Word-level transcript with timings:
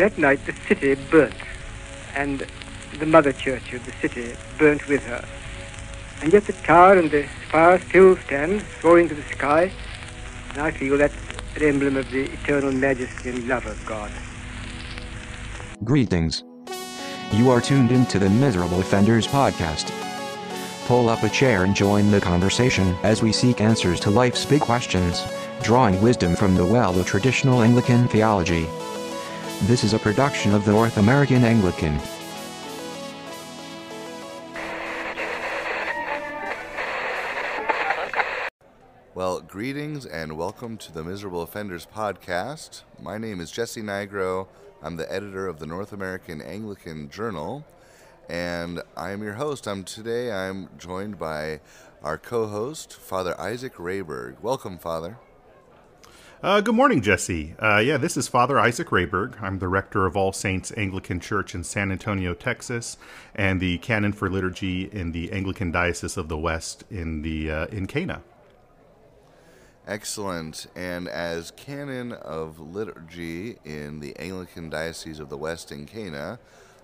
That 0.00 0.16
night 0.16 0.40
the 0.46 0.54
city 0.66 0.94
burnt, 1.10 1.34
and 2.16 2.46
the 2.98 3.04
mother 3.04 3.34
church 3.34 3.74
of 3.74 3.84
the 3.84 3.92
city 4.00 4.34
burnt 4.58 4.88
with 4.88 5.04
her. 5.04 5.22
And 6.22 6.32
yet 6.32 6.46
the 6.46 6.54
tower 6.54 6.94
and 6.94 7.10
the 7.10 7.28
spire 7.46 7.78
still 7.80 8.16
stand, 8.16 8.64
soaring 8.80 9.10
to 9.10 9.14
the 9.14 9.22
sky, 9.24 9.70
and 10.48 10.58
I 10.58 10.70
feel 10.70 10.96
that's 10.96 11.12
an 11.54 11.64
emblem 11.64 11.98
of 11.98 12.10
the 12.10 12.30
eternal 12.32 12.72
majesty 12.72 13.28
and 13.28 13.46
love 13.46 13.66
of 13.66 13.84
God. 13.84 14.10
Greetings. 15.84 16.44
You 17.32 17.50
are 17.50 17.60
tuned 17.60 17.92
into 17.92 18.18
the 18.18 18.30
Miserable 18.30 18.80
Offenders 18.80 19.26
podcast. 19.26 19.92
Pull 20.86 21.10
up 21.10 21.24
a 21.24 21.28
chair 21.28 21.64
and 21.64 21.76
join 21.76 22.10
the 22.10 22.22
conversation 22.22 22.96
as 23.02 23.22
we 23.22 23.32
seek 23.32 23.60
answers 23.60 24.00
to 24.00 24.08
life's 24.08 24.46
big 24.46 24.62
questions, 24.62 25.26
drawing 25.62 26.00
wisdom 26.00 26.36
from 26.36 26.54
the 26.54 26.64
well 26.64 26.98
of 26.98 27.06
traditional 27.06 27.60
Anglican 27.60 28.08
theology. 28.08 28.66
This 29.64 29.84
is 29.84 29.92
a 29.92 29.98
production 29.98 30.54
of 30.54 30.64
the 30.64 30.72
North 30.72 30.96
American 30.96 31.44
Anglican. 31.44 32.00
Well, 39.14 39.42
greetings 39.42 40.06
and 40.06 40.38
welcome 40.38 40.78
to 40.78 40.90
the 40.90 41.04
Miserable 41.04 41.42
Offenders 41.42 41.86
podcast. 41.86 42.84
My 43.02 43.18
name 43.18 43.38
is 43.38 43.50
Jesse 43.50 43.82
Nigro. 43.82 44.48
I'm 44.82 44.96
the 44.96 45.12
editor 45.12 45.46
of 45.46 45.58
the 45.58 45.66
North 45.66 45.92
American 45.92 46.40
Anglican 46.40 47.10
Journal, 47.10 47.66
and 48.30 48.80
I 48.96 49.10
am 49.10 49.22
your 49.22 49.34
host. 49.34 49.68
I'm 49.68 49.84
today. 49.84 50.32
I'm 50.32 50.70
joined 50.78 51.18
by 51.18 51.60
our 52.02 52.16
co-host, 52.16 52.94
Father 52.94 53.38
Isaac 53.38 53.74
Rehberg. 53.74 54.40
Welcome, 54.40 54.78
Father. 54.78 55.18
Uh, 56.42 56.62
good 56.62 56.74
morning, 56.74 57.02
Jesse. 57.02 57.54
Uh, 57.58 57.76
yeah, 57.84 57.98
this 57.98 58.16
is 58.16 58.26
Father 58.26 58.58
Isaac 58.58 58.88
Rehberg. 58.88 59.38
I'm 59.42 59.58
the 59.58 59.68
rector 59.68 60.06
of 60.06 60.16
All 60.16 60.32
Saints 60.32 60.72
Anglican 60.74 61.20
Church 61.20 61.54
in 61.54 61.62
San 61.62 61.92
Antonio, 61.92 62.32
Texas, 62.32 62.96
and 63.34 63.60
the 63.60 63.76
canon 63.76 64.14
for 64.14 64.30
liturgy 64.30 64.84
in 64.84 65.12
the 65.12 65.30
Anglican 65.32 65.70
Diocese 65.70 66.16
of 66.16 66.30
the 66.30 66.38
West 66.38 66.84
in 66.90 67.20
the 67.20 67.50
uh, 67.50 67.66
in 67.66 67.86
CANA. 67.86 68.22
Excellent. 69.86 70.66
And 70.74 71.08
as 71.08 71.50
canon 71.50 72.12
of 72.12 72.58
liturgy 72.58 73.58
in 73.62 74.00
the 74.00 74.16
Anglican 74.16 74.70
Diocese 74.70 75.20
of 75.20 75.28
the 75.28 75.36
West 75.36 75.70
in 75.70 75.84
CANA, 75.84 76.38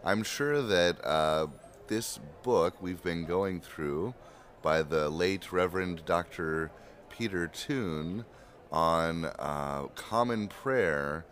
I'm 0.05 0.23
sure 0.23 0.61
that 0.61 1.03
uh, 1.03 1.47
this 1.87 2.21
book 2.43 2.83
we've 2.83 3.03
been 3.03 3.25
going 3.25 3.63
through 3.63 4.13
by 4.61 4.83
the 4.83 5.09
late 5.09 5.51
Reverend 5.51 6.05
Dr. 6.05 6.71
Peter 7.09 7.47
Toon 7.47 8.27
on 8.73 9.25
uh, 9.25 9.87
common 9.95 10.49
prayer 10.49 11.25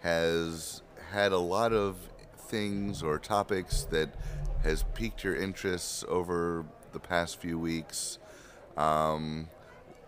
has 0.00 0.82
had 1.10 1.32
a 1.32 1.38
lot 1.38 1.72
of 1.72 1.96
things 2.36 3.02
or 3.02 3.18
topics 3.18 3.84
that 3.84 4.10
has 4.62 4.84
piqued 4.94 5.24
your 5.24 5.34
interests 5.34 6.04
over 6.08 6.64
the 6.92 7.00
past 7.00 7.40
few 7.40 7.58
weeks. 7.58 8.18
Um, 8.76 9.48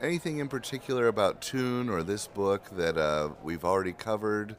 anything 0.00 0.38
in 0.38 0.48
particular 0.48 1.08
about 1.08 1.40
Toon 1.40 1.88
or 1.88 2.02
this 2.02 2.26
book 2.26 2.68
that 2.76 2.96
uh, 2.96 3.30
we've 3.42 3.64
already 3.64 3.92
covered 3.92 4.56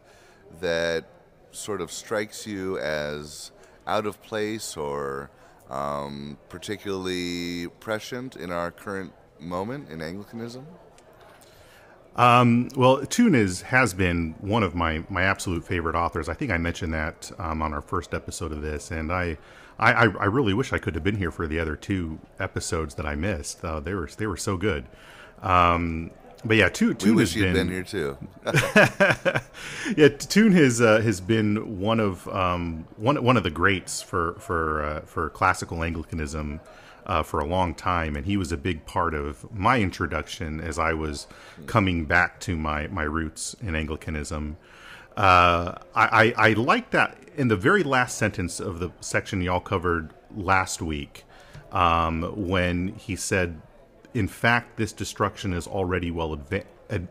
that 0.61 1.05
sort 1.51 1.81
of 1.81 1.91
strikes 1.91 2.45
you 2.45 2.77
as 2.79 3.51
out 3.87 4.05
of 4.05 4.21
place 4.21 4.75
or 4.75 5.29
um, 5.69 6.37
particularly 6.49 7.67
prescient 7.79 8.35
in 8.35 8.51
our 8.51 8.71
current 8.71 9.13
moment 9.39 9.89
in 9.89 10.01
Anglicanism? 10.01 10.65
Um, 12.15 12.69
well, 12.75 13.05
Toon 13.05 13.35
is 13.35 13.61
has 13.63 13.93
been 13.93 14.35
one 14.39 14.63
of 14.63 14.73
my 14.73 15.03
my 15.09 15.23
absolute 15.23 15.65
favorite 15.65 15.95
authors. 15.95 16.29
I 16.29 16.33
think 16.33 16.51
I 16.51 16.57
mentioned 16.57 16.93
that 16.93 17.31
um, 17.37 17.61
on 17.61 17.73
our 17.73 17.81
first 17.81 18.13
episode 18.13 18.51
of 18.51 18.61
this, 18.61 18.89
and 18.91 19.11
I, 19.11 19.37
I 19.77 20.03
I 20.03 20.25
really 20.25 20.53
wish 20.53 20.71
I 20.71 20.77
could 20.77 20.95
have 20.95 21.03
been 21.03 21.17
here 21.17 21.31
for 21.31 21.45
the 21.45 21.59
other 21.59 21.75
two 21.75 22.19
episodes 22.39 22.95
that 22.95 23.05
I 23.05 23.15
missed. 23.15 23.63
Uh, 23.65 23.81
they 23.81 23.93
were 23.93 24.07
they 24.17 24.27
were 24.27 24.37
so 24.37 24.55
good. 24.55 24.85
Um, 25.41 26.11
but 26.45 26.57
yeah, 26.57 26.69
Toon, 26.69 26.95
Toon 26.95 27.17
has 27.17 27.35
you'd 27.35 27.53
been, 27.53 27.67
been 27.67 27.69
here 27.69 27.83
too. 27.83 28.17
yeah, 29.97 30.09
Toon 30.09 30.51
has 30.53 30.79
uh, 30.79 31.01
has 31.01 31.19
been 31.19 31.79
one 31.79 31.99
of 31.99 32.27
um, 32.29 32.87
one 32.95 33.21
one 33.21 33.35
of 33.35 33.43
the 33.43 33.49
greats 33.49 34.01
for 34.01 34.35
for 34.39 34.83
uh, 34.83 35.01
for 35.01 35.29
classical 35.31 35.83
Anglicanism 35.83 36.61
uh, 37.05 37.23
for 37.23 37.39
a 37.39 37.45
long 37.45 37.73
time, 37.73 38.15
and 38.15 38.25
he 38.25 38.37
was 38.37 38.51
a 38.51 38.57
big 38.57 38.85
part 38.85 39.13
of 39.13 39.51
my 39.55 39.79
introduction 39.79 40.59
as 40.59 40.79
I 40.79 40.93
was 40.93 41.27
coming 41.65 42.05
back 42.05 42.39
to 42.41 42.55
my 42.55 42.87
my 42.87 43.03
roots 43.03 43.55
in 43.61 43.75
Anglicanism. 43.75 44.57
Uh, 45.15 45.75
I, 45.95 46.33
I, 46.37 46.49
I 46.49 46.53
like 46.53 46.91
that 46.91 47.17
in 47.37 47.47
the 47.47 47.55
very 47.55 47.83
last 47.83 48.17
sentence 48.17 48.59
of 48.59 48.79
the 48.79 48.91
section 48.99 49.41
y'all 49.41 49.59
covered 49.59 50.13
last 50.35 50.81
week, 50.81 51.23
um, 51.71 52.23
when 52.35 52.89
he 52.95 53.15
said, 53.15 53.61
"In 54.13 54.27
fact, 54.27 54.77
this 54.77 54.91
destruction 54.91 55.53
is 55.53 55.67
already 55.67 56.11
well 56.11 56.37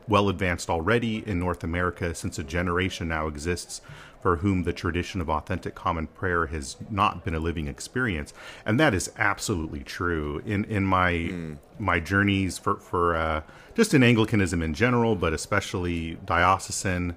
well 0.06 0.28
advanced 0.28 0.70
already 0.70 1.26
in 1.26 1.38
North 1.38 1.64
America, 1.64 2.14
since 2.14 2.38
a 2.38 2.44
generation 2.44 3.08
now 3.08 3.26
exists 3.26 3.80
for 4.24 4.36
whom 4.36 4.62
the 4.62 4.72
tradition 4.72 5.20
of 5.20 5.28
authentic 5.28 5.74
common 5.74 6.06
prayer 6.06 6.46
has 6.46 6.78
not 6.88 7.26
been 7.26 7.34
a 7.34 7.38
living 7.38 7.68
experience, 7.68 8.32
and 8.64 8.80
that 8.80 8.94
is 8.94 9.12
absolutely 9.18 9.80
true. 9.80 10.40
In 10.46 10.64
in 10.64 10.82
my 10.82 11.12
mm. 11.12 11.58
my 11.78 12.00
journeys 12.00 12.56
for 12.56 12.76
for 12.76 13.16
uh, 13.16 13.42
just 13.74 13.92
in 13.92 14.02
Anglicanism 14.02 14.62
in 14.62 14.72
general, 14.72 15.14
but 15.14 15.34
especially 15.34 16.16
diocesan, 16.24 17.16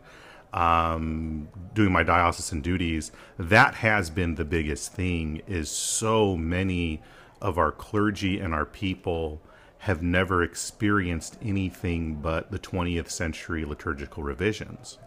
um, 0.52 1.48
doing 1.74 1.94
my 1.94 2.04
diocesan 2.04 2.60
duties, 2.60 3.14
that 3.40 3.76
has 3.76 4.10
been 4.10 4.36
the 4.36 4.44
biggest 4.44 4.92
thing. 4.92 5.42
Is 5.48 5.70
so 5.72 6.36
many 6.36 7.02
of 7.42 7.58
our 7.58 7.72
clergy 7.72 8.38
and 8.38 8.54
our 8.54 8.66
people 8.66 9.40
have 9.78 10.02
never 10.02 10.44
experienced 10.44 11.38
anything 11.42 12.16
but 12.16 12.52
the 12.52 12.60
20th 12.60 13.10
century 13.10 13.64
liturgical 13.64 14.24
revisions. 14.24 14.98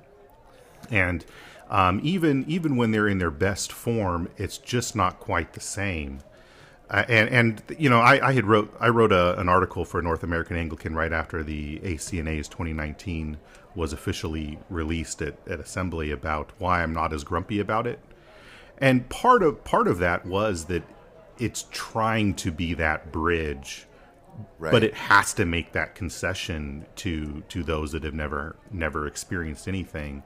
And 0.91 1.27
um, 1.71 2.01
even 2.03 2.45
even 2.49 2.77
when 2.77 2.91
they're 2.91 3.09
in 3.09 3.19
their 3.19 3.31
best 3.31 3.73
form, 3.73 4.29
it's 4.37 4.59
just 4.59 4.95
not 4.97 5.21
quite 5.21 5.53
the 5.55 5.61
same. 5.61 6.21
Uh, 6.91 7.05
and 7.09 7.29
and 7.29 7.63
you 7.79 7.89
know, 7.89 8.01
I, 8.01 8.29
I 8.29 8.33
had 8.33 8.45
wrote 8.47 8.75
I 8.81 8.89
wrote 8.89 9.13
a, 9.13 9.39
an 9.39 9.49
article 9.49 9.85
for 9.85 10.03
North 10.03 10.25
American 10.25 10.57
Anglican 10.57 10.95
right 10.95 11.13
after 11.13 11.45
the 11.45 11.79
ACNA's 11.79 12.49
2019 12.49 13.39
was 13.77 13.93
officially 13.93 14.59
released 14.69 15.23
at, 15.23 15.37
at 15.49 15.61
Assembly 15.61 16.11
about 16.11 16.51
why 16.59 16.83
I'm 16.83 16.93
not 16.93 17.13
as 17.13 17.23
grumpy 17.23 17.61
about 17.61 17.87
it. 17.87 18.01
And 18.79 19.09
part 19.09 19.45
of 19.45 19.63
part 19.63 19.87
of 19.87 19.99
that 19.99 20.27
was 20.27 20.65
that 20.65 20.83
it's 21.39 21.67
trying 21.71 22.35
to 22.35 22.51
be 22.51 22.75
that 22.75 23.13
bridge 23.13 23.87
Right. 24.59 24.73
but 24.73 24.83
it 24.83 24.95
has 24.95 25.35
to 25.35 25.45
make 25.45 25.73
that 25.73 25.95
concession 25.95 26.87
to 26.97 27.43
to 27.49 27.63
those 27.63 27.93
that 27.93 28.05
have 28.05 28.15
never 28.15 28.57
never 28.71 29.07
experienced 29.07 29.69
anything 29.69 30.23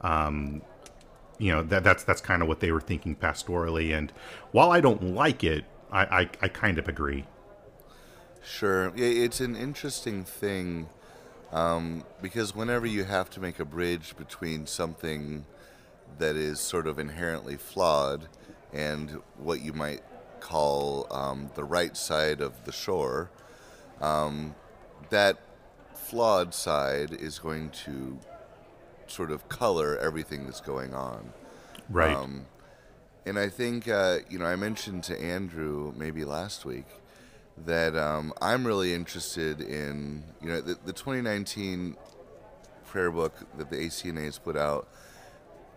um, 0.00 0.62
you 1.38 1.50
know 1.52 1.62
that 1.62 1.84
that's 1.84 2.04
that's 2.04 2.20
kind 2.20 2.42
of 2.42 2.48
what 2.48 2.60
they 2.60 2.70
were 2.70 2.80
thinking 2.80 3.16
pastorally 3.16 3.96
and 3.96 4.12
while 4.52 4.70
i 4.70 4.80
don't 4.80 5.02
like 5.02 5.42
it 5.42 5.64
i 5.90 6.02
i, 6.04 6.30
I 6.42 6.48
kind 6.48 6.78
of 6.78 6.88
agree. 6.88 7.24
Sure. 8.44 8.92
It's 8.94 9.40
an 9.40 9.56
interesting 9.56 10.22
thing 10.22 10.88
um, 11.50 12.04
because 12.20 12.54
whenever 12.54 12.84
you 12.84 13.04
have 13.04 13.30
to 13.30 13.40
make 13.40 13.58
a 13.58 13.64
bridge 13.64 14.14
between 14.18 14.66
something 14.66 15.46
that 16.18 16.36
is 16.36 16.60
sort 16.60 16.86
of 16.86 16.98
inherently 16.98 17.56
flawed 17.56 18.28
and 18.72 19.22
what 19.38 19.62
you 19.62 19.72
might 19.72 20.02
call 20.40 21.06
um, 21.10 21.50
the 21.54 21.64
right 21.64 21.96
side 21.96 22.42
of 22.42 22.66
the 22.66 22.72
shore 22.72 23.30
um, 24.02 24.54
that 25.08 25.38
flawed 25.94 26.52
side 26.52 27.12
is 27.12 27.38
going 27.38 27.70
to 27.70 28.18
sort 29.10 29.30
of 29.30 29.48
color 29.48 29.98
everything 29.98 30.44
that's 30.44 30.60
going 30.60 30.94
on. 30.94 31.32
Right. 31.88 32.14
Um, 32.14 32.46
and 33.26 33.38
I 33.38 33.48
think, 33.48 33.88
uh, 33.88 34.18
you 34.28 34.38
know, 34.38 34.46
I 34.46 34.56
mentioned 34.56 35.04
to 35.04 35.20
Andrew 35.20 35.92
maybe 35.96 36.24
last 36.24 36.64
week 36.64 36.86
that 37.64 37.96
um, 37.96 38.32
I'm 38.40 38.66
really 38.66 38.92
interested 38.92 39.60
in, 39.60 40.24
you 40.42 40.48
know, 40.48 40.60
the, 40.60 40.76
the 40.84 40.92
2019 40.92 41.96
prayer 42.86 43.10
book 43.10 43.34
that 43.58 43.70
the 43.70 43.76
ACNA 43.76 44.24
has 44.24 44.38
put 44.38 44.56
out. 44.56 44.88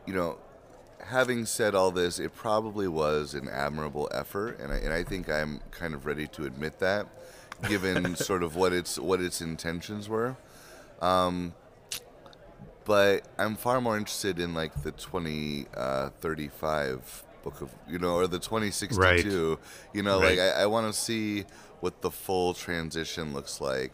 You 0.06 0.14
know, 0.14 0.38
having 1.04 1.46
said 1.46 1.76
all 1.76 1.92
this, 1.92 2.20
it 2.20 2.36
probably 2.36 2.88
was 2.88 3.34
an 3.34 3.48
admirable 3.48 4.10
effort, 4.14 4.60
and 4.60 4.72
I, 4.72 4.78
and 4.78 4.94
I 4.94 5.04
think 5.04 5.30
I'm 5.30 5.62
kind 5.72 5.94
of 5.94 6.06
ready 6.06 6.28
to 6.28 6.46
admit 6.46 6.80
that, 6.80 7.08
given 7.68 8.16
sort 8.30 8.44
of 8.44 8.56
what 8.56 8.74
its 8.74 9.00
what 9.00 9.22
its 9.22 9.42
intentions 9.42 10.10
were. 10.10 10.36
Um, 11.02 11.54
but 12.88 13.28
I'm 13.38 13.56
far 13.58 13.80
more 13.82 13.98
interested 13.98 14.40
in 14.40 14.54
like 14.54 14.74
the 14.82 14.92
2035 14.94 15.74
uh, 15.76 16.98
book 17.44 17.62
of 17.62 17.70
you 17.88 18.00
know 18.00 18.16
or 18.16 18.26
the 18.28 18.40
2062 18.40 19.00
right. 19.02 19.60
you 19.94 20.02
know 20.02 20.20
right. 20.22 20.38
like 20.38 20.40
I, 20.40 20.64
I 20.64 20.66
want 20.66 20.92
to 20.92 21.00
see 21.00 21.44
what 21.82 22.02
the 22.02 22.10
full 22.10 22.54
transition 22.54 23.34
looks 23.34 23.60
like 23.62 23.94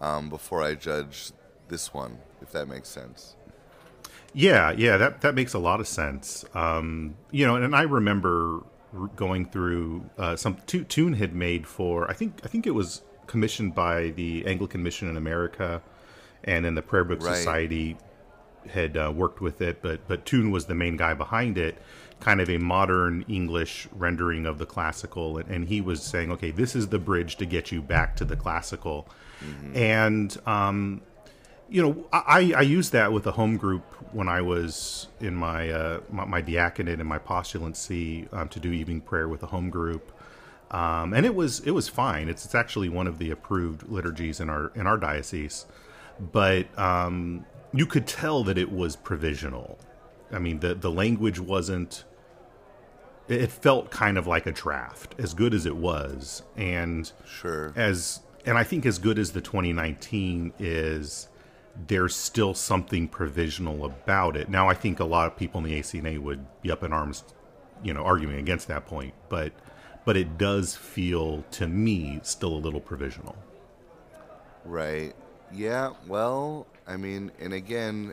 um, 0.00 0.30
before 0.30 0.62
I 0.62 0.74
judge 0.74 1.30
this 1.68 1.92
one 1.94 2.18
if 2.40 2.50
that 2.52 2.66
makes 2.66 2.88
sense 2.88 3.36
Yeah, 4.34 4.72
yeah, 4.72 4.96
that 4.96 5.20
that 5.20 5.34
makes 5.34 5.52
a 5.52 5.58
lot 5.58 5.80
of 5.80 5.86
sense. 5.86 6.44
Um, 6.54 7.16
you 7.30 7.46
know, 7.46 7.56
and 7.56 7.76
I 7.76 7.82
remember 7.82 8.62
going 9.14 9.46
through 9.46 10.08
uh, 10.16 10.36
some 10.36 10.56
Toon 10.66 11.12
had 11.12 11.34
made 11.34 11.66
for 11.66 12.10
I 12.10 12.14
think 12.14 12.40
I 12.42 12.48
think 12.48 12.66
it 12.66 12.70
was 12.70 13.02
commissioned 13.26 13.74
by 13.74 14.08
the 14.10 14.46
Anglican 14.46 14.82
Mission 14.82 15.08
in 15.10 15.16
America, 15.18 15.82
and 16.44 16.64
then 16.64 16.74
the 16.74 16.82
Prayer 16.82 17.04
Book 17.04 17.22
right. 17.22 17.36
Society 17.36 17.98
had 18.70 18.96
uh, 18.96 19.12
worked 19.14 19.40
with 19.40 19.60
it, 19.60 19.82
but 19.82 20.06
but 20.08 20.24
Toon 20.26 20.50
was 20.50 20.66
the 20.66 20.74
main 20.74 20.96
guy 20.96 21.14
behind 21.14 21.58
it, 21.58 21.78
kind 22.20 22.40
of 22.40 22.48
a 22.48 22.58
modern 22.58 23.24
English 23.28 23.88
rendering 23.92 24.46
of 24.46 24.58
the 24.58 24.66
classical, 24.66 25.38
and, 25.38 25.48
and 25.50 25.68
he 25.68 25.80
was 25.80 26.02
saying, 26.02 26.30
okay, 26.32 26.50
this 26.50 26.74
is 26.76 26.88
the 26.88 26.98
bridge 26.98 27.36
to 27.36 27.46
get 27.46 27.72
you 27.72 27.82
back 27.82 28.16
to 28.16 28.24
the 28.24 28.36
classical, 28.36 29.08
mm-hmm. 29.44 29.76
and 29.76 30.38
um, 30.46 31.02
you 31.72 31.80
know, 31.80 32.06
I, 32.12 32.52
I 32.54 32.60
used 32.60 32.92
that 32.92 33.12
with 33.12 33.26
a 33.26 33.32
home 33.32 33.56
group 33.56 33.82
when 34.12 34.28
I 34.28 34.42
was 34.42 35.08
in 35.20 35.34
my 35.34 35.70
uh, 35.70 36.00
my, 36.10 36.26
my, 36.26 36.40
diaconate 36.42 37.00
and 37.00 37.08
my 37.08 37.18
postulancy 37.18 38.28
um, 38.30 38.48
to 38.50 38.60
do 38.60 38.70
evening 38.70 39.00
prayer 39.00 39.26
with 39.26 39.42
a 39.42 39.46
home 39.46 39.70
group, 39.70 40.12
um, 40.70 41.14
and 41.14 41.24
it 41.24 41.34
was 41.34 41.60
it 41.60 41.70
was 41.70 41.88
fine. 41.88 42.28
It's 42.28 42.44
it's 42.44 42.54
actually 42.54 42.90
one 42.90 43.06
of 43.06 43.18
the 43.18 43.30
approved 43.30 43.88
liturgies 43.88 44.38
in 44.38 44.50
our 44.50 44.70
in 44.74 44.86
our 44.86 44.98
diocese, 44.98 45.64
but 46.20 46.66
um, 46.78 47.46
you 47.72 47.86
could 47.86 48.06
tell 48.06 48.44
that 48.44 48.58
it 48.58 48.70
was 48.70 48.96
provisional. 48.96 49.78
I 50.30 50.38
mean, 50.38 50.60
the 50.60 50.74
the 50.74 50.90
language 50.90 51.40
wasn't. 51.40 52.04
It 53.28 53.52
felt 53.52 53.90
kind 53.90 54.18
of 54.18 54.26
like 54.26 54.46
a 54.46 54.52
draft, 54.52 55.14
as 55.18 55.32
good 55.32 55.54
as 55.54 55.64
it 55.64 55.76
was, 55.76 56.42
and 56.56 57.10
sure 57.24 57.72
as 57.76 58.20
and 58.44 58.58
I 58.58 58.64
think 58.64 58.84
as 58.86 58.98
good 58.98 59.18
as 59.18 59.32
the 59.32 59.40
2019 59.40 60.52
is, 60.58 61.28
there's 61.86 62.14
still 62.14 62.54
something 62.54 63.08
provisional 63.08 63.84
about 63.84 64.36
it. 64.36 64.48
Now, 64.48 64.68
I 64.68 64.74
think 64.74 65.00
a 65.00 65.04
lot 65.04 65.26
of 65.26 65.36
people 65.36 65.58
in 65.58 65.64
the 65.64 65.78
ACNA 65.78 66.18
would 66.18 66.44
be 66.60 66.70
up 66.70 66.82
in 66.82 66.92
arms, 66.92 67.24
you 67.82 67.94
know, 67.94 68.02
arguing 68.02 68.38
against 68.38 68.68
that 68.68 68.86
point, 68.86 69.14
but 69.28 69.52
but 70.04 70.16
it 70.16 70.36
does 70.36 70.74
feel 70.74 71.44
to 71.52 71.68
me 71.68 72.18
still 72.22 72.54
a 72.54 72.58
little 72.58 72.80
provisional. 72.80 73.36
Right. 74.64 75.14
Yeah. 75.52 75.92
Well, 76.06 76.66
I 76.92 76.98
mean, 76.98 77.32
and 77.40 77.54
again, 77.54 78.12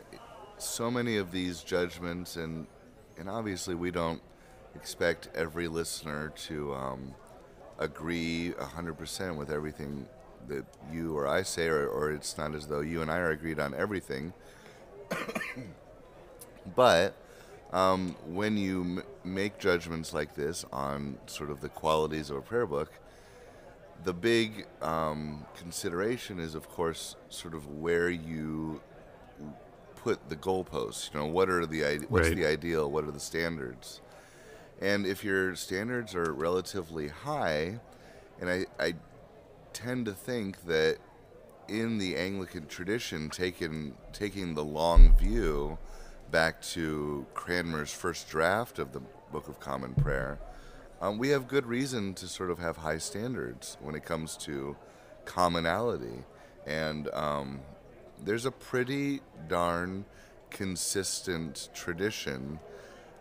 so 0.56 0.90
many 0.90 1.18
of 1.18 1.32
these 1.32 1.62
judgments, 1.62 2.36
and 2.36 2.66
and 3.18 3.28
obviously 3.28 3.74
we 3.74 3.90
don't 3.90 4.22
expect 4.74 5.28
every 5.34 5.68
listener 5.68 6.32
to 6.46 6.72
um, 6.74 7.14
agree 7.78 8.52
hundred 8.52 8.94
percent 8.94 9.36
with 9.36 9.50
everything 9.50 10.06
that 10.48 10.64
you 10.90 11.14
or 11.14 11.28
I 11.28 11.42
say, 11.42 11.66
or, 11.66 11.88
or 11.88 12.10
it's 12.10 12.38
not 12.38 12.54
as 12.54 12.68
though 12.68 12.80
you 12.80 13.02
and 13.02 13.10
I 13.10 13.18
are 13.18 13.32
agreed 13.32 13.60
on 13.60 13.74
everything. 13.74 14.32
but 16.74 17.14
um, 17.72 18.16
when 18.26 18.56
you 18.56 18.80
m- 18.80 19.02
make 19.24 19.58
judgments 19.58 20.14
like 20.14 20.34
this 20.34 20.64
on 20.72 21.18
sort 21.26 21.50
of 21.50 21.60
the 21.60 21.68
qualities 21.68 22.30
of 22.30 22.38
a 22.38 22.42
prayer 22.42 22.66
book, 22.66 22.90
the 24.04 24.12
big 24.12 24.66
um, 24.82 25.44
consideration 25.56 26.38
is, 26.38 26.54
of 26.54 26.68
course, 26.68 27.16
sort 27.28 27.54
of 27.54 27.66
where 27.66 28.08
you 28.08 28.80
put 29.96 30.28
the 30.28 30.36
goalposts. 30.36 31.12
You 31.12 31.20
know, 31.20 31.26
what 31.26 31.48
are 31.48 31.66
the 31.66 31.98
what's 32.08 32.28
right. 32.28 32.36
the 32.36 32.46
ideal? 32.46 32.90
What 32.90 33.04
are 33.04 33.10
the 33.10 33.20
standards? 33.20 34.00
And 34.80 35.06
if 35.06 35.22
your 35.22 35.54
standards 35.56 36.14
are 36.14 36.32
relatively 36.32 37.08
high, 37.08 37.80
and 38.40 38.48
I, 38.48 38.66
I 38.78 38.94
tend 39.72 40.06
to 40.06 40.12
think 40.12 40.64
that 40.64 40.96
in 41.68 41.98
the 41.98 42.16
Anglican 42.16 42.66
tradition, 42.66 43.28
taking 43.28 43.94
taking 44.12 44.54
the 44.54 44.64
long 44.64 45.14
view 45.16 45.78
back 46.30 46.62
to 46.62 47.26
Cranmer's 47.34 47.92
first 47.92 48.28
draft 48.28 48.78
of 48.78 48.92
the 48.92 49.00
Book 49.32 49.48
of 49.48 49.60
Common 49.60 49.94
Prayer 49.94 50.38
um, 51.00 51.18
we 51.18 51.30
have 51.30 51.48
good 51.48 51.66
reason 51.66 52.14
to 52.14 52.26
sort 52.28 52.50
of 52.50 52.58
have 52.58 52.78
high 52.78 52.98
standards 52.98 53.78
when 53.80 53.94
it 53.94 54.04
comes 54.04 54.36
to 54.38 54.76
commonality. 55.24 56.24
And 56.66 57.08
um, 57.14 57.60
there's 58.22 58.44
a 58.44 58.50
pretty 58.50 59.20
darn 59.48 60.04
consistent 60.50 61.70
tradition 61.74 62.60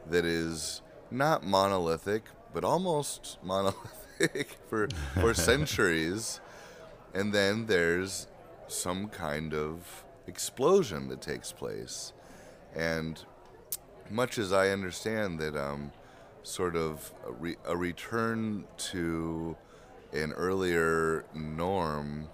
that 0.09 0.25
is 0.25 0.81
not 1.11 1.45
monolithic, 1.45 2.23
but 2.53 2.63
almost 2.63 3.37
monolithic 3.43 4.57
for, 4.69 4.89
for 5.13 5.33
centuries. 5.33 6.41
And 7.13 7.33
then 7.33 7.67
there's 7.67 8.27
some 8.67 9.07
kind 9.07 9.53
of 9.53 10.03
explosion 10.27 11.07
that 11.09 11.21
takes 11.21 11.51
place. 11.51 12.13
And 12.75 13.23
much 14.09 14.37
as 14.37 14.51
I 14.51 14.69
understand 14.69 15.39
that 15.39 15.55
um, 15.55 15.91
sort 16.43 16.75
of 16.75 17.11
a, 17.25 17.31
re- 17.31 17.57
a 17.65 17.75
return 17.75 18.65
to 18.77 19.55
an 20.13 20.31
earlier 20.33 21.25
norm 21.33 22.27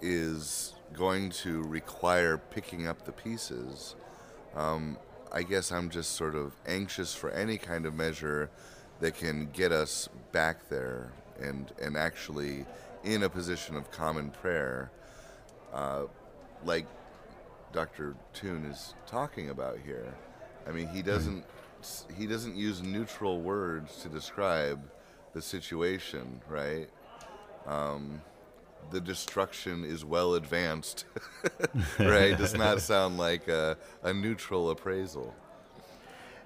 is 0.00 0.74
going 0.92 1.30
to 1.30 1.62
require 1.62 2.38
picking 2.38 2.86
up 2.86 3.04
the 3.04 3.12
pieces. 3.12 3.96
Um, 4.54 4.98
I 5.32 5.42
guess 5.42 5.72
I'm 5.72 5.90
just 5.90 6.12
sort 6.12 6.36
of 6.36 6.52
anxious 6.66 7.14
for 7.14 7.30
any 7.30 7.58
kind 7.58 7.86
of 7.86 7.94
measure 7.94 8.50
that 9.00 9.16
can 9.16 9.50
get 9.52 9.72
us 9.72 10.08
back 10.30 10.68
there 10.68 11.12
and 11.40 11.72
and 11.82 11.96
actually 11.96 12.64
in 13.02 13.24
a 13.24 13.28
position 13.28 13.76
of 13.76 13.90
common 13.90 14.30
prayer, 14.30 14.90
uh, 15.72 16.04
like 16.64 16.86
Dr. 17.72 18.14
Toon 18.32 18.64
is 18.66 18.94
talking 19.06 19.50
about 19.50 19.78
here. 19.84 20.14
I 20.66 20.70
mean, 20.70 20.86
he 20.88 21.02
doesn't 21.02 21.44
he 22.16 22.26
doesn't 22.26 22.56
use 22.56 22.82
neutral 22.82 23.40
words 23.40 24.02
to 24.02 24.08
describe 24.08 24.80
the 25.32 25.42
situation, 25.42 26.40
right? 26.48 26.88
Um, 27.66 28.20
the 28.90 29.00
destruction 29.00 29.84
is 29.84 30.04
well 30.04 30.34
advanced, 30.34 31.04
right? 31.98 32.36
Does 32.36 32.54
not 32.54 32.80
sound 32.92 33.18
like 33.18 33.48
a, 33.48 33.76
a 34.02 34.12
neutral 34.12 34.70
appraisal. 34.70 35.34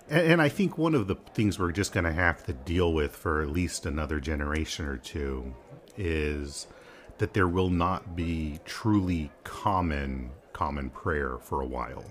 And, 0.08 0.32
and, 0.32 0.43
I 0.43 0.49
think 0.49 0.79
one 0.79 0.94
of 0.94 1.06
the 1.06 1.17
things 1.35 1.58
we're 1.58 1.73
just 1.73 1.93
going 1.93 2.05
to 2.05 2.12
have 2.12 2.44
to 2.44 2.52
deal 2.52 2.93
with 2.93 3.14
for 3.14 3.43
at 3.43 3.50
least 3.50 3.85
another 3.85 4.20
generation 4.20 4.87
or 4.87 4.96
two 4.96 5.55
is 5.96 6.67
that 7.19 7.35
there 7.35 7.49
will 7.49 7.70
not 7.70 8.17
be 8.17 8.61
truly 8.64 9.31
common 9.44 10.31
common 10.52 10.90
prayer 10.90 11.37
for 11.38 11.61
a 11.61 11.67
while. 11.67 12.05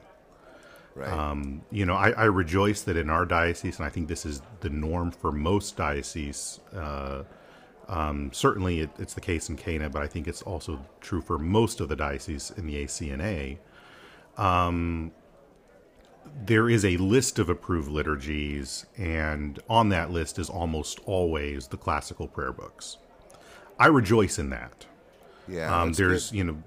Right. 0.97 1.09
Um, 1.09 1.61
you 1.69 1.85
know, 1.85 1.93
I, 1.93 2.09
I, 2.09 2.23
rejoice 2.23 2.81
that 2.81 2.97
in 2.97 3.11
our 3.11 3.23
diocese, 3.23 3.77
and 3.77 3.85
I 3.85 3.89
think 3.89 4.07
this 4.07 4.25
is 4.25 4.41
the 4.61 4.69
norm 4.71 5.11
for 5.11 5.31
most 5.31 5.77
dioceses. 5.77 6.59
Uh, 6.75 7.21
um, 7.87 8.31
certainly, 8.33 8.79
it, 8.79 8.89
it's 8.97 9.13
the 9.13 9.21
case 9.21 9.47
in 9.47 9.57
CANA, 9.57 9.91
but 9.91 10.01
I 10.01 10.07
think 10.07 10.27
it's 10.27 10.41
also 10.41 10.83
true 10.99 11.21
for 11.21 11.37
most 11.37 11.81
of 11.81 11.89
the 11.89 11.95
dioceses 11.95 12.51
in 12.57 12.65
the 12.65 12.83
ACNA. 12.83 13.59
Um, 14.37 15.11
there 16.45 16.67
is 16.67 16.83
a 16.83 16.97
list 16.97 17.37
of 17.37 17.47
approved 17.47 17.89
liturgies, 17.89 18.87
and 18.97 19.59
on 19.69 19.89
that 19.89 20.09
list 20.09 20.39
is 20.39 20.49
almost 20.49 20.99
always 21.05 21.67
the 21.67 21.77
classical 21.77 22.27
prayer 22.27 22.51
books. 22.51 22.97
I 23.79 23.85
rejoice 23.85 24.39
in 24.39 24.49
that. 24.49 24.87
Yeah, 25.47 25.79
um, 25.81 25.93
there's 25.93 26.31
good. 26.31 26.37
you 26.37 26.43
know, 26.43 26.63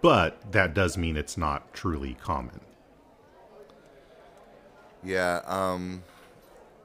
but 0.00 0.50
that 0.52 0.72
does 0.72 0.96
mean 0.96 1.18
it's 1.18 1.36
not 1.36 1.74
truly 1.74 2.14
common. 2.14 2.60
Yeah, 5.04 5.40
um, 5.46 6.02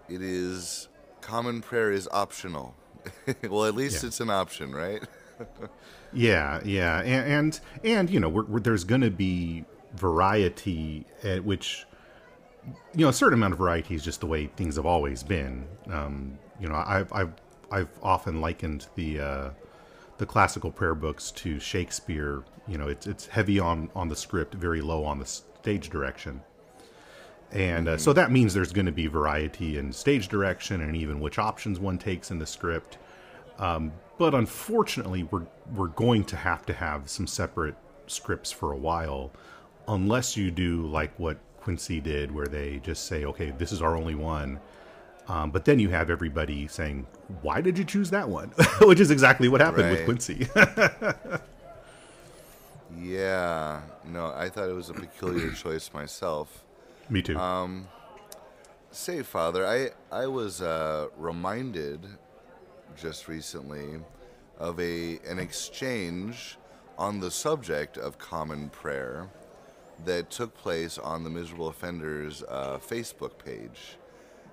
it 0.10 0.22
is. 0.22 0.88
Common 1.22 1.62
prayer 1.62 1.92
is 1.92 2.08
optional. 2.12 2.76
well, 3.50 3.66
at 3.66 3.76
least 3.76 4.04
yeah. 4.04 4.08
it's 4.08 4.20
an 4.20 4.30
option, 4.30 4.74
right? 4.74 5.04
yeah, 6.14 6.60
yeah, 6.64 7.02
and 7.02 7.32
and, 7.32 7.60
and 7.84 8.10
you 8.10 8.20
know, 8.20 8.30
we're, 8.30 8.46
we're, 8.46 8.60
there's 8.60 8.84
going 8.84 9.02
to 9.02 9.12
be 9.12 9.66
variety 9.94 11.06
at 11.24 11.44
which 11.44 11.86
you 12.94 13.06
know 13.06 13.10
a 13.10 13.14
certain 13.14 13.36
amount 13.36 13.54
of 13.54 13.60
variety 13.60 13.96
is 13.96 14.04
just 14.04 14.20
the 14.20 14.26
way 14.26 14.48
things 14.48 14.76
have 14.76 14.86
always 14.86 15.24
been. 15.24 15.68
Um, 15.90 16.38
you 16.60 16.68
know, 16.68 16.76
I've 16.76 17.12
I've 17.14 17.34
I've 17.72 17.90
often 18.02 18.42
likened 18.42 18.88
the 18.96 19.20
uh, 19.20 19.50
the 20.18 20.26
classical 20.26 20.72
prayer 20.72 20.96
books 20.96 21.32
to 21.32 21.60
Shakespeare. 21.60 22.44
You 22.68 22.78
know, 22.78 22.88
it's 22.88 23.06
it's 23.06 23.28
heavy 23.28 23.60
on 23.60 23.90
on 23.96 24.10
the 24.10 24.16
script, 24.16 24.56
very 24.56 24.82
low 24.82 25.06
on 25.06 25.20
the 25.20 25.26
stage 25.26 25.90
direction 25.90 26.42
and 27.52 27.88
uh, 27.88 27.98
so 27.98 28.14
that 28.14 28.32
means 28.32 28.54
there's 28.54 28.74
going 28.74 28.86
to 28.86 28.92
be 28.92 29.08
variety 29.08 29.78
in 29.78 29.92
stage 29.92 30.28
direction 30.28 30.82
and 30.82 30.96
even 30.96 31.20
which 31.20 31.40
options 31.40 31.80
one 31.80 31.98
takes 31.98 32.30
in 32.32 32.40
the 32.40 32.46
script. 32.46 32.98
Um, 33.58 33.94
but 34.18 34.36
unfortunately, 34.36 35.24
we're 35.24 35.46
we're 35.76 35.88
going 35.88 36.24
to 36.26 36.36
have 36.36 36.66
to 36.66 36.74
have 36.74 37.10
some 37.10 37.28
separate 37.28 37.76
scripts 38.08 38.52
for 38.52 38.74
a 38.74 38.78
while, 38.78 39.32
unless 39.88 40.36
you 40.36 40.52
do 40.52 40.86
like 40.88 41.18
what 41.20 41.38
Quincy 41.62 42.00
did, 42.00 42.32
where 42.32 42.48
they 42.48 42.80
just 42.84 43.06
say, 43.06 43.26
"Okay, 43.26 43.52
this 43.52 43.72
is 43.72 43.82
our 43.82 43.96
only 43.96 44.16
one." 44.16 44.60
Um, 45.28 45.52
but 45.52 45.66
then 45.66 45.78
you 45.80 45.90
have 45.90 46.10
everybody 46.10 46.68
saying, 46.68 47.08
"Why 47.42 47.62
did 47.62 47.78
you 47.78 47.84
choose 47.84 48.10
that 48.12 48.28
one?" 48.28 48.50
Which 48.82 49.00
is 49.00 49.12
exactly 49.12 49.48
what 49.48 49.62
happened 49.62 49.84
right. 49.86 49.92
with 49.92 50.06
Quincy. 50.06 50.48
Yeah, 53.00 53.82
no, 54.06 54.34
I 54.36 54.50
thought 54.50 54.70
it 54.70 54.74
was 54.74 54.90
a 54.90 54.94
peculiar 54.94 55.52
choice 55.52 55.92
myself. 55.94 56.64
Me 57.10 57.22
too. 57.22 57.38
Um, 57.38 57.88
say, 58.92 59.24
Father, 59.24 59.66
I 59.66 59.90
I 60.12 60.28
was 60.28 60.62
uh, 60.62 61.08
reminded 61.18 62.06
just 62.96 63.28
recently 63.28 64.00
of 64.58 64.80
a 64.80 65.20
an 65.28 65.40
exchange 65.40 66.58
on 66.98 67.20
the 67.20 67.30
subject 67.30 67.98
of 67.98 68.18
common 68.18 68.70
prayer 68.70 69.30
that 70.06 70.30
took 70.30 70.56
place 70.56 70.98
on 70.98 71.24
the 71.24 71.30
Miserable 71.30 71.68
Offenders 71.68 72.44
uh, 72.50 72.78
Facebook 72.78 73.38
page. 73.44 73.98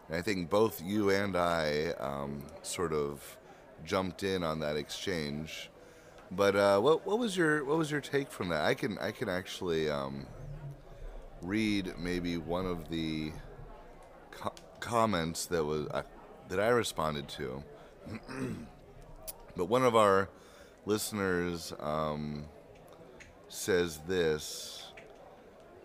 And 0.09 0.19
I 0.19 0.23
think 0.23 0.51
both 0.51 0.83
you 0.83 1.11
and 1.11 1.37
I 1.37 1.89
um, 1.99 2.43
sort 2.63 2.93
of 2.93 3.37
jumped 3.85 4.23
in 4.23 4.43
on 4.43 4.61
that 4.61 4.77
exchange. 4.77 5.71
But 6.31 6.57
uh, 6.57 6.81
what 6.81 7.07
what 7.07 7.19
was 7.19 7.37
your 7.37 7.65
what 7.65 7.79
was 7.79 7.91
your 7.91 8.01
take 8.01 8.31
from 8.31 8.49
that? 8.51 8.65
I 8.65 8.75
can 8.75 8.99
I 8.99 9.11
can 9.11 9.29
actually 9.29 9.89
um, 9.91 10.27
read 11.45 11.95
maybe 11.99 12.39
one 12.39 12.67
of 12.67 12.89
the 12.91 13.33
co- 14.31 14.55
comments 14.81 15.47
that 15.47 15.65
was 15.65 15.87
uh, 15.89 16.03
that 16.49 16.59
I 16.59 16.69
responded 16.69 17.29
to. 17.29 17.63
but 19.57 19.67
one 19.67 19.85
of 19.85 19.95
our 19.95 20.29
listeners 20.87 21.73
um, 21.81 22.45
says 23.49 23.99
this. 24.09 24.81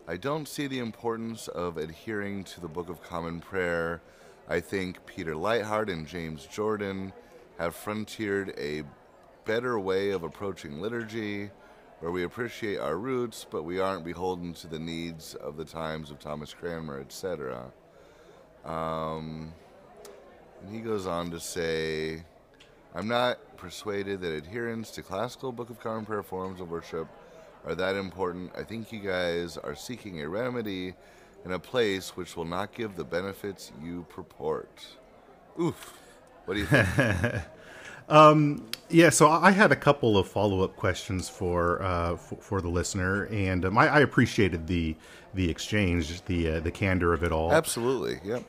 I 0.08 0.18
don't 0.18 0.48
see 0.48 0.66
the 0.66 0.80
importance 0.80 1.48
of 1.50 1.78
adhering 1.78 2.44
to 2.46 2.62
the 2.62 2.68
Book 2.68 2.90
of 2.90 3.04
Common 3.04 3.40
Prayer. 3.40 4.02
I 4.48 4.60
think 4.60 5.06
Peter 5.06 5.36
Leithart 5.36 5.92
and 5.92 6.08
James 6.08 6.48
Jordan 6.48 7.14
have 7.60 7.76
frontiered 7.76 8.56
a 8.58 8.84
better 9.46 9.80
way 9.80 10.10
of 10.10 10.24
approaching 10.24 10.82
liturgy 10.82 11.52
where 12.00 12.12
we 12.12 12.24
appreciate 12.24 12.78
our 12.78 12.98
roots, 12.98 13.46
but 13.50 13.64
we 13.64 13.80
aren't 13.80 14.06
beholden 14.06 14.54
to 14.54 14.68
the 14.68 14.80
needs 14.80 15.36
of 15.36 15.58
the 15.58 15.66
times 15.66 16.12
of 16.12 16.20
Thomas 16.20 16.54
Cranmer, 16.54 17.00
etc. 17.00 17.72
Um, 18.66 19.54
and 20.62 20.74
he 20.74 20.80
goes 20.80 21.06
on 21.06 21.32
to 21.32 21.40
say, 21.40 22.24
I'm 22.96 23.08
not 23.08 23.58
persuaded 23.58 24.22
that 24.22 24.32
adherence 24.32 24.92
to 24.92 25.04
classical 25.04 25.52
Book 25.52 25.70
of 25.70 25.80
Common 25.80 26.06
Prayer 26.06 26.24
forms 26.24 26.62
of 26.62 26.70
worship 26.72 27.08
are 27.66 27.76
that 27.76 27.96
important. 27.96 28.52
I 28.58 28.64
think 28.64 28.92
you 28.92 29.00
guys 29.00 29.58
are 29.58 29.76
seeking 29.76 30.22
a 30.22 30.30
remedy 30.30 30.94
in 31.46 31.52
a 31.52 31.60
place 31.60 32.16
which 32.16 32.36
will 32.36 32.46
not 32.46 32.74
give 32.74 32.96
the 32.96 33.04
benefits 33.04 33.72
you 33.84 34.06
purport. 34.10 34.86
Oof. 35.60 35.98
What 36.46 36.54
do 36.54 36.62
you 36.62 36.66
think? 36.66 36.88
Yeah, 38.92 39.12
so 39.12 39.30
I 39.30 39.52
had 39.52 39.72
a 39.72 39.76
couple 39.76 40.18
of 40.18 40.28
follow 40.28 40.64
up 40.64 40.76
questions 40.76 41.30
for, 41.30 41.82
uh, 41.84 42.16
for 42.16 42.36
for 42.38 42.62
the 42.62 42.70
listener, 42.70 43.26
and 43.26 43.64
um, 43.66 43.78
I, 43.78 43.88
I 43.88 44.00
appreciated 44.00 44.66
the 44.66 44.96
the 45.36 45.48
exchange, 45.48 46.26
the 46.26 46.54
uh, 46.54 46.60
the 46.60 46.72
candor 46.72 47.14
of 47.14 47.24
it 47.24 47.32
all. 47.32 47.54
Absolutely. 47.54 48.20
Yep. 48.24 48.44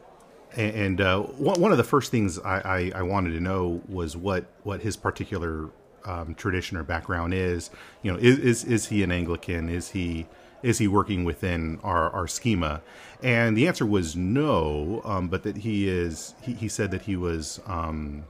And, 0.57 0.75
and 0.75 1.01
uh, 1.03 1.21
one 1.21 1.61
one 1.61 1.73
of 1.73 1.79
the 1.79 1.85
first 1.85 2.11
things 2.11 2.39
I, 2.39 2.61
I, 2.95 3.01
I 3.01 3.03
wanted 3.03 3.33
to 3.33 3.41
know 3.41 3.83
was 3.87 4.17
what 4.17 4.47
what 4.63 4.81
his 4.81 4.97
particular 4.97 5.69
um, 6.07 6.35
tradition 6.35 6.79
or 6.79 6.85
background 6.85 7.35
is. 7.35 7.69
You 8.01 8.13
know, 8.13 8.19
is, 8.19 8.39
is 8.39 8.65
is 8.65 8.87
he 8.87 9.03
an 9.03 9.13
Anglican? 9.13 9.69
Is 9.69 9.91
he 9.91 10.27
is 10.63 10.79
he 10.79 10.89
working 10.89 11.25
within 11.25 11.81
our, 11.83 12.09
our 12.13 12.27
schema? 12.27 12.81
And 13.23 13.59
the 13.59 13.69
answer 13.69 13.85
was 13.85 14.17
no, 14.17 15.03
um, 15.05 15.29
but 15.29 15.43
that 15.43 15.59
he 15.59 15.87
is. 15.87 16.35
He, 16.41 16.55
he 16.55 16.69
said 16.69 16.93
that 16.93 17.03
he 17.03 17.15
was. 17.15 17.61
Um, 17.67 18.25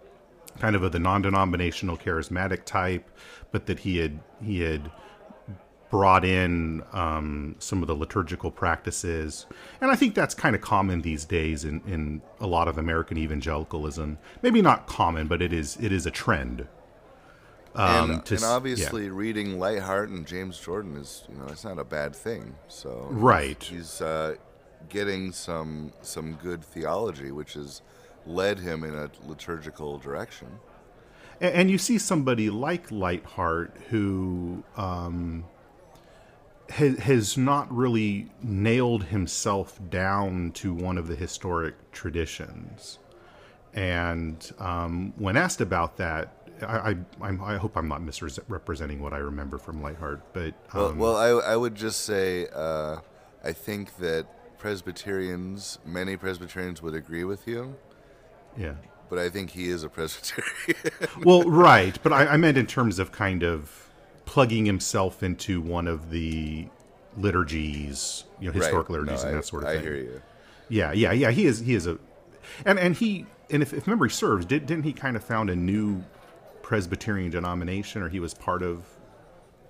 kind 0.59 0.76
of 0.76 0.83
of 0.83 0.92
the 0.92 0.99
non-denominational 0.99 1.97
charismatic 1.97 2.64
type, 2.64 3.09
but 3.50 3.66
that 3.66 3.80
he 3.80 3.99
had 3.99 4.21
he 4.42 4.61
had 4.61 4.90
brought 5.90 6.25
in 6.25 6.83
um, 6.92 7.57
some 7.59 7.83
of 7.83 7.88
the 7.88 7.95
liturgical 7.95 8.50
practices, 8.50 9.47
and 9.80 9.90
I 9.90 9.97
think 9.97 10.14
that's 10.14 10.35
kind 10.35 10.54
of 10.54 10.62
common 10.62 11.02
these 11.02 11.25
days 11.25 11.64
in, 11.64 11.83
in 11.87 12.23
a 12.38 12.47
lot 12.47 12.69
of 12.69 12.78
American 12.78 13.19
evangelicalism. 13.19 14.19
Maybe 14.42 14.62
not 14.62 14.87
common, 14.87 15.26
but 15.26 15.42
it 15.42 15.52
is 15.52 15.76
it 15.80 15.92
is 15.92 16.07
a 16.07 16.11
trend. 16.11 16.66
Um, 17.75 18.11
and, 18.11 18.25
to 18.26 18.35
and 18.35 18.45
obviously, 18.45 19.04
yeah. 19.04 19.11
reading 19.12 19.59
Leithart 19.59 20.07
and 20.07 20.26
James 20.26 20.59
Jordan 20.59 20.97
is, 20.97 21.25
you 21.30 21.37
know, 21.38 21.47
it's 21.47 21.64
not 21.64 21.78
a 21.78 21.85
bad 21.85 22.16
thing. 22.16 22.57
So 22.66 23.07
Right. 23.11 23.62
he's 23.62 24.00
uh, 24.00 24.35
getting 24.88 25.33
some 25.33 25.92
some 26.02 26.35
good 26.35 26.64
theology, 26.64 27.30
which 27.30 27.54
has 27.54 27.83
led 28.30 28.58
him 28.58 28.84
in 28.84 28.94
a 28.94 29.10
liturgical 29.26 29.99
direction. 29.99 30.49
And, 31.40 31.54
and 31.54 31.70
you 31.70 31.78
see 31.78 31.99
somebody 31.99 32.50
like 32.50 32.88
Leithart 32.88 33.70
who 33.90 34.62
um, 34.76 35.44
has, 36.70 36.99
has 36.99 37.37
not 37.37 37.72
really 37.75 38.30
nailed 38.42 39.04
himself 39.04 39.78
down 39.90 40.52
to 40.52 40.72
one 40.72 40.99
of 40.99 41.08
the 41.08 41.16
historic 41.16 41.75
traditions. 41.92 42.99
And 43.75 44.50
um, 44.58 45.12
when 45.16 45.37
asked 45.37 45.60
about 45.60 45.96
that, 45.99 46.32
I, 46.62 46.96
I, 47.22 47.28
I 47.28 47.56
hope 47.56 47.76
I'm 47.76 47.88
not 47.88 48.02
misrepresenting 48.02 49.00
what 49.00 49.12
I 49.12 49.18
remember 49.18 49.58
from 49.58 49.80
Leithart, 49.80 50.20
but 50.32 50.54
um, 50.72 50.99
Well, 50.99 51.14
well 51.14 51.16
I, 51.16 51.52
I 51.52 51.56
would 51.56 51.75
just 51.75 52.02
say 52.02 52.49
uh, 52.52 52.99
I 53.42 53.52
think 53.52 53.96
that 53.99 54.26
Presbyterians, 54.58 55.78
many 55.87 56.16
Presbyterians 56.16 56.82
would 56.82 56.94
agree 56.94 57.25
with 57.25 57.49
you, 57.49 57.76
yeah. 58.57 58.75
but 59.09 59.19
I 59.19 59.28
think 59.30 59.50
he 59.50 59.69
is 59.69 59.83
a 59.85 59.88
Presbyterian. 59.88 60.76
well, 61.25 61.42
right, 61.42 61.99
but 62.02 62.12
I, 62.12 62.26
I 62.26 62.37
meant 62.37 62.57
in 62.59 62.66
terms 62.66 62.99
of 62.99 63.12
kind 63.12 63.42
of 63.42 63.88
plugging 64.25 64.64
himself 64.66 65.23
into 65.23 65.61
one 65.61 65.87
of 65.88 66.11
the 66.11 66.66
liturgies, 67.16 68.25
you 68.40 68.47
know, 68.49 68.52
historic 68.52 68.88
Right. 68.88 69.00
liturgies 69.00 69.23
No, 69.23 69.28
and 69.28 69.37
I- 69.37 69.40
that 69.40 69.47
sort 69.47 69.64
of 69.64 69.71
thing. 69.71 69.78
I 69.78 69.83
hear 69.83 69.97
you. 69.97 70.23
Yeah, 70.69 70.92
yeah, 70.92 71.12
yeah. 71.12 71.30
He 71.33 71.47
is. 71.47 71.59
He 71.61 71.75
is 71.75 71.87
a, 71.88 71.99
and 72.64 72.78
and 72.78 72.95
he 72.95 73.26
and 73.50 73.61
if, 73.62 73.73
if 73.73 73.88
memory 73.88 74.11
serves, 74.11 74.47
did 74.47 74.66
didn't 74.66 74.85
he 74.85 74.92
kind 74.92 75.16
of 75.16 75.25
found 75.25 75.50
a 75.50 75.57
new 75.57 76.04
Presbyterian 76.62 77.30
denomination, 77.33 78.02
or 78.02 78.09
he 78.09 78.21
was 78.21 78.35
part 78.35 78.62
of 78.62 78.85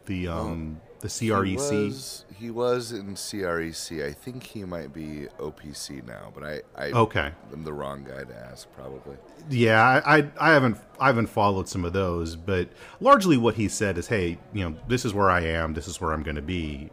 the 0.05 0.29
um 0.29 0.79
the 1.01 1.09
He 1.09 1.31
CREC? 1.31 1.55
was, 1.57 2.25
he 2.35 2.51
was 2.51 2.93
in 2.93 3.15
CREC. 3.15 4.05
I 4.07 4.13
think 4.13 4.45
he 4.45 4.65
might 4.65 4.93
be 4.93 5.27
OPC 5.39 6.07
now, 6.07 6.31
but 6.35 6.45
I, 6.45 6.61
I 6.77 6.93
Okay. 6.93 7.33
am 7.53 7.65
the 7.65 7.73
wrong 7.73 8.05
guy 8.05 8.25
to 8.25 8.37
ask, 8.51 8.69
probably. 8.75 9.17
Yeah, 9.49 9.83
I, 9.83 10.19
I 10.19 10.31
I 10.39 10.51
haven't 10.53 10.77
I 11.01 11.07
haven't 11.09 11.29
followed 11.29 11.69
some 11.69 11.85
of 11.85 11.93
those, 11.93 12.37
but 12.37 12.69
largely 13.01 13.37
what 13.37 13.55
he 13.55 13.69
said 13.69 13.99
is, 13.99 14.07
hey, 14.09 14.39
you 14.53 14.69
know, 14.69 14.77
this 14.87 15.05
is 15.05 15.13
where 15.15 15.31
I 15.31 15.41
am, 15.41 15.75
this 15.75 15.89
is 15.89 16.01
where 16.01 16.13
I'm 16.13 16.23
going 16.23 16.37
to 16.37 16.43
be, 16.43 16.91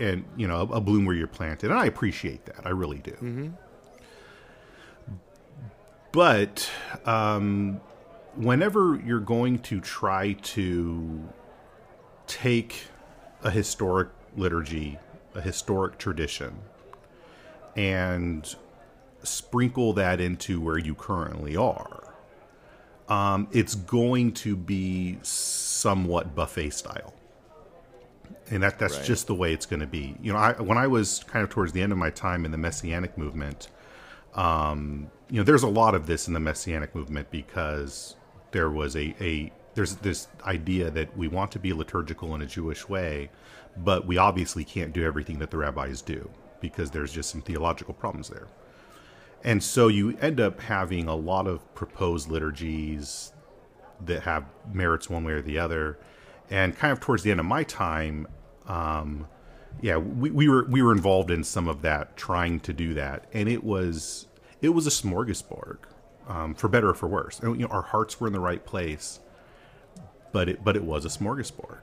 and 0.00 0.24
you 0.36 0.48
know, 0.48 0.56
a, 0.60 0.76
a 0.76 0.80
bloom 0.80 1.04
where 1.04 1.14
you're 1.14 1.26
planted, 1.26 1.70
and 1.70 1.78
I 1.78 1.86
appreciate 1.86 2.46
that, 2.46 2.66
I 2.66 2.70
really 2.70 2.98
do. 2.98 3.52
But 6.12 6.70
um, 7.06 7.80
whenever 8.36 9.00
you're 9.04 9.20
going 9.20 9.58
to 9.60 9.80
try 9.80 10.32
to 10.34 11.28
take 12.26 12.84
a 13.44 13.50
historic 13.50 14.08
liturgy, 14.36 14.98
a 15.34 15.40
historic 15.40 15.98
tradition, 15.98 16.58
and 17.76 18.56
sprinkle 19.22 19.92
that 19.92 20.20
into 20.20 20.60
where 20.60 20.78
you 20.78 20.94
currently 20.94 21.56
are, 21.56 22.14
um, 23.08 23.46
it's 23.52 23.74
going 23.74 24.32
to 24.32 24.56
be 24.56 25.18
somewhat 25.22 26.34
buffet 26.34 26.70
style. 26.70 27.14
And 28.50 28.62
that 28.62 28.78
that's 28.78 28.96
Right. 28.96 29.06
just 29.06 29.26
the 29.26 29.34
way 29.34 29.52
it's 29.52 29.66
going 29.66 29.80
to 29.80 29.86
be. 29.86 30.16
You 30.22 30.32
know, 30.32 30.38
I, 30.38 30.52
when 30.60 30.76
I 30.78 30.86
was 30.86 31.24
kind 31.26 31.42
of 31.42 31.50
towards 31.50 31.72
the 31.72 31.80
end 31.80 31.92
of 31.92 31.98
my 31.98 32.10
time 32.10 32.44
in 32.44 32.50
the 32.50 32.58
Messianic 32.58 33.16
movement, 33.16 33.68
um, 34.34 35.10
you 35.30 35.36
know, 35.36 35.44
there's 35.44 35.62
a 35.62 35.68
lot 35.68 35.94
of 35.94 36.06
this 36.06 36.28
in 36.28 36.34
the 36.34 36.40
Messianic 36.40 36.94
movement 36.94 37.30
because 37.30 38.16
there 38.52 38.70
was 38.70 38.96
a, 38.96 39.14
a 39.20 39.52
there's 39.74 39.96
this 39.96 40.28
idea 40.44 40.90
that 40.90 41.16
we 41.16 41.28
want 41.28 41.52
to 41.52 41.58
be 41.58 41.72
liturgical 41.72 42.34
in 42.34 42.42
a 42.42 42.46
Jewish 42.46 42.88
way, 42.88 43.30
but 43.76 44.06
we 44.06 44.18
obviously 44.18 44.64
can't 44.64 44.92
do 44.92 45.04
everything 45.04 45.38
that 45.40 45.50
the 45.50 45.56
rabbis 45.56 46.02
do 46.02 46.30
because 46.60 46.90
there's 46.90 47.12
just 47.12 47.30
some 47.30 47.42
theological 47.42 47.94
problems 47.94 48.28
there. 48.28 48.46
And 49.42 49.62
so 49.62 49.88
you 49.88 50.16
end 50.20 50.40
up 50.40 50.60
having 50.60 51.06
a 51.06 51.14
lot 51.14 51.46
of 51.46 51.74
proposed 51.74 52.30
liturgies 52.30 53.32
that 54.04 54.22
have 54.22 54.44
merits 54.72 55.10
one 55.10 55.24
way 55.24 55.32
or 55.32 55.42
the 55.42 55.58
other. 55.58 55.98
And 56.50 56.76
kind 56.76 56.92
of 56.92 57.00
towards 57.00 57.22
the 57.22 57.30
end 57.30 57.40
of 57.40 57.46
my 57.46 57.62
time, 57.64 58.26
um, 58.66 59.26
yeah, 59.80 59.96
we, 59.96 60.30
we 60.30 60.48
were 60.48 60.64
we 60.66 60.82
were 60.82 60.92
involved 60.92 61.30
in 61.30 61.42
some 61.42 61.68
of 61.68 61.82
that, 61.82 62.16
trying 62.16 62.60
to 62.60 62.72
do 62.72 62.94
that, 62.94 63.26
and 63.32 63.48
it 63.48 63.64
was 63.64 64.28
it 64.62 64.68
was 64.70 64.86
a 64.86 64.90
smorgasbord, 64.90 65.78
um, 66.28 66.54
for 66.54 66.68
better 66.68 66.90
or 66.90 66.94
for 66.94 67.08
worse. 67.08 67.40
And, 67.40 67.60
you 67.60 67.66
know, 67.66 67.72
our 67.72 67.82
hearts 67.82 68.20
were 68.20 68.26
in 68.26 68.32
the 68.32 68.40
right 68.40 68.64
place, 68.64 69.20
but 70.34 70.48
it 70.48 70.64
but 70.64 70.74
it 70.76 70.82
was 70.82 71.04
a 71.04 71.08
smorgasbord. 71.08 71.78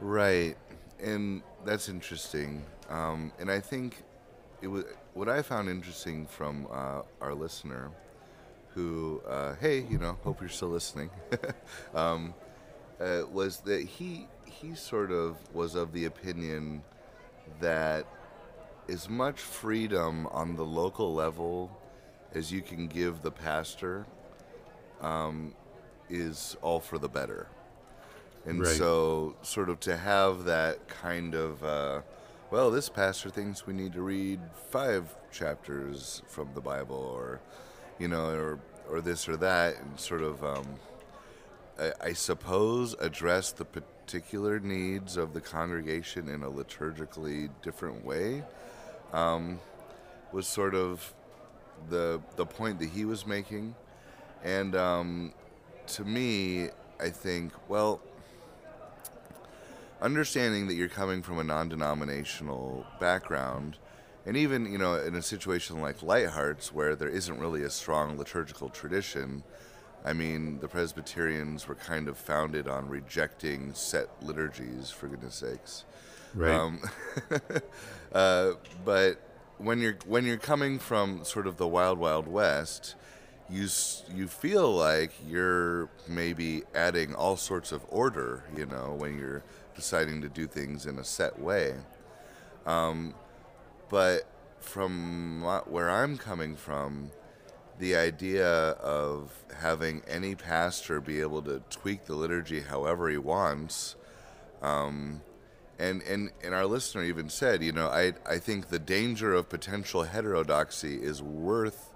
Right, 0.00 0.56
and 1.00 1.42
that's 1.64 1.88
interesting. 1.88 2.62
Um, 2.90 3.32
and 3.38 3.50
I 3.50 3.60
think 3.60 4.02
it 4.60 4.66
was 4.66 4.84
what 5.14 5.28
I 5.28 5.42
found 5.42 5.68
interesting 5.68 6.26
from 6.26 6.66
uh, 6.70 7.02
our 7.20 7.34
listener, 7.34 7.92
who, 8.70 9.22
uh, 9.28 9.54
hey, 9.60 9.86
you 9.88 9.96
know, 9.96 10.18
hope 10.24 10.40
you're 10.40 10.50
still 10.50 10.68
listening, 10.68 11.08
um, 11.94 12.34
uh, 13.00 13.22
was 13.32 13.58
that 13.60 13.82
he 13.82 14.26
he 14.44 14.74
sort 14.74 15.12
of 15.12 15.36
was 15.54 15.76
of 15.76 15.92
the 15.92 16.06
opinion 16.06 16.82
that 17.60 18.06
as 18.88 19.08
much 19.08 19.38
freedom 19.38 20.26
on 20.28 20.56
the 20.56 20.64
local 20.64 21.14
level 21.14 21.70
as 22.34 22.50
you 22.50 22.60
can 22.60 22.88
give 22.88 23.22
the 23.22 23.30
pastor 23.30 24.04
um, 25.00 25.54
is 26.08 26.56
all 26.62 26.80
for 26.80 26.98
the 26.98 27.08
better. 27.08 27.48
And 28.44 28.60
Right. 28.60 28.76
so, 28.76 29.34
sort 29.42 29.68
of 29.68 29.80
to 29.80 29.96
have 29.96 30.44
that 30.44 30.86
kind 30.88 31.34
of, 31.34 31.64
uh, 31.64 32.02
well, 32.50 32.70
this 32.70 32.88
pastor 32.88 33.28
thinks 33.28 33.66
we 33.66 33.74
need 33.74 33.92
to 33.94 34.02
read 34.02 34.40
five 34.70 35.14
chapters 35.32 36.22
from 36.28 36.50
the 36.54 36.60
Bible, 36.60 36.96
or, 36.96 37.40
you 37.98 38.08
know, 38.08 38.30
or 38.30 38.58
or 38.88 39.00
this 39.00 39.28
or 39.28 39.36
that, 39.36 39.76
and 39.80 39.98
sort 39.98 40.22
of, 40.22 40.44
um, 40.44 40.64
I, 41.78 41.92
I 42.00 42.12
suppose, 42.12 42.94
address 43.00 43.50
the 43.50 43.64
particular 43.64 44.60
needs 44.60 45.16
of 45.16 45.32
the 45.34 45.40
congregation 45.40 46.28
in 46.28 46.44
a 46.44 46.50
liturgically 46.50 47.50
different 47.62 48.04
way, 48.04 48.44
um, 49.12 49.58
was 50.32 50.46
sort 50.46 50.74
of 50.76 51.12
the 51.90 52.20
the 52.36 52.46
point 52.46 52.78
that 52.78 52.90
he 52.90 53.04
was 53.04 53.26
making, 53.26 53.74
and 54.44 54.76
um, 54.76 55.32
to 55.88 56.04
me, 56.04 56.68
I 57.00 57.10
think, 57.10 57.52
well, 57.68 58.00
understanding 60.00 60.66
that 60.68 60.74
you're 60.74 60.88
coming 60.88 61.22
from 61.22 61.38
a 61.38 61.44
non-denominational 61.44 62.86
background, 63.00 63.78
and 64.24 64.36
even 64.36 64.70
you 64.70 64.78
know 64.78 64.96
in 64.96 65.14
a 65.14 65.22
situation 65.22 65.80
like 65.80 65.98
Leithart's 66.00 66.72
where 66.72 66.96
there 66.96 67.08
isn't 67.08 67.38
really 67.38 67.62
a 67.62 67.70
strong 67.70 68.18
liturgical 68.18 68.68
tradition. 68.68 69.42
I 70.04 70.12
mean, 70.12 70.60
the 70.60 70.68
Presbyterians 70.68 71.66
were 71.66 71.74
kind 71.74 72.08
of 72.08 72.16
founded 72.16 72.68
on 72.68 72.88
rejecting 72.88 73.74
set 73.74 74.08
liturgies, 74.22 74.90
for 74.90 75.08
goodness 75.08 75.34
sakes. 75.34 75.84
Right. 76.32 76.54
Um, 76.54 76.80
uh, 78.12 78.52
but 78.84 79.20
when 79.58 79.80
you're 79.80 79.98
when 80.06 80.24
you're 80.24 80.36
coming 80.36 80.78
from 80.78 81.24
sort 81.24 81.46
of 81.46 81.56
the 81.56 81.66
wild 81.66 81.98
wild 81.98 82.28
west, 82.28 82.94
you 83.50 83.68
you 84.14 84.26
feel 84.26 84.70
like 84.72 85.12
you're 85.26 85.88
maybe 86.08 86.62
adding 86.74 87.14
all 87.14 87.36
sorts 87.36 87.72
of 87.72 87.82
order. 87.88 88.44
You 88.56 88.66
know, 88.66 88.94
when 88.96 89.18
you're 89.18 89.42
deciding 89.74 90.20
to 90.22 90.28
do 90.28 90.46
things 90.46 90.86
in 90.86 90.98
a 90.98 91.04
set 91.04 91.38
way. 91.38 91.74
Um, 92.66 93.14
but 93.88 94.26
from 94.60 95.42
where 95.66 95.90
I'm 95.90 96.18
coming 96.18 96.56
from, 96.56 97.12
the 97.78 97.94
idea 97.94 98.48
of 98.48 99.32
having 99.60 100.02
any 100.08 100.34
pastor 100.34 101.00
be 101.00 101.20
able 101.20 101.42
to 101.42 101.62
tweak 101.70 102.06
the 102.06 102.14
liturgy 102.14 102.62
however 102.62 103.08
he 103.08 103.18
wants 103.18 103.94
um, 104.62 105.20
and, 105.78 106.02
and 106.02 106.30
and 106.42 106.54
our 106.54 106.66
listener 106.66 107.04
even 107.04 107.28
said, 107.28 107.62
you 107.62 107.72
know, 107.72 107.88
I 107.88 108.14
I 108.24 108.38
think 108.38 108.68
the 108.68 108.78
danger 108.78 109.34
of 109.34 109.48
potential 109.48 110.04
heterodoxy 110.04 110.96
is 110.96 111.22
worth 111.22 111.90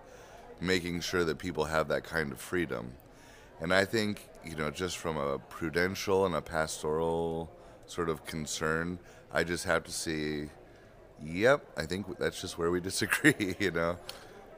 making 0.60 1.00
sure 1.00 1.24
that 1.24 1.38
people 1.38 1.64
have 1.64 1.88
that 1.88 2.04
kind 2.04 2.32
of 2.32 2.40
freedom. 2.40 2.92
And 3.60 3.74
I 3.74 3.84
think, 3.84 4.28
you 4.44 4.56
know, 4.56 4.70
just 4.70 4.96
from 4.96 5.16
a 5.16 5.38
prudential 5.38 6.24
and 6.26 6.34
a 6.34 6.40
pastoral 6.40 7.50
sort 7.86 8.08
of 8.08 8.24
concern, 8.24 8.98
I 9.32 9.44
just 9.44 9.64
have 9.64 9.84
to 9.84 9.92
see, 9.92 10.48
yep, 11.22 11.64
I 11.76 11.86
think 11.86 12.18
that's 12.18 12.40
just 12.40 12.58
where 12.58 12.70
we 12.70 12.80
disagree, 12.90 13.54
you 13.58 13.70
know. 13.70 13.96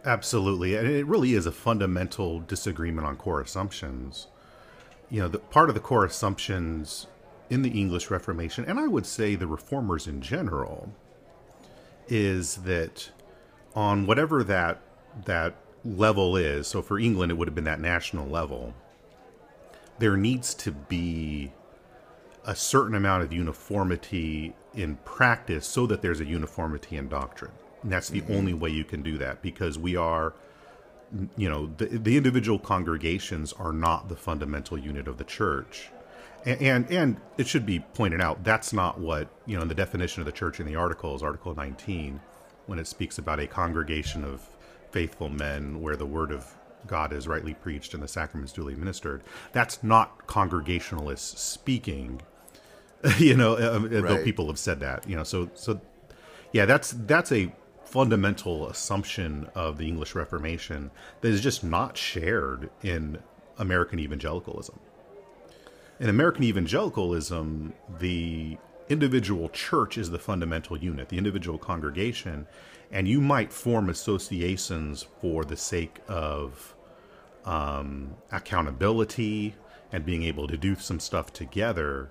Absolutely, 0.04 0.74
and 0.74 0.86
it 0.88 1.06
really 1.06 1.34
is 1.34 1.46
a 1.46 1.52
fundamental 1.52 2.40
disagreement 2.40 3.06
on 3.06 3.16
core 3.16 3.40
assumptions. 3.40 4.26
You 5.10 5.22
know, 5.22 5.28
the 5.28 5.38
part 5.38 5.68
of 5.68 5.74
the 5.74 5.80
core 5.80 6.04
assumptions 6.04 7.06
in 7.50 7.62
the 7.62 7.70
English 7.70 8.10
Reformation, 8.10 8.64
and 8.64 8.80
I 8.80 8.88
would 8.88 9.06
say 9.06 9.34
the 9.34 9.46
reformers 9.46 10.08
in 10.08 10.20
general, 10.20 10.92
is 12.08 12.56
that 12.56 13.10
on 13.74 14.06
whatever 14.06 14.42
that 14.42 14.80
that 15.24 15.54
level 15.84 16.36
is. 16.36 16.66
So 16.66 16.82
for 16.82 16.98
England, 16.98 17.32
it 17.32 17.36
would 17.36 17.48
have 17.48 17.54
been 17.54 17.64
that 17.64 17.80
national 17.80 18.28
level. 18.28 18.74
There 19.98 20.16
needs 20.16 20.54
to 20.54 20.72
be 20.72 21.52
a 22.44 22.54
certain 22.54 22.94
amount 22.94 23.22
of 23.22 23.32
uniformity 23.32 24.54
in 24.74 24.96
practice 25.04 25.66
so 25.66 25.86
that 25.86 26.02
there's 26.02 26.20
a 26.20 26.24
uniformity 26.24 26.96
in 26.96 27.08
doctrine. 27.08 27.52
And 27.82 27.92
that's 27.92 28.08
the 28.08 28.20
mm-hmm. 28.20 28.32
only 28.32 28.54
way 28.54 28.70
you 28.70 28.84
can 28.84 29.02
do 29.02 29.18
that 29.18 29.42
because 29.42 29.78
we 29.78 29.96
are, 29.96 30.34
you 31.36 31.48
know, 31.48 31.72
the, 31.76 31.86
the 31.86 32.16
individual 32.16 32.58
congregations 32.58 33.52
are 33.52 33.72
not 33.72 34.08
the 34.08 34.16
fundamental 34.16 34.78
unit 34.78 35.08
of 35.08 35.18
the 35.18 35.24
church. 35.24 35.90
And, 36.44 36.60
and 36.60 36.90
and 36.90 37.20
it 37.38 37.46
should 37.46 37.64
be 37.64 37.78
pointed 37.78 38.20
out 38.20 38.42
that's 38.42 38.72
not 38.72 38.98
what 38.98 39.28
you 39.46 39.54
know 39.54 39.62
in 39.62 39.68
the 39.68 39.76
definition 39.76 40.22
of 40.22 40.26
the 40.26 40.32
church 40.32 40.58
in 40.58 40.66
the 40.66 40.74
articles 40.74 41.22
Article 41.22 41.54
19 41.54 42.20
when 42.66 42.80
it 42.80 42.88
speaks 42.88 43.16
about 43.16 43.38
a 43.38 43.46
congregation 43.46 44.24
of 44.24 44.44
faithful 44.92 45.28
men 45.28 45.80
where 45.80 45.96
the 45.96 46.06
word 46.06 46.30
of 46.30 46.54
God 46.86 47.12
is 47.12 47.26
rightly 47.26 47.54
preached 47.54 47.94
and 47.94 48.02
the 48.02 48.08
sacraments 48.08 48.52
duly 48.52 48.74
administered. 48.74 49.22
That's 49.52 49.82
not 49.82 50.26
congregationalists 50.26 51.40
speaking. 51.40 52.22
you 53.18 53.36
know, 53.36 53.56
um, 53.56 53.88
though 53.88 54.22
people 54.22 54.46
have 54.46 54.58
said 54.58 54.80
that. 54.80 55.08
You 55.08 55.16
know, 55.16 55.24
so 55.24 55.50
so 55.54 55.80
yeah, 56.52 56.66
that's 56.66 56.92
that's 56.92 57.32
a 57.32 57.52
fundamental 57.84 58.68
assumption 58.68 59.48
of 59.54 59.78
the 59.78 59.86
English 59.86 60.14
Reformation 60.14 60.90
that 61.20 61.28
is 61.28 61.40
just 61.40 61.62
not 61.62 61.96
shared 61.96 62.70
in 62.82 63.18
American 63.58 63.98
evangelicalism. 63.98 64.78
In 66.00 66.08
American 66.08 66.44
evangelicalism, 66.44 67.74
the 67.98 68.56
individual 68.92 69.48
church 69.48 69.98
is 69.98 70.10
the 70.10 70.18
fundamental 70.18 70.76
unit, 70.76 71.08
the 71.08 71.18
individual 71.18 71.58
congregation, 71.58 72.46
and 72.92 73.08
you 73.08 73.20
might 73.20 73.52
form 73.52 73.88
associations 73.88 75.06
for 75.20 75.44
the 75.44 75.56
sake 75.56 75.98
of 76.08 76.76
um, 77.44 78.14
accountability 78.30 79.54
and 79.90 80.04
being 80.04 80.22
able 80.22 80.46
to 80.46 80.56
do 80.56 80.76
some 80.76 81.00
stuff 81.00 81.32
together. 81.32 82.10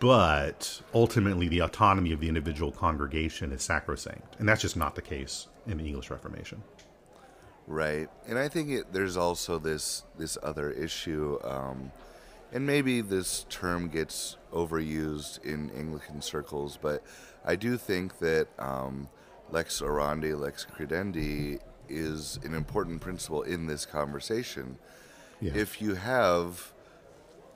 But 0.00 0.80
ultimately, 0.94 1.48
the 1.48 1.60
autonomy 1.60 2.12
of 2.12 2.20
the 2.20 2.28
individual 2.28 2.70
congregation 2.70 3.52
is 3.52 3.62
sacrosanct, 3.62 4.36
and 4.38 4.48
that's 4.48 4.62
just 4.62 4.76
not 4.76 4.94
the 4.94 5.02
case 5.02 5.48
in 5.66 5.78
the 5.78 5.84
English 5.84 6.10
Reformation. 6.10 6.62
Right, 7.66 8.08
and 8.26 8.38
I 8.38 8.48
think 8.48 8.70
it, 8.70 8.92
there's 8.92 9.18
also 9.18 9.58
this 9.58 10.04
this 10.16 10.38
other 10.42 10.70
issue, 10.70 11.38
um, 11.44 11.92
and 12.52 12.64
maybe 12.64 13.02
this 13.02 13.44
term 13.50 13.88
gets 13.88 14.37
overused 14.52 15.44
in 15.44 15.70
Anglican 15.70 16.20
circles, 16.22 16.78
but 16.80 17.02
I 17.44 17.56
do 17.56 17.76
think 17.76 18.18
that 18.18 18.48
um, 18.58 19.08
lex 19.50 19.80
orandi, 19.80 20.38
lex 20.38 20.66
credendi 20.66 21.60
is 21.88 22.38
an 22.44 22.54
important 22.54 23.00
principle 23.00 23.42
in 23.42 23.66
this 23.66 23.86
conversation. 23.86 24.78
Yeah. 25.40 25.52
If 25.54 25.80
you 25.80 25.94
have, 25.94 26.72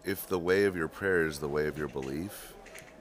if 0.04 0.26
the 0.26 0.38
way 0.38 0.64
of 0.64 0.76
your 0.76 0.88
prayer 0.88 1.26
is 1.26 1.38
the 1.38 1.48
way 1.48 1.66
of 1.66 1.76
your 1.76 1.88
belief, 1.88 2.54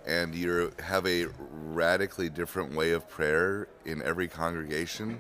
and 0.05 0.33
you 0.33 0.73
have 0.83 1.05
a 1.05 1.27
radically 1.51 2.29
different 2.29 2.73
way 2.73 2.91
of 2.91 3.07
prayer 3.07 3.67
in 3.85 4.01
every 4.01 4.27
congregation, 4.27 5.19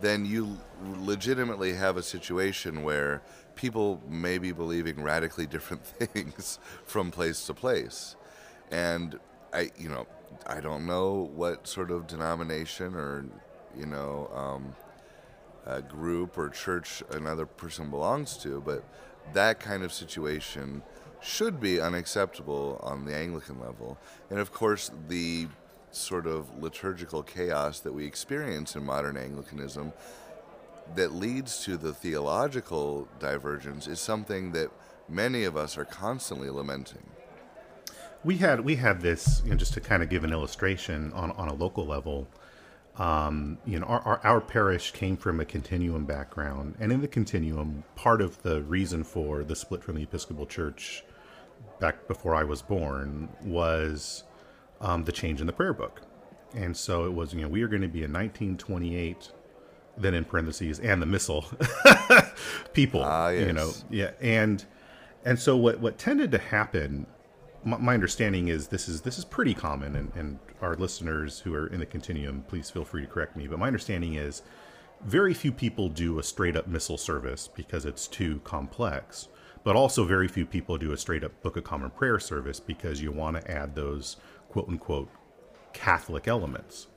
then 0.00 0.24
you 0.24 0.56
legitimately 0.98 1.72
have 1.74 1.96
a 1.96 2.02
situation 2.02 2.82
where 2.82 3.22
people 3.54 4.00
may 4.08 4.38
be 4.38 4.52
believing 4.52 5.02
radically 5.02 5.46
different 5.46 5.84
things 5.86 6.58
from 6.84 7.10
place 7.10 7.46
to 7.46 7.54
place. 7.54 8.16
And 8.70 9.18
I, 9.52 9.70
you 9.78 9.88
know, 9.88 10.06
I 10.46 10.60
don't 10.60 10.86
know 10.86 11.30
what 11.34 11.66
sort 11.66 11.90
of 11.90 12.06
denomination 12.06 12.94
or, 12.94 13.24
you 13.76 13.86
know, 13.86 14.30
um, 14.34 14.74
group 15.88 16.36
or 16.36 16.48
church 16.48 17.02
another 17.10 17.46
person 17.46 17.90
belongs 17.90 18.36
to, 18.38 18.60
but 18.60 18.84
that 19.32 19.60
kind 19.60 19.82
of 19.82 19.92
situation 19.92 20.82
should 21.22 21.60
be 21.60 21.80
unacceptable 21.80 22.78
on 22.82 23.04
the 23.04 23.14
Anglican 23.14 23.58
level. 23.58 23.98
And 24.28 24.38
of 24.38 24.52
course, 24.52 24.90
the 25.08 25.48
sort 25.90 26.26
of 26.26 26.62
liturgical 26.62 27.22
chaos 27.22 27.80
that 27.80 27.92
we 27.92 28.04
experience 28.04 28.76
in 28.76 28.84
modern 28.84 29.16
Anglicanism 29.16 29.92
that 30.94 31.12
leads 31.12 31.64
to 31.64 31.76
the 31.76 31.92
theological 31.92 33.08
divergence 33.18 33.86
is 33.86 34.00
something 34.00 34.52
that 34.52 34.70
many 35.08 35.44
of 35.44 35.56
us 35.56 35.76
are 35.78 35.84
constantly 35.84 36.50
lamenting. 36.50 37.02
we 38.24 38.38
had 38.38 38.60
we 38.60 38.76
had 38.76 39.00
this 39.00 39.42
you 39.44 39.50
know, 39.50 39.56
just 39.56 39.74
to 39.74 39.80
kind 39.80 40.02
of 40.02 40.08
give 40.08 40.24
an 40.24 40.32
illustration 40.32 41.12
on 41.12 41.30
on 41.32 41.48
a 41.48 41.54
local 41.54 41.86
level 41.86 42.26
um, 42.98 43.58
you 43.66 43.78
know 43.78 43.86
our, 43.86 44.00
our 44.00 44.20
our 44.24 44.40
parish 44.40 44.92
came 44.92 45.16
from 45.16 45.40
a 45.40 45.44
continuum 45.44 46.04
background 46.04 46.76
and 46.80 46.92
in 46.92 47.00
the 47.00 47.08
continuum 47.08 47.84
part 47.96 48.22
of 48.22 48.40
the 48.42 48.62
reason 48.62 49.04
for 49.04 49.44
the 49.44 49.56
split 49.56 49.82
from 49.82 49.96
the 49.96 50.02
episcopal 50.02 50.46
church 50.46 51.04
back 51.80 52.06
before 52.08 52.34
i 52.34 52.44
was 52.44 52.62
born 52.62 53.28
was 53.44 54.24
um, 54.80 55.04
the 55.04 55.12
change 55.12 55.40
in 55.40 55.46
the 55.46 55.52
prayer 55.52 55.74
book 55.74 56.02
and 56.54 56.76
so 56.76 57.04
it 57.06 57.12
was 57.12 57.34
you 57.34 57.42
know 57.42 57.48
we 57.48 57.62
are 57.62 57.68
going 57.68 57.82
to 57.82 57.88
be 57.88 58.04
in 58.04 58.12
1928 58.12 59.32
then 59.96 60.14
in 60.14 60.24
parentheses 60.24 60.80
and 60.80 61.00
the 61.00 61.06
missal 61.06 61.46
people 62.72 63.02
Ah, 63.02 63.28
you 63.28 63.52
know 63.52 63.72
yeah 63.90 64.10
and 64.20 64.64
and 65.24 65.38
so 65.38 65.56
what 65.56 65.80
what 65.80 65.98
tended 65.98 66.30
to 66.32 66.38
happen 66.38 67.06
my, 67.64 67.78
my 67.78 67.94
understanding 67.94 68.48
is 68.48 68.68
this 68.68 68.88
is 68.88 69.00
this 69.00 69.18
is 69.18 69.24
pretty 69.24 69.54
common, 69.54 69.96
and, 69.96 70.12
and 70.14 70.38
our 70.60 70.74
listeners 70.74 71.40
who 71.40 71.54
are 71.54 71.66
in 71.66 71.80
the 71.80 71.86
continuum, 71.86 72.44
please 72.46 72.70
feel 72.70 72.84
free 72.84 73.02
to 73.02 73.08
correct 73.08 73.36
me. 73.36 73.46
But 73.46 73.58
my 73.58 73.66
understanding 73.66 74.14
is 74.14 74.42
very 75.02 75.34
few 75.34 75.52
people 75.52 75.88
do 75.88 76.18
a 76.18 76.22
straight 76.22 76.56
up 76.56 76.66
missal 76.66 76.96
service 76.96 77.48
because 77.48 77.84
it's 77.84 78.06
too 78.06 78.40
complex. 78.44 79.28
But 79.64 79.76
also, 79.76 80.04
very 80.04 80.28
few 80.28 80.44
people 80.44 80.76
do 80.76 80.92
a 80.92 80.96
straight 80.96 81.24
up 81.24 81.42
Book 81.42 81.56
of 81.56 81.64
Common 81.64 81.90
Prayer 81.90 82.18
service 82.18 82.60
because 82.60 83.00
you 83.00 83.10
want 83.12 83.40
to 83.40 83.50
add 83.50 83.74
those 83.74 84.16
quote 84.50 84.68
unquote 84.68 85.08
Catholic 85.72 86.28
elements. 86.28 86.88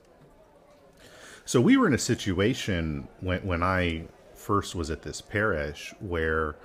So 1.48 1.62
we 1.62 1.78
were 1.78 1.88
in 1.88 1.94
a 1.94 1.98
situation 1.98 3.08
when, 3.22 3.40
when 3.40 3.64
I 3.64 4.04
first 4.36 4.76
was 4.76 4.92
at 4.92 5.04
this 5.04 5.22
parish 5.22 5.96
where 6.02 6.58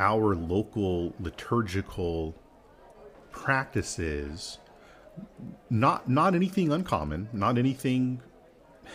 our 0.00 0.34
local 0.34 1.12
liturgical 1.20 2.34
practices 3.30 4.56
not 5.68 6.08
not 6.08 6.34
anything 6.34 6.72
uncommon 6.72 7.28
not 7.34 7.58
anything 7.58 8.22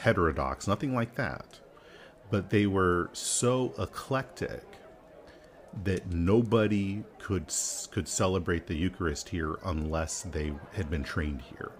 heterodox 0.01 0.67
nothing 0.67 0.95
like 0.95 1.13
that 1.13 1.59
but 2.31 2.49
they 2.49 2.65
were 2.65 3.09
so 3.13 3.73
eclectic 3.77 4.63
that 5.83 6.11
nobody 6.11 7.03
could 7.19 7.53
could 7.91 8.07
celebrate 8.07 8.65
the 8.65 8.75
Eucharist 8.75 9.29
here 9.29 9.59
unless 9.65 10.23
they 10.23 10.51
had 10.73 10.89
been 10.89 11.03
trained 11.03 11.41
here. 11.41 11.71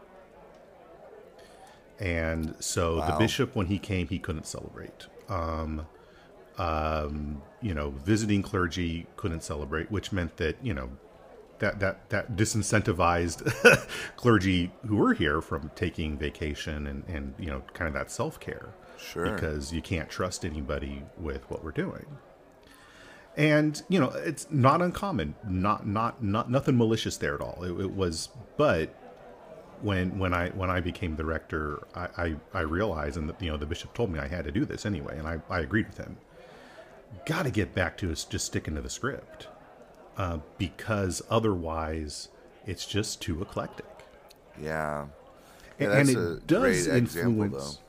And 1.99 2.55
so 2.59 2.97
wow. 2.97 3.11
the 3.11 3.17
bishop, 3.17 3.55
when 3.55 3.67
he 3.67 3.79
came, 3.79 4.07
he 4.07 4.19
couldn't 4.19 4.45
celebrate. 4.45 5.07
Um, 5.29 5.87
um, 6.57 7.41
you 7.61 7.73
know, 7.73 7.91
visiting 7.91 8.41
clergy 8.41 9.07
couldn't 9.15 9.43
celebrate, 9.43 9.91
which 9.91 10.11
meant 10.11 10.37
that 10.37 10.57
you 10.63 10.73
know 10.73 10.89
that 11.59 11.79
that 11.79 12.09
that 12.09 12.35
disincentivized 12.35 13.87
clergy 14.15 14.71
who 14.85 14.95
were 14.95 15.13
here 15.13 15.41
from 15.41 15.71
taking 15.75 16.17
vacation 16.17 16.87
and 16.87 17.03
and 17.07 17.33
you 17.39 17.47
know 17.47 17.61
kind 17.73 17.87
of 17.87 17.93
that 17.93 18.11
self 18.11 18.39
care. 18.39 18.69
Sure. 18.99 19.31
Because 19.31 19.71
you 19.71 19.81
can't 19.81 20.09
trust 20.09 20.43
anybody 20.43 21.03
with 21.17 21.47
what 21.51 21.63
we're 21.63 21.71
doing. 21.71 22.05
And 23.35 23.81
you 23.87 23.99
know, 23.99 24.09
it's 24.09 24.47
not 24.49 24.81
uncommon. 24.81 25.35
Not 25.47 25.85
not 25.85 26.23
not 26.23 26.49
nothing 26.49 26.77
malicious 26.77 27.17
there 27.17 27.35
at 27.35 27.41
all. 27.41 27.63
It, 27.63 27.79
it 27.79 27.95
was, 27.95 28.29
but 28.57 28.95
when 29.81 30.17
when 30.19 30.33
I 30.33 30.49
when 30.49 30.69
I 30.69 30.79
became 30.79 31.15
the 31.15 31.25
rector, 31.25 31.85
I, 31.95 32.07
I, 32.17 32.35
I 32.53 32.61
realized, 32.61 33.17
and 33.17 33.29
the, 33.29 33.35
you 33.39 33.51
know, 33.51 33.57
the 33.57 33.65
bishop 33.65 33.93
told 33.93 34.11
me 34.11 34.19
I 34.19 34.27
had 34.27 34.45
to 34.45 34.51
do 34.51 34.65
this 34.65 34.85
anyway, 34.85 35.17
and 35.17 35.27
I, 35.27 35.39
I 35.49 35.59
agreed 35.59 35.87
with 35.87 35.97
him. 35.97 36.17
Got 37.25 37.43
to 37.43 37.51
get 37.51 37.73
back 37.73 37.97
to 37.99 38.11
us 38.11 38.23
just 38.23 38.45
sticking 38.45 38.75
to 38.75 38.81
the 38.81 38.89
script, 38.89 39.47
uh, 40.17 40.39
because 40.57 41.21
otherwise 41.29 42.29
it's 42.65 42.85
just 42.85 43.21
too 43.21 43.41
eclectic. 43.41 43.85
Yeah, 44.61 45.05
yeah 45.79 45.91
and, 45.91 46.09
and 46.09 46.09
it 46.09 46.47
does 46.47 46.87
influence 46.87 47.79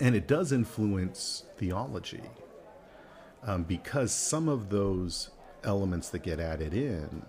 and 0.00 0.14
it 0.14 0.26
does 0.26 0.52
influence 0.52 1.44
theology 1.56 2.22
um, 3.42 3.64
because 3.64 4.12
some 4.12 4.48
of 4.48 4.70
those 4.70 5.30
elements 5.64 6.10
that 6.10 6.22
get 6.22 6.38
added 6.38 6.72
in 6.72 7.24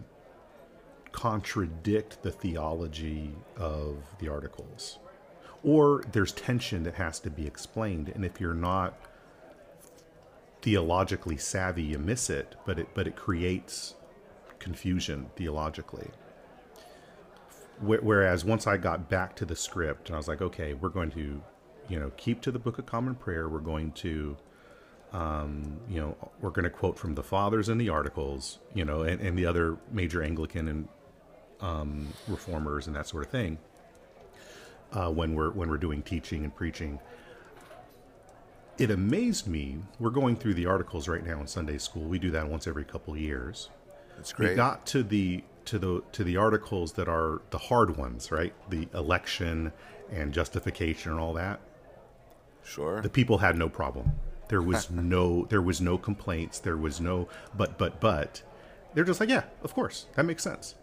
contradict 1.19 2.21
the 2.23 2.31
theology 2.31 3.31
of 3.57 3.97
the 4.19 4.27
articles 4.27 4.99
or 5.63 6.03
there's 6.11 6.31
tension 6.31 6.83
that 6.83 6.95
has 6.95 7.19
to 7.19 7.29
be 7.29 7.45
explained 7.45 8.09
and 8.09 8.23
if 8.23 8.39
you're 8.39 8.53
not 8.53 8.97
theologically 10.61 11.37
savvy 11.37 11.83
you 11.83 11.97
miss 11.97 12.29
it 12.29 12.55
but 12.65 12.79
it 12.79 12.87
but 12.93 13.07
it 13.07 13.15
creates 13.15 13.95
confusion 14.59 15.29
theologically 15.35 16.09
whereas 17.81 18.45
once 18.45 18.67
i 18.67 18.77
got 18.77 19.09
back 19.09 19.35
to 19.35 19.45
the 19.45 19.55
script 19.55 20.07
and 20.07 20.15
i 20.15 20.17
was 20.17 20.27
like 20.27 20.41
okay 20.41 20.73
we're 20.73 20.89
going 20.89 21.11
to 21.11 21.41
you 21.89 21.99
know, 21.99 22.11
keep 22.15 22.39
to 22.41 22.51
the 22.51 22.59
Book 22.59 22.77
of 22.79 22.85
Common 22.85 23.15
Prayer. 23.15 23.49
We're 23.49 23.59
going 23.59 23.91
to, 23.93 24.37
um, 25.11 25.79
you 25.89 25.99
know, 25.99 26.15
we're 26.39 26.51
going 26.51 26.63
to 26.63 26.69
quote 26.69 26.97
from 26.97 27.15
the 27.15 27.23
Fathers 27.23 27.67
and 27.67 27.81
the 27.81 27.89
Articles, 27.89 28.59
you 28.73 28.85
know, 28.85 29.01
and, 29.01 29.19
and 29.19 29.37
the 29.37 29.45
other 29.45 29.77
major 29.91 30.23
Anglican 30.23 30.67
and 30.67 30.87
um, 31.61 32.07
reformers 32.27 32.87
and 32.87 32.95
that 32.95 33.07
sort 33.07 33.23
of 33.23 33.31
thing. 33.31 33.57
Uh, 34.91 35.11
when 35.11 35.35
we're 35.35 35.51
when 35.51 35.69
we're 35.69 35.77
doing 35.77 36.01
teaching 36.01 36.43
and 36.43 36.55
preaching, 36.55 36.99
it 38.79 38.89
amazed 38.89 39.47
me. 39.47 39.77
We're 39.99 40.09
going 40.09 40.35
through 40.35 40.55
the 40.55 40.65
articles 40.65 41.07
right 41.07 41.23
now 41.23 41.39
in 41.39 41.47
Sunday 41.47 41.77
school. 41.77 42.03
We 42.03 42.17
do 42.17 42.31
that 42.31 42.49
once 42.49 42.65
every 42.65 42.85
couple 42.85 43.13
of 43.13 43.19
years. 43.19 43.69
That's 44.15 44.33
great. 44.33 44.51
We 44.51 44.55
got 44.55 44.85
to 44.87 45.03
the 45.03 45.43
to 45.65 45.77
the 45.77 46.01
to 46.13 46.23
the 46.23 46.37
articles 46.37 46.93
that 46.93 47.07
are 47.07 47.41
the 47.51 47.57
hard 47.57 47.97
ones, 47.97 48.31
right? 48.31 48.53
The 48.69 48.87
election 48.95 49.71
and 50.11 50.33
justification 50.33 51.11
and 51.11 51.19
all 51.19 51.33
that. 51.33 51.59
Sure. 52.63 53.01
The 53.01 53.09
people 53.09 53.37
had 53.37 53.55
no 53.57 53.69
problem. 53.69 54.13
There 54.47 54.61
was 54.61 54.89
no 54.91 55.45
there 55.45 55.61
was 55.61 55.79
no 55.81 55.97
complaints. 55.97 56.59
There 56.59 56.77
was 56.77 56.99
no 56.99 57.27
but 57.55 57.77
but 57.77 57.99
but. 57.99 58.41
They're 58.95 59.03
just 59.03 59.19
like, 59.19 59.29
yeah, 59.29 59.43
of 59.61 59.75
course, 59.75 60.07
that 60.15 60.25
makes 60.25 60.41
sense. 60.41 60.73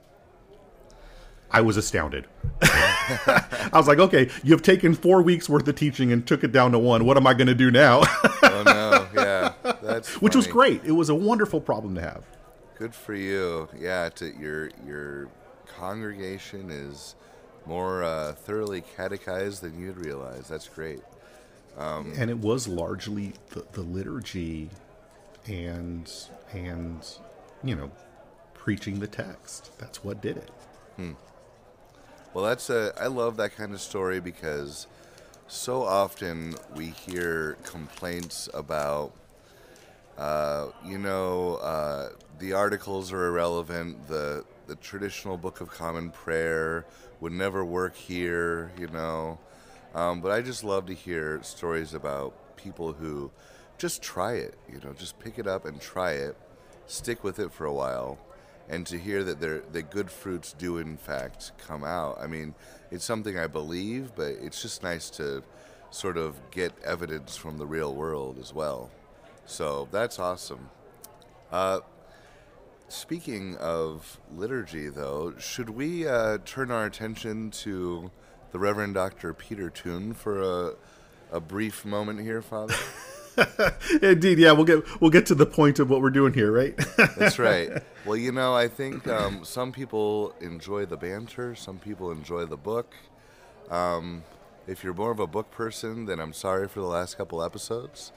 I 1.51 1.61
was 1.61 1.77
astounded. 1.77 2.27
I 2.63 3.71
was 3.73 3.87
like, 3.89 3.99
okay, 3.99 4.31
you've 4.43 4.63
taken 4.63 4.95
four 4.95 5.23
weeks 5.23 5.49
worth 5.49 5.67
of 5.69 5.77
teaching 5.77 6.13
and 6.13 6.27
took 6.27 6.43
it 6.45 6.53
down 6.53 6.73
to 6.73 6.79
one. 6.79 7.05
What 7.05 7.17
am 7.17 7.27
I 7.27 7.35
going 7.35 7.47
to 7.47 7.55
do 7.55 7.71
now? 7.71 8.03
oh 8.43 8.63
no, 8.67 9.07
yeah, 9.15 9.53
that's 9.83 10.09
funny. 10.11 10.21
which 10.21 10.37
was 10.37 10.47
great. 10.47 10.85
It 10.85 10.93
was 10.93 11.09
a 11.09 11.15
wonderful 11.15 11.61
problem 11.61 11.95
to 11.95 12.01
have. 12.01 12.25
Good 12.79 12.95
for 12.95 13.15
you. 13.15 13.69
Yeah, 13.79 14.09
to 14.17 14.35
your 14.39 14.71
your 14.87 15.29
congregation 15.67 16.71
is 16.71 17.15
more 17.65 18.03
uh, 18.03 18.33
thoroughly 18.33 18.83
catechized 18.97 19.63
than 19.63 19.79
you'd 19.79 19.97
realize. 20.05 20.49
That's 20.49 20.69
great. 20.69 21.01
Um, 21.77 22.13
and 22.17 22.31
it 22.31 22.39
was 22.39 22.67
largely 22.67 23.35
the, 23.51 23.65
the 23.73 23.83
liturgy 23.83 24.71
and 25.47 26.11
and 26.53 27.07
you 27.63 27.77
know 27.77 27.91
preaching 28.55 28.99
the 29.01 29.07
text. 29.07 29.71
That's 29.79 30.03
what 30.03 30.21
did 30.21 30.39
it. 30.39 30.51
Hmm. 30.97 31.13
Well, 32.37 32.45
that's 32.45 32.69
a. 32.69 32.93
I 33.01 33.07
love 33.07 33.39
that 33.39 33.57
kind 33.57 33.73
of 33.73 33.81
story 33.81 34.21
because 34.21 34.87
so 35.49 35.83
often 35.83 36.55
we 36.75 36.89
hear 36.89 37.57
complaints 37.65 38.51
about, 38.53 39.15
uh, 40.19 40.67
you 40.85 40.99
know, 40.99 41.55
uh, 41.55 42.11
the 42.39 42.53
articles 42.53 43.11
are 43.11 43.29
irrelevant. 43.29 44.07
The 44.09 44.45
the 44.67 44.75
traditional 44.77 45.39
Book 45.39 45.63
of 45.63 45.71
Common 45.71 46.11
Prayer 46.11 46.85
would 47.21 47.33
never 47.33 47.65
work 47.65 47.97
here. 47.97 48.71
You 48.79 48.89
know, 48.89 49.39
um, 49.95 50.21
but 50.21 50.31
I 50.31 50.43
just 50.43 50.63
love 50.63 50.85
to 50.89 50.95
hear 50.95 51.43
stories 51.43 51.95
about 51.95 52.35
people 52.59 52.93
who 52.93 53.31
just 53.79 54.03
try 54.03 54.35
it, 54.35 54.57
you 54.71 54.79
know, 54.85 54.93
just 54.93 55.19
pick 55.21 55.39
it 55.39 55.47
up 55.47 55.65
and 55.65 55.81
try 55.81 56.11
it, 56.11 56.37
stick 56.87 57.25
with 57.25 57.39
it 57.39 57.51
for 57.51 57.65
a 57.65 57.73
while, 57.73 58.19
and 58.69 58.87
to 58.87 58.99
hear 58.99 59.23
that 59.25 59.41
the 59.41 59.83
good 59.83 60.11
fruits 60.11 60.53
do 60.53 60.79
in 60.79 60.97
fact 60.97 61.53
come 61.67 61.85
out. 61.85 62.19
I 62.21 62.27
mean, 62.27 62.55
it's 62.91 63.05
something 63.05 63.39
I 63.39 63.47
believe, 63.47 64.13
but 64.17 64.29
it's 64.29 64.63
just 64.63 64.83
nice 64.83 65.11
to 65.11 65.43
sort 65.91 66.17
of 66.17 66.37
get 66.51 66.73
evidence 66.85 67.37
from 67.37 67.59
the 67.59 67.67
real 67.67 67.95
world 67.95 68.39
as 68.41 68.53
well. 68.53 68.91
So 69.47 69.89
that's 69.93 70.19
awesome. 70.19 70.71
Uh, 71.53 71.81
speaking 72.89 73.57
of 73.57 74.19
liturgy, 74.35 74.89
though, 74.89 75.35
should 75.39 75.71
we 75.71 76.07
uh, 76.07 76.39
turn 76.45 76.71
our 76.71 76.87
attention 76.87 77.51
to 77.53 78.11
the 78.51 78.59
Reverend 78.59 78.95
Dr. 78.95 79.33
Peter 79.33 79.71
Toon 79.71 80.13
for 80.13 80.43
a, 80.43 80.75
a 81.31 81.41
brief 81.41 81.85
moment 81.85 82.21
here, 82.21 82.43
Father? 82.43 82.75
Indeed, 84.03 84.39
yeah. 84.39 84.53
We'll 84.53 84.65
get 84.65 85.01
we'll 85.01 85.11
get 85.11 85.27
to 85.27 85.35
the 85.35 85.47
point 85.47 85.79
of 85.79 85.91
what 85.91 86.01
we're 86.01 86.11
doing 86.11 86.33
here, 86.33 86.53
right? 86.53 86.77
That's 87.17 87.39
right. 87.39 87.83
Well, 88.07 88.17
you 88.17 88.31
know, 88.31 88.55
I 88.55 88.69
think 88.69 89.09
um, 89.09 89.45
some 89.45 89.73
people 89.73 90.33
enjoy 90.41 90.87
the 90.87 90.97
banter, 90.97 91.57
some 91.57 91.79
people 91.79 92.13
enjoy 92.13 92.47
the 92.47 92.57
book. 92.57 92.95
Um, 93.69 94.23
if 94.69 94.85
you're 94.85 94.95
more 94.95 95.11
of 95.11 95.19
a 95.19 95.27
book 95.27 95.51
person, 95.51 96.05
then 96.07 96.21
I'm 96.21 96.33
sorry 96.33 96.69
for 96.69 96.79
the 96.79 96.87
last 96.87 97.17
couple 97.17 97.43
episodes, 97.43 98.13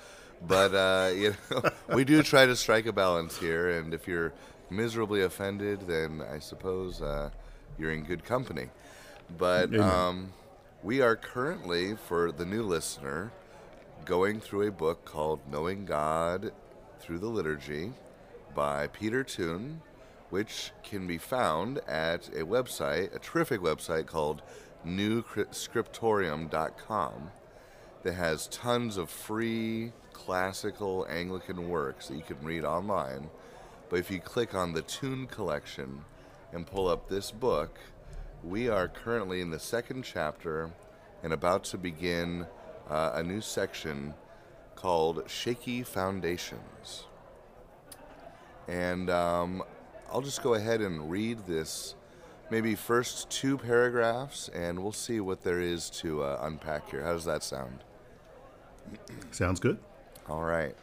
but 0.47 0.75
uh, 0.75 1.11
you 1.15 1.35
know, 1.49 1.63
we 1.95 2.03
do 2.03 2.21
try 2.21 2.45
to 2.45 2.55
strike 2.55 2.85
a 2.85 2.93
balance 2.93 3.39
here. 3.39 3.67
And 3.67 3.95
if 3.95 4.07
you're 4.07 4.31
miserably 4.69 5.21
offended, 5.23 5.87
then 5.87 6.21
I 6.21 6.37
suppose 6.37 7.01
uh, 7.01 7.31
you're 7.79 7.91
in 7.91 8.03
good 8.03 8.23
company. 8.23 8.69
But 9.39 9.75
um, 9.75 10.33
we 10.83 11.01
are 11.01 11.15
currently, 11.15 11.95
for 11.95 12.31
the 12.31 12.45
new 12.45 12.63
listener, 12.63 13.31
going 14.09 14.41
through 14.41 14.67
a 14.67 14.71
book 14.71 15.05
called 15.05 15.39
Knowing 15.51 15.85
God 15.85 16.51
Through 16.99 17.19
the 17.19 17.27
Liturgy 17.27 17.93
by 18.55 18.87
Peter 18.87 19.23
Toon, 19.23 19.83
which 20.31 20.71
can 20.81 21.05
be 21.05 21.19
found 21.19 21.77
at 21.87 22.27
a 22.29 22.43
website, 22.43 23.15
a 23.15 23.19
terrific 23.19 23.61
website 23.61 24.07
called 24.07 24.41
newscriptorium.com 24.83 27.29
that 28.01 28.13
has 28.13 28.47
tons 28.47 28.97
of 28.97 29.11
free 29.11 29.91
classical 30.11 31.05
Anglican 31.07 31.69
works 31.69 32.07
that 32.07 32.15
you 32.15 32.23
can 32.23 32.43
read 32.43 32.65
online. 32.65 33.29
But 33.91 33.99
if 33.99 34.09
you 34.09 34.19
click 34.19 34.55
on 34.55 34.73
the 34.73 34.81
Toon 34.81 35.27
collection, 35.27 36.03
and 36.51 36.65
pull 36.65 36.87
up 36.87 37.09
this 37.09 37.29
book, 37.29 37.77
we 38.43 38.69
are 38.69 38.87
currently 38.87 39.39
in 39.39 39.51
the 39.51 39.59
second 39.59 40.03
chapter 40.03 40.71
and 41.21 41.31
about 41.31 41.63
to 41.65 41.77
begin 41.77 42.47
uh, 42.89 43.11
a 43.15 43.23
new 43.23 43.41
section 43.41 44.13
called 44.75 45.23
Shaky 45.27 45.83
Foundations. 45.83 47.05
And 48.67 49.09
um, 49.09 49.63
I'll 50.11 50.21
just 50.21 50.41
go 50.41 50.53
ahead 50.53 50.81
and 50.81 51.09
read 51.09 51.45
this, 51.47 51.95
maybe 52.49 52.75
first 52.75 53.29
two 53.29 53.57
paragraphs, 53.57 54.49
and 54.49 54.79
we'll 54.81 54.91
see 54.91 55.19
what 55.19 55.43
there 55.43 55.59
is 55.59 55.89
to 55.91 56.23
uh, 56.23 56.39
unpack 56.43 56.89
here. 56.89 57.03
How 57.03 57.13
does 57.13 57.25
that 57.25 57.43
sound? 57.43 57.83
Sounds 59.31 59.59
good. 59.59 59.79
All 60.29 60.43
right. 60.43 60.75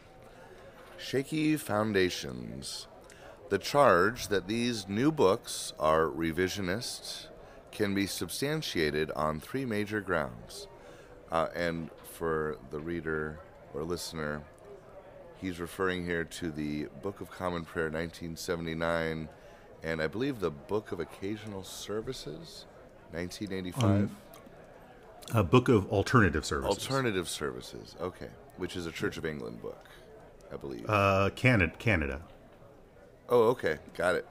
Shaky 0.98 1.56
Foundations. 1.56 2.86
The 3.48 3.58
charge 3.58 4.28
that 4.28 4.48
these 4.48 4.88
new 4.88 5.12
books 5.12 5.72
are 5.78 6.06
revisionist 6.06 7.28
can 7.70 7.94
be 7.94 8.06
substantiated 8.06 9.10
on 9.12 9.38
three 9.38 9.64
major 9.64 10.00
grounds. 10.00 10.66
Uh, 11.30 11.48
and 11.54 11.90
for 12.12 12.58
the 12.70 12.80
reader 12.80 13.38
or 13.74 13.82
listener, 13.82 14.42
he's 15.38 15.60
referring 15.60 16.04
here 16.04 16.24
to 16.24 16.50
the 16.50 16.84
Book 17.02 17.20
of 17.20 17.30
Common 17.30 17.64
Prayer 17.64 17.86
1979 17.86 19.28
and 19.82 20.02
I 20.02 20.06
believe 20.08 20.40
the 20.40 20.50
Book 20.50 20.90
of 20.92 21.00
Occasional 21.00 21.62
Services 21.62 22.66
1985. 23.12 23.84
Um, 23.84 24.16
a 25.32 25.44
book 25.44 25.68
of 25.68 25.90
alternative 25.90 26.44
services. 26.44 26.88
Alternative 26.88 27.28
Services, 27.28 27.96
okay, 28.00 28.28
which 28.56 28.76
is 28.76 28.86
a 28.86 28.92
Church 28.92 29.16
of 29.16 29.24
England 29.24 29.62
book, 29.62 29.86
I 30.52 30.56
believe. 30.56 30.88
Uh, 30.88 31.30
Canada. 31.36 31.72
Canada. 31.78 32.20
oh, 33.28 33.44
okay, 33.50 33.78
got 33.96 34.16
it. 34.16 34.26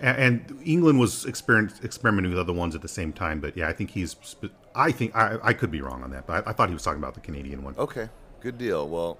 And, 0.00 0.16
and 0.50 0.58
England 0.64 0.98
was 0.98 1.24
experiment, 1.26 1.80
experimenting 1.82 2.30
with 2.30 2.38
other 2.40 2.52
ones 2.52 2.74
at 2.74 2.82
the 2.82 2.88
same 2.88 3.12
time, 3.12 3.40
but 3.40 3.56
yeah, 3.56 3.68
I 3.68 3.72
think 3.72 3.90
he's. 3.90 4.16
sp- 4.22 4.54
I 4.78 4.92
think 4.92 5.16
I, 5.16 5.38
I 5.42 5.52
could 5.54 5.72
be 5.72 5.80
wrong 5.80 6.04
on 6.04 6.10
that, 6.12 6.24
but 6.24 6.46
I, 6.46 6.50
I 6.50 6.52
thought 6.52 6.68
he 6.68 6.74
was 6.74 6.84
talking 6.84 7.00
about 7.00 7.14
the 7.14 7.20
Canadian 7.20 7.64
one. 7.64 7.74
Okay, 7.76 8.08
good 8.40 8.58
deal. 8.58 8.88
Well, 8.88 9.18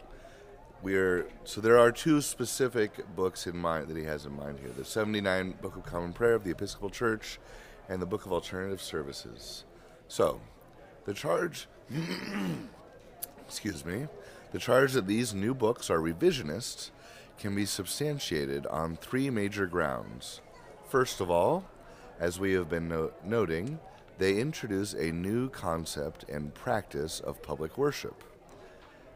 we're 0.83 1.27
so 1.43 1.61
there 1.61 1.77
are 1.77 1.91
two 1.91 2.21
specific 2.21 2.93
books 3.17 3.45
in 3.49 3.57
mind 3.57 3.89
that 3.89 3.97
he 3.97 4.05
has 4.05 4.25
in 4.25 4.37
mind 4.37 4.61
here: 4.61 4.71
the 4.71 4.85
'79 4.85 5.55
Book 5.61 5.75
of 5.75 5.85
Common 5.85 6.13
Prayer 6.13 6.35
of 6.35 6.45
the 6.45 6.53
Episcopal 6.53 6.91
Church, 6.91 7.41
and 7.89 8.01
the 8.01 8.07
Book 8.07 8.25
of 8.25 8.33
Alternative 8.33 8.81
Services. 8.81 9.65
So, 10.07 10.41
the 11.07 11.13
charge, 11.13 11.67
excuse 13.49 13.85
me, 13.85 14.07
the 14.53 14.61
charge 14.61 14.93
that 14.93 15.09
these 15.09 15.35
new 15.35 15.55
books 15.55 15.91
are 15.91 15.99
revisionist 15.99 16.91
can 17.37 17.57
be 17.57 17.65
substantiated 17.65 18.65
on 18.69 18.97
three 18.97 19.29
major 19.29 19.67
grounds. 19.67 20.41
First 20.89 21.21
of 21.21 21.33
all, 21.33 21.65
as 22.21 22.39
we 22.39 22.53
have 22.53 22.69
been 22.69 22.89
no- 22.89 23.11
noting, 23.25 23.81
they 24.19 24.39
introduce 24.39 24.93
a 24.93 25.13
new 25.13 25.49
concept 25.49 26.25
and 26.29 26.55
practice 26.55 27.21
of 27.21 27.43
public 27.43 27.79
worship. 27.79 28.25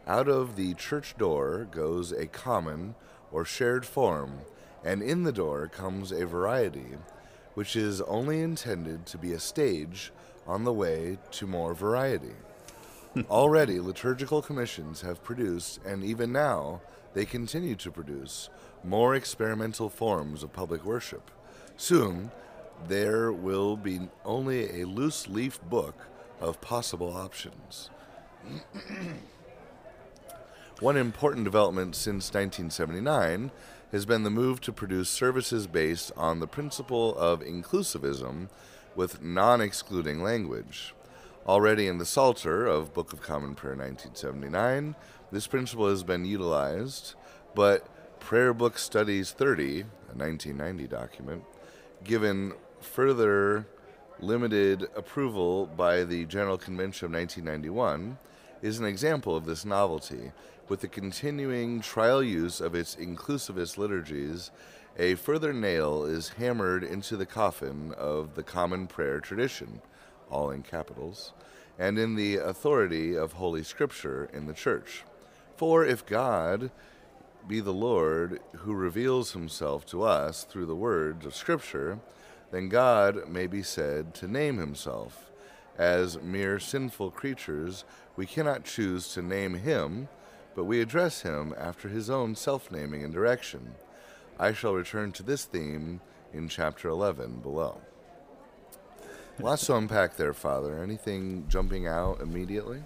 Out 0.07 0.29
of 0.29 0.57
the 0.57 0.75
church 0.75 1.17
door 1.19 1.69
goes 1.71 2.13
a 2.13 2.27
common 2.27 2.95
or 3.31 3.45
shared 3.45 3.85
form, 3.85 4.41
and 4.85 5.03
in 5.03 5.25
the 5.25 5.33
door 5.33 5.69
comes 5.69 6.13
a 6.13 6.27
variety, 6.27 6.97
which 7.55 7.77
is 7.77 8.01
only 8.03 8.41
intended 8.41 9.07
to 9.07 9.19
be 9.19 9.33
a 9.33 9.41
stage 9.41 10.13
on 10.47 10.65
the 10.65 10.73
way 10.73 11.19
to 11.33 11.47
more 11.47 11.75
variety. 11.75 12.35
Already, 13.31 13.79
liturgical 13.79 14.43
commissions 14.43 15.03
have 15.03 15.23
produced, 15.23 15.81
and 15.85 16.03
even 16.03 16.33
now 16.33 16.81
they 17.15 17.25
continue 17.25 17.77
to 17.77 17.91
produce, 17.91 18.49
more 18.83 19.15
experimental 19.15 19.89
forms 19.89 20.43
of 20.43 20.53
public 20.53 20.85
worship. 20.85 21.31
Soon, 21.77 22.31
there 22.89 23.33
will 23.33 23.77
be 23.77 24.09
only 24.25 24.81
a 24.81 24.87
loose 24.87 25.29
leaf 25.29 25.61
book 25.63 25.95
of 26.41 26.61
possible 26.61 27.17
options. 27.17 27.91
One 30.81 30.97
important 30.97 31.45
development 31.45 31.95
since 31.95 32.35
1979 32.35 33.53
has 33.93 34.05
been 34.05 34.25
the 34.25 34.31
move 34.31 34.61
to 34.63 34.73
produce 34.73 35.09
services 35.09 35.67
based 35.67 36.11
on 36.17 36.41
the 36.41 36.47
principle 36.47 37.17
of 37.17 37.41
inclusivism 37.41 38.49
with 38.97 39.23
non 39.23 39.61
excluding 39.61 40.23
language. 40.23 40.95
Already 41.47 41.87
in 41.87 41.99
the 41.99 42.07
Psalter 42.07 42.67
of 42.67 42.95
Book 42.95 43.13
of 43.13 43.21
Common 43.21 43.55
Prayer 43.55 43.77
1979, 43.77 44.95
this 45.31 45.47
principle 45.47 45.89
has 45.89 46.03
been 46.03 46.25
utilized, 46.25 47.15
but 47.55 47.87
Prayer 48.21 48.55
Book 48.55 48.79
Studies 48.79 49.33
30, 49.33 49.81
a 49.81 49.85
1990 50.15 50.87
document, 50.87 51.45
given 52.05 52.55
further 52.83 53.67
limited 54.21 54.89
approval 54.95 55.67
by 55.67 56.05
the 56.05 56.25
General 56.27 56.59
Convention 56.59 57.07
of 57.07 57.13
1991, 57.13 58.19
is 58.63 58.79
an 58.79 58.87
example 58.87 59.37
of 59.37 59.45
this 59.45 59.65
novelty. 59.65 60.33
With 60.69 60.81
the 60.81 60.89
continuing 60.89 61.81
trial 61.81 62.23
use 62.23 62.61
of 62.61 62.75
its 62.75 62.95
inclusivist 62.95 63.77
liturgies, 63.77 64.51
a 64.99 65.17
further 65.17 65.53
nail 65.53 66.05
is 66.05 66.31
hammered 66.31 66.85
into 66.85 67.17
the 67.17 67.27
coffin 67.27 67.93
of 67.99 68.35
the 68.35 68.43
common 68.43 68.87
prayer 68.87 69.21
tradition, 69.21 69.81
all 70.31 70.51
in 70.51 70.63
capitals, 70.63 71.33
and 71.79 71.99
in 71.99 72.15
the 72.15 72.37
authority 72.37 73.17
of 73.17 73.33
Holy 73.33 73.63
Scripture 73.63 74.29
in 74.33 74.47
the 74.47 74.55
Church. 74.55 75.05
For 75.57 75.85
if 75.85 76.07
God 76.07 76.71
be 77.49 77.61
the 77.61 77.73
Lord 77.73 78.41
who 78.59 78.75
reveals 78.75 79.33
himself 79.33 79.85
to 79.87 80.03
us 80.03 80.45
through 80.45 80.67
the 80.67 80.77
words 80.77 81.27
of 81.27 81.35
Scripture, 81.35 81.99
then 82.53 82.69
God 82.69 83.29
may 83.29 83.47
be 83.47 83.63
said 83.63 84.15
to 84.15 84.29
name 84.29 84.59
himself. 84.59 85.31
As 85.79 86.21
mere 86.21 86.61
sinful 86.61 87.11
creatures, 87.11 87.85
we 88.15 88.27
cannot 88.27 88.65
choose 88.65 89.13
to 89.15 89.23
name 89.23 89.55
him, 89.55 90.09
but 90.55 90.65
we 90.65 90.81
address 90.81 91.23
him 91.23 91.55
after 91.59 91.89
his 91.89 92.11
own 92.11 92.37
self 92.37 92.71
naming 92.71 93.03
and 93.03 93.13
direction. 93.13 93.75
I 94.39 94.53
shall 94.53 94.75
return 94.75 95.13
to 95.13 95.23
this 95.23 95.45
theme 95.47 96.01
in 96.33 96.49
chapter 96.49 96.89
11 96.89 97.41
below. 97.41 97.81
Lots 99.41 99.67
to 99.67 99.77
unpack 99.77 100.17
there, 100.17 100.35
Father. 100.35 100.83
Anything 100.83 101.47
jumping 101.49 101.87
out 101.87 102.21
immediately? 102.21 102.83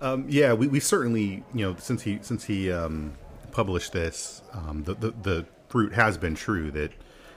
Um, 0.00 0.24
yeah, 0.30 0.54
we, 0.54 0.66
we 0.66 0.80
certainly, 0.80 1.44
you 1.52 1.66
know, 1.66 1.76
since 1.78 2.02
he 2.02 2.18
since 2.22 2.44
he 2.44 2.72
um, 2.72 3.12
published 3.52 3.92
this, 3.92 4.40
um, 4.54 4.82
the, 4.84 4.94
the 4.94 5.14
the 5.22 5.46
fruit 5.68 5.92
has 5.92 6.16
been 6.16 6.34
true 6.34 6.70
that 6.70 6.92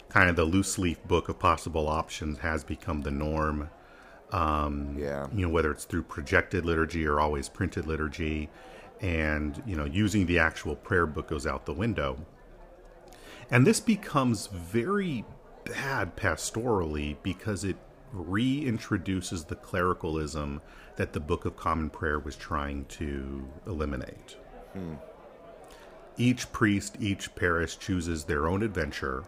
kind 0.09 0.29
of 0.29 0.35
the 0.35 0.45
loose 0.45 0.77
leaf 0.77 1.03
book 1.03 1.29
of 1.29 1.39
possible 1.39 1.87
options 1.87 2.39
has 2.39 2.63
become 2.63 3.01
the 3.01 3.11
norm. 3.11 3.69
Um, 4.31 4.95
Yeah. 4.97 5.27
you 5.33 5.45
know, 5.45 5.51
whether 5.51 5.71
it's 5.71 5.85
through 5.85 6.03
projected 6.03 6.65
liturgy 6.65 7.05
or 7.07 7.19
always 7.19 7.47
printed 7.49 7.85
liturgy, 7.85 8.49
and 8.99 9.61
you 9.65 9.75
know, 9.75 9.85
using 9.85 10.25
the 10.25 10.39
actual 10.39 10.75
prayer 10.75 11.05
book 11.05 11.27
goes 11.29 11.45
out 11.47 11.65
the 11.65 11.73
window. 11.73 12.25
And 13.49 13.65
this 13.65 13.79
becomes 13.79 14.47
very 14.47 15.23
bad 15.63 16.17
pastorally 16.17 17.15
because 17.23 17.63
it 17.63 17.77
reintroduces 18.13 19.47
the 19.47 19.55
clericalism 19.55 20.61
that 20.95 21.13
the 21.13 21.19
Book 21.19 21.45
of 21.45 21.55
Common 21.55 21.89
Prayer 21.89 22.19
was 22.19 22.35
trying 22.35 22.85
to 22.85 23.47
eliminate. 23.65 24.35
Each 26.17 26.51
priest, 26.51 26.97
each 26.99 27.35
parish 27.35 27.77
chooses 27.77 28.23
their 28.25 28.47
own 28.47 28.63
adventure, 28.63 29.23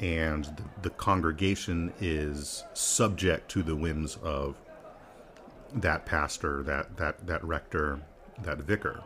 and 0.00 0.44
the, 0.44 0.62
the 0.82 0.90
congregation 0.90 1.92
is 2.00 2.64
subject 2.74 3.50
to 3.52 3.62
the 3.62 3.76
whims 3.76 4.16
of 4.22 4.56
that 5.74 6.06
pastor, 6.06 6.62
that, 6.62 6.96
that, 6.96 7.26
that 7.26 7.42
rector, 7.44 8.00
that 8.42 8.58
vicar. 8.58 9.02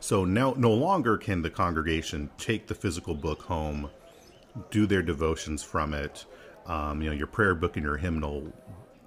So 0.00 0.24
now, 0.24 0.54
no 0.56 0.72
longer 0.72 1.16
can 1.16 1.42
the 1.42 1.50
congregation 1.50 2.30
take 2.38 2.66
the 2.66 2.74
physical 2.74 3.14
book 3.14 3.42
home, 3.42 3.90
do 4.70 4.86
their 4.86 5.02
devotions 5.02 5.62
from 5.62 5.92
it. 5.92 6.24
Um, 6.66 7.02
you 7.02 7.10
know, 7.10 7.16
your 7.16 7.26
prayer 7.26 7.54
book 7.54 7.76
and 7.76 7.84
your 7.84 7.96
hymnal 7.96 8.52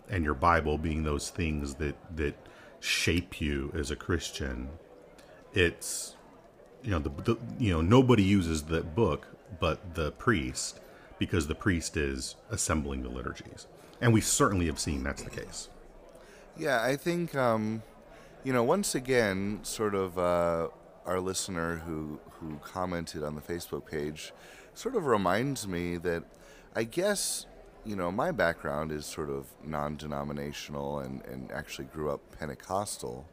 and 0.10 0.26
your 0.26 0.34
Bible 0.34 0.78
being 0.78 1.04
those 1.04 1.30
things 1.30 1.76
that 1.76 1.96
that 2.16 2.36
shape 2.80 3.40
you 3.40 3.72
as 3.74 3.92
a 3.92 3.96
Christian. 3.96 4.70
It's 5.54 6.16
you 6.84 6.92
know 6.92 7.00
the, 7.00 7.10
the 7.10 7.38
you 7.60 7.72
know 7.72 7.82
nobody 7.82 8.24
uses 8.24 8.64
the 8.64 8.82
book 8.82 9.28
but 9.60 9.96
the 9.96 10.12
priest 10.12 10.80
because 11.20 11.48
the 11.48 11.56
priest 11.56 11.98
is 11.98 12.36
assembling 12.50 13.04
the 13.04 13.10
liturgies, 13.10 13.68
and 14.00 14.14
we 14.14 14.22
certainly 14.22 14.66
have 14.66 14.80
seen 14.80 15.04
that's 15.04 15.22
the 15.22 15.30
case. 15.30 15.70
Yeah, 16.58 16.82
I 16.82 16.96
think, 16.96 17.36
um, 17.36 17.84
you 18.44 18.52
know, 18.54 18.64
once 18.64 18.96
again, 18.96 19.60
sort 19.64 19.96
of 19.96 20.18
uh, 20.18 20.68
our 21.06 21.20
listener 21.20 21.78
who, 21.78 22.20
who 22.40 22.58
commented 22.58 23.24
on 23.24 23.36
the 23.36 23.42
Facebook 23.42 23.86
page 23.86 24.34
sort 24.74 24.96
of 24.96 25.06
reminds 25.06 25.68
me 25.68 25.98
that 25.98 26.24
I 26.76 26.84
guess, 26.84 27.46
you 27.86 27.96
know, 27.96 28.12
my 28.12 28.32
background 28.32 28.92
is 28.92 29.06
sort 29.06 29.30
of 29.30 29.46
non 29.64 29.96
denominational 29.96 31.00
and, 31.00 31.24
and 31.26 31.52
actually 31.52 31.86
grew 31.86 32.12
up 32.12 32.22
Pentecostal. 32.38 33.26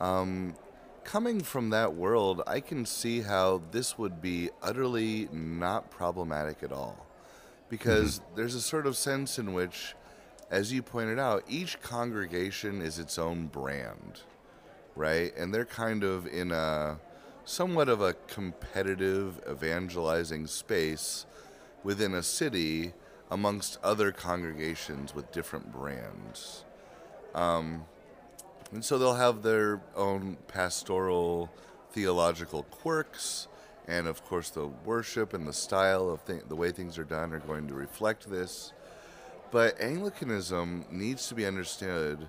Um, 0.00 0.54
coming 1.10 1.40
from 1.40 1.70
that 1.70 1.94
world, 1.94 2.40
I 2.46 2.60
can 2.60 2.86
see 2.86 3.22
how 3.22 3.62
this 3.72 3.98
would 3.98 4.22
be 4.22 4.50
utterly 4.62 5.28
not 5.32 5.90
problematic 5.90 6.62
at 6.62 6.72
all. 6.72 7.06
because 7.68 8.20
there's 8.34 8.54
a 8.54 8.60
sort 8.60 8.86
of 8.86 8.96
sense 8.96 9.38
in 9.38 9.52
which, 9.52 9.94
as 10.50 10.72
you 10.72 10.82
pointed 10.82 11.18
out, 11.18 11.44
each 11.48 11.80
congregation 11.80 12.82
is 12.82 12.98
its 12.98 13.18
own 13.18 13.46
brand, 13.46 14.20
right? 14.96 15.32
And 15.36 15.54
they're 15.54 15.64
kind 15.64 16.02
of 16.02 16.26
in 16.26 16.50
a 16.50 16.98
somewhat 17.44 17.88
of 17.88 18.00
a 18.00 18.14
competitive 18.26 19.40
evangelizing 19.48 20.46
space 20.46 21.26
within 21.84 22.14
a 22.14 22.22
city 22.22 22.92
amongst 23.30 23.78
other 23.82 24.12
congregations 24.12 25.14
with 25.14 25.30
different 25.32 25.72
brands. 25.72 26.64
Um, 27.34 27.84
and 28.72 28.84
so 28.84 28.98
they'll 28.98 29.14
have 29.14 29.42
their 29.42 29.80
own 29.96 30.36
pastoral 30.48 31.50
theological 31.92 32.62
quirks, 32.64 33.48
and 33.88 34.06
of 34.06 34.24
course, 34.24 34.50
the 34.50 34.66
worship 34.66 35.34
and 35.34 35.46
the 35.46 35.52
style 35.52 36.08
of 36.08 36.24
th- 36.24 36.42
the 36.48 36.56
way 36.56 36.70
things 36.70 36.98
are 36.98 37.04
done 37.04 37.32
are 37.32 37.40
going 37.40 37.66
to 37.68 37.74
reflect 37.74 38.30
this. 38.30 38.72
But 39.50 39.80
Anglicanism 39.80 40.84
needs 40.90 41.28
to 41.28 41.34
be 41.34 41.44
understood 41.44 42.28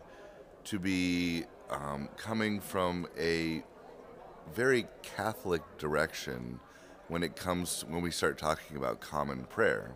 to 0.66 0.80
be 0.80 1.46
um, 1.70 2.10
coming 2.18 2.60
from 2.60 3.08
a 3.18 3.64
very 4.54 4.88
Catholic 5.04 5.62
direction 5.78 6.60
when 7.08 7.24
it 7.24 7.36
comes 7.36 7.86
when 7.88 8.02
we 8.02 8.12
start 8.12 8.38
talking 8.38 8.78
about 8.78 9.00
common 9.02 9.44
prayer. 9.44 9.92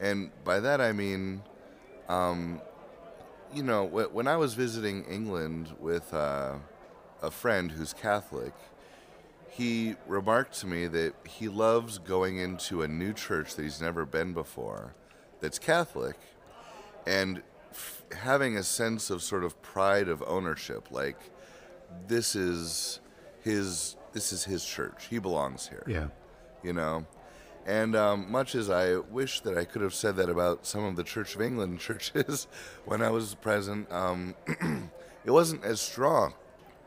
And 0.00 0.30
by 0.44 0.60
that 0.60 0.80
I 0.80 0.92
mean, 0.92 1.42
um, 2.08 2.60
you 3.54 3.62
know, 3.62 3.84
when 3.84 4.26
I 4.28 4.36
was 4.36 4.54
visiting 4.54 5.04
England 5.04 5.74
with 5.80 6.12
uh, 6.12 6.54
a 7.22 7.30
friend 7.30 7.70
who's 7.70 7.92
Catholic, 7.92 8.52
he 9.50 9.96
remarked 10.06 10.58
to 10.60 10.66
me 10.66 10.86
that 10.86 11.14
he 11.26 11.48
loves 11.48 11.98
going 11.98 12.38
into 12.38 12.82
a 12.82 12.88
new 12.88 13.12
church 13.12 13.54
that 13.54 13.62
he's 13.62 13.80
never 13.80 14.04
been 14.04 14.32
before 14.32 14.94
that's 15.40 15.58
Catholic 15.58 16.16
and 17.06 17.42
f- 17.70 18.02
having 18.16 18.56
a 18.56 18.62
sense 18.62 19.10
of 19.10 19.22
sort 19.22 19.42
of 19.44 19.60
pride 19.62 20.08
of 20.08 20.22
ownership 20.26 20.90
like 20.90 21.16
this 22.06 22.36
is 22.36 23.00
his 23.42 23.96
this 24.12 24.32
is 24.32 24.44
his 24.44 24.64
church. 24.64 25.06
He 25.10 25.18
belongs 25.18 25.68
here. 25.68 25.84
Yeah. 25.86 26.08
you 26.62 26.72
know 26.72 27.06
and 27.68 27.94
um, 27.94 28.32
much 28.32 28.54
as 28.54 28.70
I 28.70 28.96
wish 28.96 29.40
that 29.40 29.58
I 29.58 29.66
could 29.66 29.82
have 29.82 29.92
said 29.92 30.16
that 30.16 30.30
about 30.30 30.64
some 30.64 30.84
of 30.84 30.96
the 30.96 31.04
Church 31.04 31.34
of 31.34 31.42
England 31.42 31.78
churches 31.80 32.48
when 32.86 33.02
I 33.02 33.10
was 33.10 33.34
present, 33.34 33.92
um, 33.92 34.34
it 35.26 35.30
wasn't 35.30 35.62
as 35.64 35.78
strong 35.78 36.32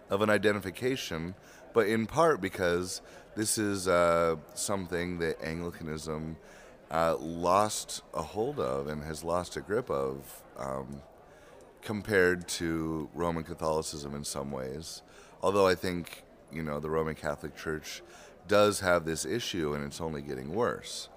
of 0.09 0.23
an 0.23 0.31
identification, 0.31 1.35
but 1.73 1.85
in 1.85 2.07
part 2.07 2.41
because 2.41 3.03
this 3.35 3.59
is 3.59 3.87
uh, 3.87 4.37
something 4.55 5.19
that 5.19 5.39
Anglicanism 5.43 6.35
uh, 6.89 7.15
lost 7.17 8.01
a 8.15 8.23
hold 8.23 8.59
of 8.59 8.87
and 8.87 9.03
has 9.03 9.23
lost 9.23 9.55
a 9.57 9.61
grip 9.61 9.89
of 9.91 10.41
um, 10.57 11.03
compared 11.83 12.47
to 12.47 13.07
Roman 13.13 13.43
Catholicism 13.43 14.15
in 14.15 14.23
some 14.23 14.51
ways. 14.51 15.03
Although 15.43 15.67
I 15.67 15.75
think, 15.75 16.23
you 16.51 16.63
know, 16.63 16.79
the 16.79 16.89
Roman 16.89 17.13
Catholic 17.13 17.55
Church 17.55 18.01
does 18.47 18.79
have 18.79 19.05
this 19.05 19.25
issue 19.25 19.73
and 19.73 19.83
it's 19.83 20.01
only 20.01 20.21
getting 20.21 20.53
worse. 20.53 21.09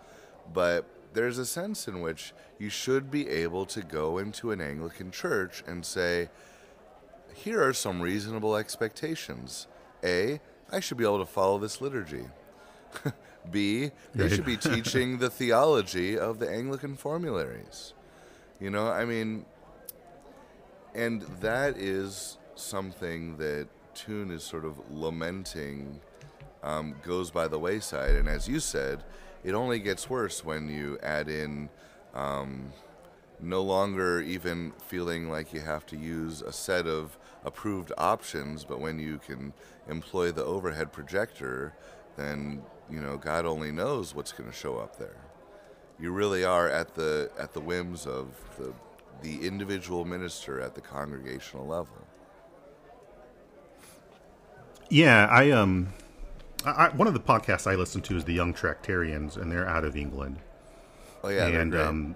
But 0.52 0.86
there's 1.14 1.38
a 1.38 1.46
sense 1.46 1.88
in 1.88 2.00
which 2.00 2.32
you 2.58 2.68
should 2.68 3.10
be 3.10 3.28
able 3.28 3.66
to 3.66 3.82
go 3.82 4.18
into 4.18 4.50
an 4.50 4.60
Anglican 4.60 5.10
church 5.10 5.62
and 5.66 5.84
say, 5.84 6.28
here 7.34 7.62
are 7.62 7.72
some 7.72 8.00
reasonable 8.00 8.56
expectations. 8.56 9.66
A, 10.02 10.40
I 10.70 10.80
should 10.80 10.96
be 10.96 11.04
able 11.04 11.18
to 11.18 11.26
follow 11.26 11.58
this 11.58 11.80
liturgy. 11.80 12.26
B, 13.50 13.90
they 14.14 14.28
should 14.28 14.44
be 14.44 14.56
teaching 14.56 15.18
the 15.18 15.30
theology 15.30 16.18
of 16.18 16.38
the 16.38 16.48
Anglican 16.48 16.96
formularies. 16.96 17.92
You 18.60 18.70
know, 18.70 18.88
I 18.88 19.04
mean, 19.04 19.44
and 20.94 21.22
that 21.40 21.76
is 21.76 22.38
something 22.54 23.36
that 23.38 23.68
Toon 23.94 24.30
is 24.30 24.42
sort 24.42 24.64
of 24.64 24.78
lamenting 24.90 26.00
um, 26.64 26.96
goes 27.02 27.30
by 27.30 27.46
the 27.46 27.58
wayside. 27.58 28.16
And 28.16 28.28
as 28.28 28.48
you 28.48 28.58
said, 28.58 29.04
it 29.44 29.54
only 29.54 29.78
gets 29.78 30.10
worse 30.10 30.44
when 30.44 30.68
you 30.68 30.98
add 31.02 31.28
in 31.28 31.68
um, 32.14 32.72
no 33.40 33.62
longer 33.62 34.20
even 34.20 34.72
feeling 34.86 35.30
like 35.30 35.52
you 35.52 35.60
have 35.60 35.86
to 35.86 35.96
use 35.96 36.40
a 36.40 36.52
set 36.52 36.86
of 36.86 37.18
approved 37.44 37.92
options, 37.98 38.64
but 38.64 38.80
when 38.80 38.98
you 38.98 39.18
can 39.18 39.52
employ 39.88 40.32
the 40.32 40.44
overhead 40.44 40.92
projector, 40.92 41.74
then 42.16 42.62
you 42.90 43.00
know 43.00 43.18
God 43.18 43.44
only 43.44 43.70
knows 43.70 44.14
what's 44.14 44.32
going 44.32 44.50
to 44.50 44.56
show 44.56 44.78
up 44.78 44.98
there. 44.98 45.20
You 46.00 46.12
really 46.12 46.44
are 46.44 46.68
at 46.68 46.94
the 46.94 47.30
at 47.38 47.52
the 47.52 47.60
whims 47.60 48.06
of 48.06 48.28
the 48.58 48.72
the 49.22 49.46
individual 49.46 50.04
minister 50.04 50.60
at 50.60 50.74
the 50.74 50.80
congregational 50.80 51.66
level. 51.66 52.06
Yeah, 54.90 55.26
I 55.30 55.50
um, 55.50 55.92
I, 56.64 56.88
one 56.90 57.06
of 57.06 57.14
the 57.14 57.20
podcasts 57.20 57.70
I 57.70 57.74
listen 57.74 58.00
to 58.02 58.16
is 58.16 58.24
the 58.24 58.32
Young 58.32 58.54
Tractarians, 58.54 59.36
and 59.36 59.50
they're 59.50 59.68
out 59.68 59.84
of 59.84 59.96
England. 59.96 60.38
Oh 61.22 61.28
yeah, 61.28 61.46
and 61.46 61.74
um, 61.74 62.14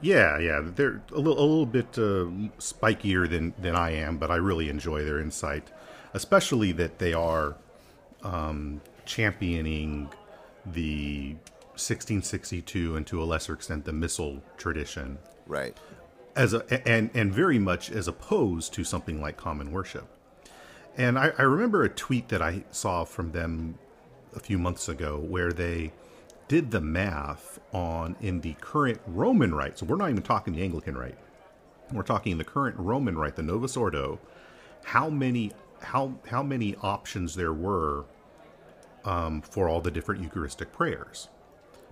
yeah, 0.00 0.38
yeah, 0.38 0.60
they're 0.62 1.02
a 1.12 1.16
little, 1.18 1.38
a 1.38 1.46
little 1.46 1.66
bit 1.66 1.86
uh, 1.96 2.28
spikier 2.58 3.28
than 3.28 3.54
than 3.58 3.74
I 3.74 3.90
am, 3.90 4.18
but 4.18 4.30
I 4.30 4.36
really 4.36 4.68
enjoy 4.68 5.04
their 5.04 5.18
insight, 5.18 5.70
especially 6.12 6.72
that 6.72 6.98
they 6.98 7.12
are 7.12 7.56
um, 8.22 8.80
championing 9.06 10.10
the 10.66 11.36
1662 11.72 12.96
and 12.96 13.06
to 13.06 13.22
a 13.22 13.24
lesser 13.24 13.52
extent 13.52 13.84
the 13.84 13.92
missal 13.92 14.42
tradition 14.56 15.18
right. 15.46 15.76
as 16.36 16.54
a 16.54 16.88
and 16.88 17.10
and 17.14 17.32
very 17.32 17.58
much 17.58 17.90
as 17.90 18.08
opposed 18.08 18.72
to 18.74 18.84
something 18.84 19.20
like 19.20 19.36
common 19.36 19.72
worship. 19.72 20.06
And 20.96 21.18
I, 21.18 21.32
I 21.38 21.42
remember 21.42 21.82
a 21.82 21.88
tweet 21.88 22.28
that 22.28 22.40
I 22.40 22.62
saw 22.70 23.04
from 23.04 23.32
them 23.32 23.78
a 24.34 24.40
few 24.40 24.58
months 24.58 24.88
ago 24.88 25.18
where 25.18 25.52
they 25.52 25.92
did 26.48 26.70
the 26.70 26.80
math 26.80 27.58
on 27.72 28.16
in 28.20 28.40
the 28.40 28.54
current 28.60 29.00
Roman 29.06 29.54
rite. 29.54 29.78
So 29.78 29.86
we're 29.86 29.96
not 29.96 30.10
even 30.10 30.22
talking 30.22 30.54
the 30.54 30.62
Anglican 30.62 30.96
rite. 30.96 31.18
We're 31.92 32.02
talking 32.02 32.36
the 32.38 32.44
current 32.44 32.76
Roman 32.78 33.16
rite, 33.16 33.36
the 33.36 33.42
Novus 33.42 33.76
Ordo. 33.76 34.18
How 34.84 35.08
many 35.08 35.52
how 35.80 36.14
how 36.26 36.42
many 36.42 36.76
options 36.82 37.34
there 37.34 37.52
were 37.52 38.04
um, 39.04 39.42
for 39.42 39.68
all 39.68 39.80
the 39.80 39.90
different 39.90 40.22
Eucharistic 40.22 40.72
prayers? 40.72 41.28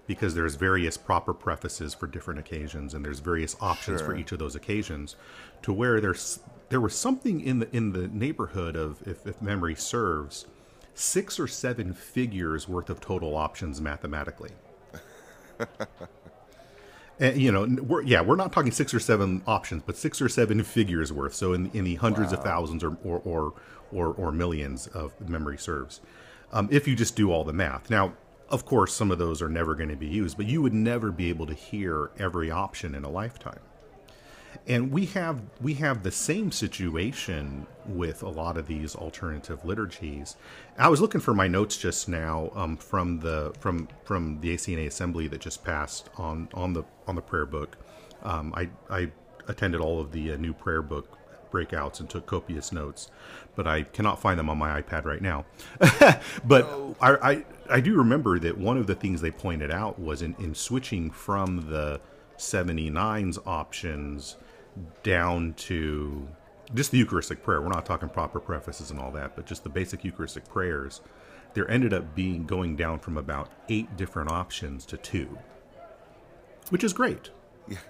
Because 0.07 0.35
there's 0.35 0.57
various 0.57 0.97
proper 0.97 1.33
prefaces 1.33 1.95
for 1.95 2.07
different 2.07 2.41
occasions, 2.41 2.93
and 2.93 3.05
there's 3.05 3.21
various 3.21 3.57
options 3.61 4.03
for 4.03 4.17
each 4.17 4.33
of 4.33 4.39
those 4.39 4.57
occasions. 4.57 5.17
To 5.63 5.73
where 5.73 6.01
there's 6.01 6.41
there 6.71 6.81
was 6.81 6.95
something 6.95 7.41
in 7.41 7.61
the 7.61 7.77
in 7.77 7.93
the 7.93 8.09
neighborhood 8.09 8.77
of, 8.77 9.07
if, 9.07 9.27
if 9.27 9.41
memory 9.41 9.75
serves, 9.75 10.47
six 10.95 11.41
or 11.41 11.47
seven 11.47 11.93
figures 11.93 12.69
worth 12.69 12.91
of 12.91 13.01
total 13.01 13.37
options 13.37 13.81
mathematically. 13.81 14.51
And, 17.21 17.41
you 17.41 17.53
know, 17.53 17.67
we're, 17.83 18.03
yeah, 18.03 18.21
we're 18.21 18.37
not 18.37 18.53
talking 18.53 18.73
six 18.73 18.93
or 18.93 18.99
seven 19.01 19.43
options, 19.47 19.83
but 19.87 19.97
six 19.97 20.21
or 20.21 20.29
seven 20.29 20.63
figures 20.65 21.13
worth. 21.13 21.35
So 21.35 21.53
in, 21.53 21.71
in 21.73 21.85
the 21.85 21.95
hundreds 21.97 22.33
of 22.33 22.43
thousands 22.43 22.83
or 22.83 22.97
or, 23.05 23.21
or 23.25 23.53
or 23.93 24.09
or 24.15 24.33
millions 24.33 24.89
of 24.89 25.13
memory 25.29 25.59
serves, 25.59 26.01
um, 26.53 26.69
if 26.73 26.89
you 26.89 26.97
just 26.97 27.15
do 27.15 27.31
all 27.31 27.45
the 27.45 27.53
math. 27.53 27.91
Now, 27.91 28.15
of 28.49 28.67
course, 28.67 28.93
some 28.93 29.11
of 29.11 29.19
those 29.19 29.41
are 29.41 29.49
never 29.49 29.75
going 29.75 29.89
to 29.91 29.97
be 29.97 30.09
used, 30.09 30.37
but 30.37 30.47
you 30.47 30.63
would 30.63 30.75
never 30.75 31.13
be 31.13 31.29
able 31.29 31.47
to 31.47 31.55
hear 31.55 32.11
every 32.19 32.51
option 32.51 32.95
in 32.95 33.05
a 33.05 33.11
lifetime. 33.11 33.61
And 34.67 34.93
we 34.93 35.07
have 35.07 35.41
we 35.61 35.75
have 35.75 36.03
the 36.03 36.11
same 36.11 36.53
situation 36.53 37.67
with 37.87 38.23
a 38.23 38.29
lot 38.29 38.57
of 38.57 38.67
these 38.67 38.95
alternative 38.95 39.65
liturgies. 39.65 40.37
I 40.79 40.89
was 40.89 41.01
looking 41.01 41.21
for 41.21 41.35
my 41.35 41.49
notes 41.49 41.77
just 41.77 42.09
now 42.09 42.51
um, 42.55 42.77
from 42.77 43.21
the 43.21 43.55
from 43.59 43.89
from 44.05 44.41
the 44.41 44.55
ACNA 44.55 44.87
assembly 44.87 45.27
that 45.29 45.41
just 45.41 45.65
passed 45.65 46.11
on 46.17 46.49
on 46.55 46.73
the 46.73 46.85
on 47.07 47.15
the 47.15 47.23
prayer 47.23 47.47
book. 47.47 47.77
Um, 48.23 48.55
I 48.57 48.69
I 48.89 49.11
attended 49.49 49.81
all 49.81 50.01
of 50.01 50.13
the 50.13 50.33
uh, 50.33 50.37
new 50.37 50.53
prayer 50.53 50.83
book 50.83 51.19
breakouts 51.51 52.01
and 52.01 52.09
took 52.09 52.27
copious 52.27 52.73
notes, 52.73 53.11
but 53.55 53.67
I 53.67 53.83
cannot 53.83 54.21
find 54.21 54.39
them 54.39 54.49
on 54.49 54.59
my 54.59 54.81
iPad 54.81 55.05
right 55.05 55.21
now. 55.21 55.45
but 56.45 56.97
I, 57.01 57.15
I 57.33 57.45
I 57.69 57.81
do 57.81 57.97
remember 57.97 58.39
that 58.39 58.59
one 58.59 58.77
of 58.77 58.87
the 58.87 58.95
things 58.95 59.21
they 59.21 59.31
pointed 59.31 59.71
out 59.71 59.99
was 59.99 60.23
in, 60.23 60.35
in 60.39 60.55
switching 60.55 61.11
from 61.11 61.71
the 61.71 62.01
79's 62.39 63.39
options 63.47 64.37
down 65.03 65.55
to 65.55 66.27
just 66.75 66.91
the 66.91 66.99
Eucharistic 66.99 67.43
prayer. 67.43 67.61
We're 67.61 67.69
not 67.69 67.85
talking 67.87 68.09
proper 68.09 68.41
prefaces 68.41 68.91
and 68.91 68.99
all 68.99 69.11
that, 69.13 69.37
but 69.37 69.47
just 69.47 69.63
the 69.65 69.69
basic 69.71 70.05
Eucharistic 70.05 70.49
prayers. 70.49 71.01
There 71.55 71.71
ended 71.71 71.93
up 71.93 72.15
being 72.15 72.47
going 72.47 72.77
down 72.77 72.99
from 72.99 73.19
about 73.19 73.51
eight 73.69 73.95
different 73.97 74.31
options 74.31 74.87
to 74.87 74.97
two, 74.97 75.39
which 76.71 76.83
is 76.83 76.93
great. 76.95 77.31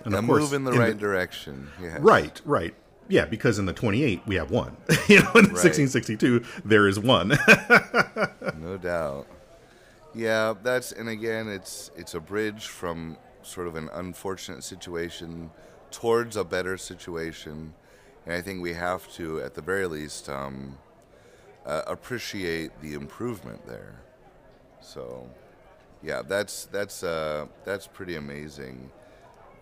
And 0.04 0.14
a 0.14 0.18
of 0.18 0.26
course, 0.26 0.42
move 0.42 0.52
in 0.52 0.64
the 0.64 0.72
in 0.72 0.78
right 0.78 0.88
the- 0.94 0.98
direction. 0.98 1.68
Yes. 1.80 2.00
Right, 2.00 2.40
right. 2.44 2.74
Yeah, 3.08 3.24
because 3.24 3.58
in 3.58 3.66
the 3.66 3.72
28 3.72 4.22
we 4.26 4.36
have 4.36 4.50
one. 4.50 4.76
you 5.08 5.16
know, 5.20 5.30
in 5.34 5.44
the 5.44 5.58
1662 5.58 6.44
there 6.64 6.88
is 6.88 6.98
one. 6.98 7.38
No 8.60 8.76
doubt. 8.76 9.26
Yeah, 10.14 10.54
that's 10.62 10.92
and 10.92 11.08
again, 11.08 11.48
it's 11.48 11.90
it's 11.96 12.14
a 12.14 12.20
bridge 12.20 12.66
from 12.66 13.16
sort 13.42 13.66
of 13.66 13.76
an 13.76 13.88
unfortunate 13.92 14.64
situation 14.64 15.50
towards 15.90 16.36
a 16.36 16.44
better 16.44 16.76
situation, 16.76 17.74
and 18.26 18.34
I 18.34 18.40
think 18.40 18.62
we 18.62 18.72
have 18.74 19.10
to, 19.14 19.40
at 19.42 19.54
the 19.54 19.62
very 19.62 19.86
least, 19.86 20.28
um, 20.28 20.78
uh, 21.66 21.82
appreciate 21.86 22.70
the 22.80 22.94
improvement 22.94 23.66
there. 23.66 24.00
So, 24.80 25.28
yeah, 26.02 26.22
that's 26.22 26.64
that's 26.66 27.04
uh, 27.04 27.46
that's 27.64 27.86
pretty 27.86 28.16
amazing 28.16 28.90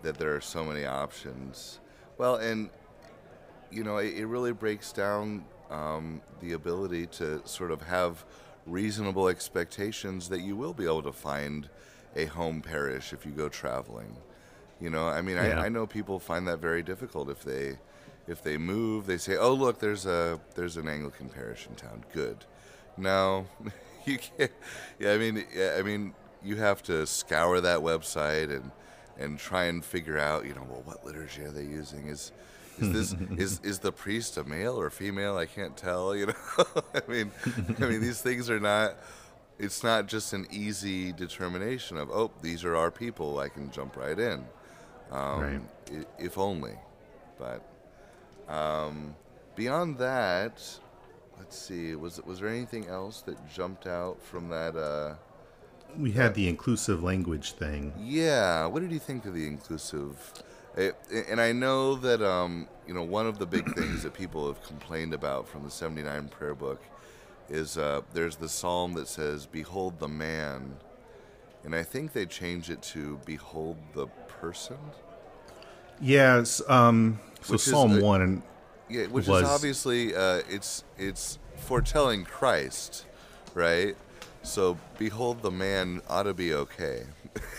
that 0.01 0.17
there 0.17 0.35
are 0.35 0.41
so 0.41 0.63
many 0.63 0.85
options. 0.85 1.79
Well, 2.17 2.35
and 2.35 2.69
you 3.71 3.83
know, 3.83 3.97
it, 3.97 4.15
it 4.15 4.25
really 4.25 4.51
breaks 4.51 4.91
down 4.91 5.45
um, 5.69 6.21
the 6.41 6.53
ability 6.53 7.07
to 7.07 7.41
sort 7.45 7.71
of 7.71 7.81
have 7.83 8.25
reasonable 8.65 9.27
expectations 9.27 10.29
that 10.29 10.41
you 10.41 10.55
will 10.55 10.73
be 10.73 10.85
able 10.85 11.03
to 11.03 11.11
find 11.11 11.69
a 12.15 12.25
home 12.25 12.61
parish 12.61 13.13
if 13.13 13.25
you 13.25 13.31
go 13.31 13.49
traveling. 13.49 14.15
You 14.79 14.89
know, 14.89 15.07
I 15.07 15.21
mean, 15.21 15.37
Yeah. 15.37 15.61
I, 15.61 15.65
I 15.65 15.69
know 15.69 15.85
people 15.85 16.19
find 16.19 16.47
that 16.47 16.59
very 16.59 16.81
difficult 16.83 17.29
if 17.29 17.43
they 17.43 17.77
if 18.27 18.41
they 18.43 18.57
move. 18.57 19.05
They 19.07 19.17
say, 19.17 19.37
"Oh, 19.37 19.53
look, 19.53 19.79
there's 19.79 20.05
a 20.05 20.39
there's 20.55 20.77
an 20.77 20.87
Anglican 20.87 21.29
parish 21.29 21.67
in 21.67 21.75
town. 21.75 22.03
Good." 22.13 22.45
No, 22.97 23.47
you 24.05 24.17
can't. 24.17 24.51
Yeah, 24.99 25.13
I 25.13 25.17
mean, 25.17 25.45
yeah, 25.53 25.75
I 25.77 25.81
mean, 25.83 26.13
you 26.43 26.55
have 26.57 26.81
to 26.83 27.05
scour 27.05 27.61
that 27.61 27.79
website 27.79 28.49
and 28.55 28.71
and 29.17 29.37
try 29.37 29.65
and 29.65 29.83
figure 29.85 30.17
out, 30.17 30.45
you 30.45 30.53
know, 30.55 30.65
well, 30.67 30.81
what 30.85 31.05
liturgy 31.05 31.43
are 31.43 31.51
they 31.51 31.63
using? 31.65 32.07
Is 32.07 32.31
is 32.79 32.91
this 32.91 33.15
is 33.37 33.59
is 33.63 33.79
the 33.79 33.91
priest 33.91 34.37
a 34.37 34.43
male 34.43 34.79
or 34.79 34.89
female? 34.89 35.37
I 35.37 35.45
can't 35.45 35.77
tell. 35.77 36.15
You 36.15 36.27
know, 36.27 36.33
I 36.95 37.01
mean, 37.07 37.31
I 37.79 37.85
mean, 37.85 38.01
these 38.01 38.21
things 38.21 38.49
are 38.49 38.59
not. 38.59 38.95
It's 39.59 39.83
not 39.83 40.07
just 40.07 40.33
an 40.33 40.47
easy 40.51 41.11
determination 41.11 41.97
of, 41.97 42.09
oh, 42.09 42.31
these 42.41 42.63
are 42.63 42.75
our 42.75 42.89
people. 42.91 43.39
I 43.39 43.49
can 43.49 43.69
jump 43.71 43.95
right 43.95 44.17
in. 44.17 44.45
Um, 45.11 45.41
Right. 45.41 45.61
i- 45.91 46.05
if 46.23 46.37
only. 46.37 46.77
But 47.37 47.61
um, 48.47 49.15
beyond 49.55 49.97
that, 49.99 50.61
let's 51.37 51.57
see. 51.57 51.95
Was 51.95 52.21
was 52.21 52.39
there 52.39 52.49
anything 52.49 52.87
else 52.87 53.21
that 53.21 53.37
jumped 53.53 53.87
out 53.87 54.21
from 54.23 54.49
that? 54.49 54.75
Uh, 54.75 55.15
We 55.97 56.11
had 56.13 56.33
the 56.35 56.47
inclusive 56.47 57.03
language 57.03 57.53
thing. 57.53 57.93
yeah. 57.99 58.65
What 58.65 58.81
did 58.81 58.91
you 58.91 58.99
think 58.99 59.25
of 59.25 59.33
the 59.33 59.45
inclusive? 59.47 60.33
It, 60.77 60.95
and 61.29 61.41
I 61.41 61.51
know 61.51 61.95
that 61.95 62.21
um, 62.21 62.67
you 62.87 62.93
know 62.93 63.03
one 63.03 63.27
of 63.27 63.37
the 63.39 63.45
big 63.45 63.65
things 63.75 64.03
that 64.03 64.13
people 64.13 64.47
have 64.47 64.63
complained 64.63 65.13
about 65.13 65.47
from 65.47 65.63
the 65.63 65.69
'79 65.71 66.29
prayer 66.29 66.55
book 66.55 66.81
is 67.51 67.77
uh, 67.77 68.01
there's 68.13 68.37
the 68.37 68.49
psalm 68.49 68.93
that 68.93 69.07
says 69.07 69.45
"Behold 69.45 69.99
the 69.99 70.07
man," 70.07 70.75
and 71.63 71.75
I 71.75 71.83
think 71.83 72.13
they 72.13 72.25
changed 72.25 72.69
it 72.69 72.81
to 72.83 73.19
"Behold 73.25 73.77
the 73.93 74.07
person." 74.39 74.77
Yes. 75.99 76.61
Um, 76.67 77.19
so 77.41 77.53
Which 77.53 77.61
Psalm 77.61 77.99
one 78.01 78.21
and 78.21 78.41
Yeah, 78.89 79.05
which 79.07 79.27
was- 79.27 79.43
is 79.43 79.49
obviously 79.49 80.15
uh, 80.15 80.41
it's 80.49 80.83
it's 80.97 81.37
foretelling 81.57 82.25
Christ, 82.25 83.05
right? 83.53 83.95
So 84.43 84.77
behold, 84.97 85.43
the 85.43 85.51
man 85.51 86.01
ought 86.09 86.23
to 86.23 86.33
be 86.33 86.53
okay. 86.53 87.03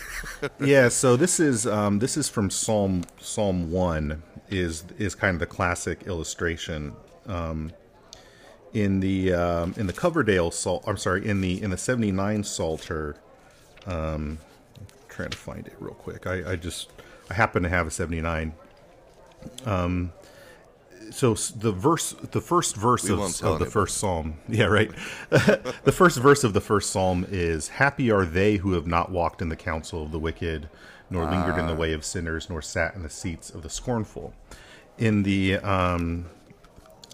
yeah. 0.61 0.89
So 0.89 1.17
this 1.17 1.39
is 1.39 1.67
um, 1.67 2.01
this 2.01 2.17
is 2.17 2.29
from 2.29 2.51
Psalm 2.51 3.05
Psalm 3.21 3.71
one 3.71 4.23
is 4.49 4.85
is 4.99 5.15
kind 5.15 5.35
of 5.35 5.41
the 5.41 5.47
classic 5.47 6.03
illustration. 6.07 6.95
Um, 7.27 7.73
in 8.75 9.01
the 9.01 9.33
um, 9.33 9.75
in 9.77 9.87
the 9.87 9.93
Coverdale 9.93 10.51
Psalm, 10.51 10.83
I'm 10.87 10.97
sorry, 10.97 11.27
in 11.27 11.41
the 11.41 11.63
in 11.63 11.71
the 11.71 11.77
79 11.77 12.45
Psalter. 12.45 13.17
Um, 13.87 14.39
trying 15.09 15.31
to 15.31 15.37
find 15.37 15.67
it 15.67 15.75
real 15.79 15.95
quick. 15.95 16.27
I, 16.27 16.53
I 16.53 16.57
just 16.57 16.91
I 17.31 17.35
happen 17.35 17.63
to 17.65 17.69
have 17.69 17.87
a 17.87 17.91
79. 17.91 18.55
Um, 19.67 20.13
so 21.11 21.35
the 21.35 21.73
verse, 21.73 22.13
the 22.13 22.41
first 22.41 22.77
verse 22.77 23.09
of, 23.11 23.21
of 23.43 23.59
the 23.59 23.67
first 23.67 23.99
psalm, 23.99 24.39
yeah, 24.49 24.65
right. 24.65 24.91
the 25.31 25.93
first 25.93 26.19
verse 26.19 26.45
of 26.45 26.55
the 26.55 26.61
first 26.61 26.91
psalm 26.91 27.27
is, 27.29 27.69
"Happy 27.69 28.11
are 28.11 28.25
they 28.25 28.57
who 28.57 28.73
have 28.73 28.87
not 28.87 29.11
walked 29.11 29.43
in 29.43 29.49
the 29.49 29.57
counsel 29.57 30.05
of 30.05 30.13
the 30.13 30.19
wicked, 30.19 30.69
nor 31.11 31.25
lingered 31.25 31.57
Ah. 31.57 31.61
in 31.61 31.67
the 31.67 31.75
way 31.75 31.93
of 31.93 32.05
sinners, 32.05 32.49
nor 32.49 32.63
sat 32.63 32.95
in 32.95 33.03
the 33.03 33.11
seats 33.11 33.51
of 33.51 33.63
the 33.63 33.69
scornful." 33.69 34.33
In 34.97 35.23
the 35.25 35.57
um, 35.57 36.27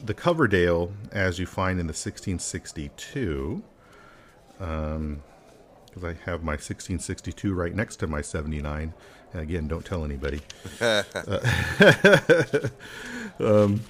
the 0.05 0.14
Coverdale, 0.14 0.92
as 1.12 1.38
you 1.38 1.46
find 1.46 1.80
in 1.80 1.86
the 1.86 1.92
1662, 1.92 3.62
because 4.59 6.05
I 6.05 6.14
have 6.24 6.42
my 6.42 6.53
1662 6.53 7.55
right 7.55 7.74
next 7.74 7.96
to 7.96 8.07
my 8.07 8.20
79. 8.20 8.94
And 9.32 9.42
again, 9.42 9.68
don't 9.68 9.84
tell 9.84 10.05
anybody. 10.05 10.40
Uh, 10.80 11.03
um, 13.40 13.80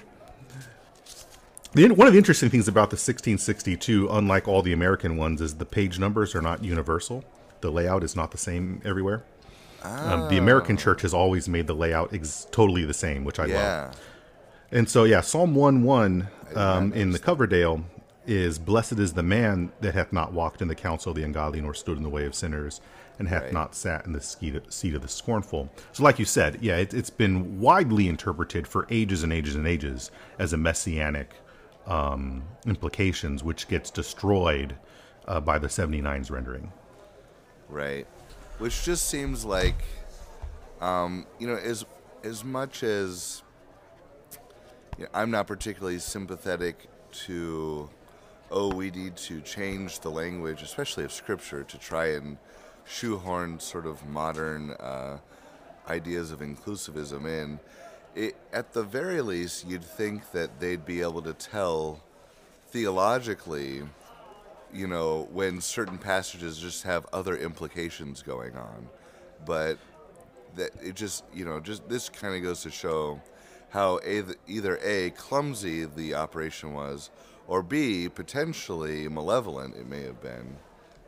the, 1.73 1.89
one 1.89 2.07
of 2.07 2.13
the 2.13 2.17
interesting 2.17 2.49
things 2.49 2.67
about 2.67 2.89
the 2.89 2.95
1662, 2.95 4.09
unlike 4.09 4.47
all 4.47 4.61
the 4.61 4.73
American 4.73 5.17
ones, 5.17 5.39
is 5.39 5.55
the 5.55 5.65
page 5.65 5.99
numbers 5.99 6.33
are 6.33 6.41
not 6.41 6.63
universal. 6.63 7.23
The 7.61 7.71
layout 7.71 8.03
is 8.03 8.15
not 8.15 8.31
the 8.31 8.37
same 8.37 8.81
everywhere. 8.83 9.23
Um, 9.83 10.29
the 10.29 10.37
American 10.37 10.77
church 10.77 11.03
has 11.03 11.13
always 11.13 11.47
made 11.47 11.67
the 11.67 11.75
layout 11.75 12.13
ex- 12.13 12.47
totally 12.51 12.85
the 12.85 12.93
same, 12.93 13.23
which 13.23 13.39
I 13.39 13.45
love. 13.45 13.99
And 14.71 14.87
so, 14.89 15.03
yeah, 15.03 15.21
Psalm 15.21 15.55
1 15.55 15.83
1 15.83 16.27
um, 16.55 16.93
in 16.93 17.11
the 17.11 17.19
Coverdale 17.19 17.83
is 18.27 18.59
Blessed 18.59 18.93
is 18.99 19.13
the 19.13 19.23
man 19.23 19.71
that 19.81 19.93
hath 19.95 20.13
not 20.13 20.33
walked 20.33 20.61
in 20.61 20.67
the 20.67 20.75
counsel 20.75 21.11
of 21.11 21.15
the 21.15 21.23
ungodly, 21.23 21.61
nor 21.61 21.73
stood 21.73 21.97
in 21.97 22.03
the 22.03 22.09
way 22.09 22.25
of 22.25 22.35
sinners, 22.35 22.79
and 23.17 23.27
hath 23.27 23.43
Right. 23.45 23.53
not 23.53 23.73
sat 23.75 24.05
in 24.05 24.13
the 24.13 24.21
seat 24.21 24.61
seat 24.71 24.93
of 24.93 25.01
the 25.01 25.07
scornful. 25.07 25.69
So, 25.91 26.03
like 26.03 26.19
you 26.19 26.25
said, 26.25 26.59
yeah, 26.61 26.77
it, 26.77 26.93
it's 26.93 27.09
been 27.09 27.59
widely 27.59 28.07
interpreted 28.07 28.67
for 28.67 28.85
ages 28.91 29.23
and 29.23 29.33
ages 29.33 29.55
and 29.55 29.67
ages 29.67 30.11
as 30.37 30.53
a 30.53 30.57
messianic 30.57 31.31
um, 31.87 32.43
implications, 32.67 33.43
which 33.43 33.67
gets 33.67 33.89
destroyed 33.89 34.75
uh, 35.27 35.39
by 35.39 35.57
the 35.57 35.67
79's 35.67 36.29
rendering. 36.29 36.71
right. 37.67 38.05
Which 38.59 38.83
just 38.83 39.07
seems 39.09 39.45
like, 39.45 39.81
um, 40.81 41.25
you 41.39 41.47
know, 41.47 41.55
as 41.55 41.85
as 42.25 42.43
much 42.43 42.83
as 42.83 43.41
you 44.97 45.05
know, 45.05 45.09
I'm 45.13 45.31
not 45.31 45.47
particularly 45.47 45.99
sympathetic 45.99 46.87
to, 47.11 47.89
oh, 48.51 48.73
we 48.73 48.91
need 48.91 49.15
to 49.17 49.41
change 49.41 49.99
the 49.99 50.11
language, 50.11 50.61
especially 50.61 51.03
of 51.03 51.11
Scripture, 51.11 51.63
to 51.63 51.77
try 51.77 52.07
and 52.07 52.37
shoehorn 52.85 53.59
sort 53.59 53.85
of 53.85 54.05
modern 54.07 54.71
uh, 54.71 55.17
ideas 55.87 56.31
of 56.31 56.39
inclusivism 56.39 57.25
in. 57.25 57.59
It, 58.15 58.35
at 58.51 58.73
the 58.73 58.83
very 58.83 59.21
least, 59.21 59.67
you'd 59.67 59.83
think 59.83 60.31
that 60.31 60.59
they'd 60.59 60.85
be 60.85 61.01
able 61.01 61.21
to 61.21 61.33
tell 61.33 62.01
theologically, 62.67 63.83
you 64.73 64.87
know, 64.87 65.27
when 65.31 65.61
certain 65.61 65.97
passages 65.97 66.57
just 66.57 66.83
have 66.83 67.05
other 67.13 67.37
implications 67.37 68.21
going 68.21 68.55
on. 68.55 68.89
But 69.45 69.77
that 70.55 70.71
it 70.81 70.95
just, 70.95 71.23
you 71.33 71.45
know, 71.45 71.59
just 71.59 71.87
this 71.87 72.09
kind 72.09 72.35
of 72.35 72.43
goes 72.43 72.63
to 72.63 72.71
show 72.71 73.21
how 73.69 73.99
either 74.47 74.79
A, 74.83 75.11
clumsy 75.11 75.85
the 75.85 76.15
operation 76.15 76.73
was, 76.73 77.09
or 77.47 77.63
B, 77.63 78.09
potentially 78.09 79.07
malevolent 79.07 79.75
it 79.75 79.87
may 79.87 80.03
have 80.03 80.21
been. 80.21 80.55